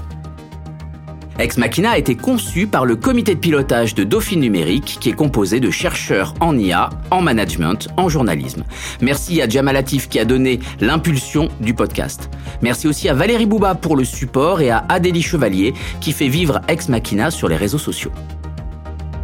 Ex 1.37 1.57
Machina 1.57 1.91
a 1.91 1.97
été 1.97 2.15
conçu 2.15 2.65
par 2.65 2.85
le 2.85 2.95
comité 2.95 3.35
de 3.35 3.39
pilotage 3.39 3.93
de 3.93 4.05
Dauphine 4.05 4.39
Numérique 4.39 4.97
qui 5.01 5.09
est 5.09 5.13
composé 5.13 5.59
de 5.59 5.69
chercheurs 5.69 6.33
en 6.39 6.57
IA, 6.57 6.89
en 7.11 7.21
management, 7.21 7.89
en 7.97 8.07
journalisme. 8.07 8.63
Merci 9.01 9.41
à 9.41 9.49
Jamal 9.49 9.73
Latif 9.73 10.07
qui 10.07 10.17
a 10.17 10.23
donné 10.23 10.59
l'impulsion 10.79 11.49
du 11.59 11.73
podcast. 11.73 12.29
Merci 12.61 12.87
aussi 12.87 13.09
à 13.09 13.13
Valérie 13.13 13.47
Bouba 13.47 13.75
pour 13.75 13.97
le 13.97 14.05
support 14.05 14.61
et 14.61 14.69
à 14.69 14.85
Adélie 14.87 15.21
Chevalier 15.21 15.73
qui 15.99 16.13
fait 16.13 16.29
vivre 16.29 16.61
Ex 16.69 16.87
Machina 16.87 17.29
sur 17.31 17.49
les 17.49 17.57
réseaux 17.57 17.77
sociaux. 17.77 18.11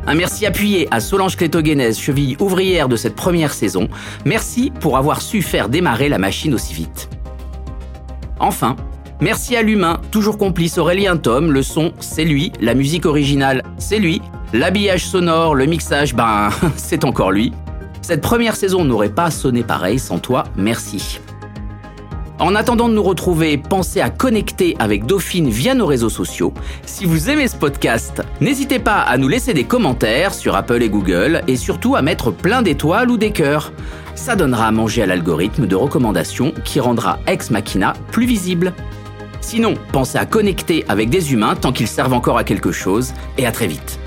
Un 0.06 0.16
merci 0.16 0.46
appuyé 0.46 0.90
à 0.92 1.00
Solange 1.00 1.38
Clétoguénez, 1.38 1.94
cheville 1.94 2.36
ouvrière 2.42 2.90
de 2.90 2.98
cette 2.98 3.16
première 3.16 3.54
saison. 3.54 3.88
Merci 4.26 4.74
pour 4.82 4.98
avoir 4.98 5.22
su 5.22 5.42
faire 5.42 5.70
démarrer 5.70 6.10
la 6.10 6.18
machine 6.18 6.54
aussi 6.54 6.74
vite. 6.74 7.08
Enfin, 8.40 8.76
merci 9.22 9.56
à 9.56 9.62
l'humain, 9.62 10.02
toujours 10.12 10.38
complice 10.38 10.78
Aurélien 10.78 11.18
Tom, 11.18 11.52
le 11.52 11.64
son, 11.64 11.94
c'est 12.00 12.26
lui, 12.26 12.52
la 12.60 12.74
musique 12.74 13.06
originale, 13.06 13.64
c'est 13.78 14.00
lui, 14.00 14.22
l'habillage 14.54 15.06
sonore, 15.06 15.56
le 15.56 15.66
mixage, 15.66 16.14
ben, 16.16 16.50
c'est 16.76 17.06
encore 17.06 17.32
lui. 17.32 17.54
Cette 18.02 18.22
première 18.22 18.56
saison 18.56 18.84
n'aurait 18.84 19.10
pas 19.10 19.32
sonné 19.32 19.64
pareil 19.64 20.00
sans 20.00 20.20
toi, 20.20 20.44
merci. 20.58 21.20
En 22.42 22.56
attendant 22.56 22.90
de 22.90 22.96
nous 22.96 23.04
retrouver, 23.04 23.60
pensez 23.60 24.02
à 24.02 24.10
connecter 24.10 24.76
avec 24.80 25.06
Dauphine 25.06 25.52
via 25.52 25.76
nos 25.76 25.86
réseaux 25.86 26.10
sociaux. 26.10 26.56
Si 26.88 27.06
vous 27.06 27.30
aimez 27.30 27.48
ce 27.48 27.56
podcast, 27.56 28.24
n'hésitez 28.42 28.80
pas 28.80 29.02
à 29.02 29.20
nous 29.20 29.28
laisser 29.28 29.54
des 29.54 29.64
commentaires 29.64 30.34
sur 30.34 30.56
Apple 30.56 30.82
et 30.82 30.90
Google 30.90 31.44
et 31.48 31.56
surtout 31.56 31.96
à 31.96 32.02
mettre 32.02 32.32
plein 32.32 32.64
d'étoiles 32.64 33.12
ou 33.12 33.18
des 33.18 33.30
cœurs. 33.30 33.72
Ça 34.16 34.36
donnera 34.36 34.66
à 34.66 34.72
manger 34.72 35.04
à 35.04 35.06
l'algorithme 35.06 35.68
de 35.68 35.76
recommandation 35.76 36.52
qui 36.66 36.80
rendra 36.80 37.20
Ex 37.28 37.52
Machina 37.52 37.94
plus 38.12 38.26
visible. 38.26 38.74
Sinon, 39.42 39.74
pensez 39.92 40.18
à 40.18 40.26
connecter 40.26 40.86
avec 40.88 41.10
des 41.10 41.34
humains 41.34 41.56
tant 41.56 41.72
qu'ils 41.72 41.88
servent 41.88 42.14
encore 42.14 42.38
à 42.38 42.44
quelque 42.44 42.72
chose 42.72 43.14
et 43.38 43.46
à 43.46 43.52
très 43.52 43.68
vite. 43.68 44.01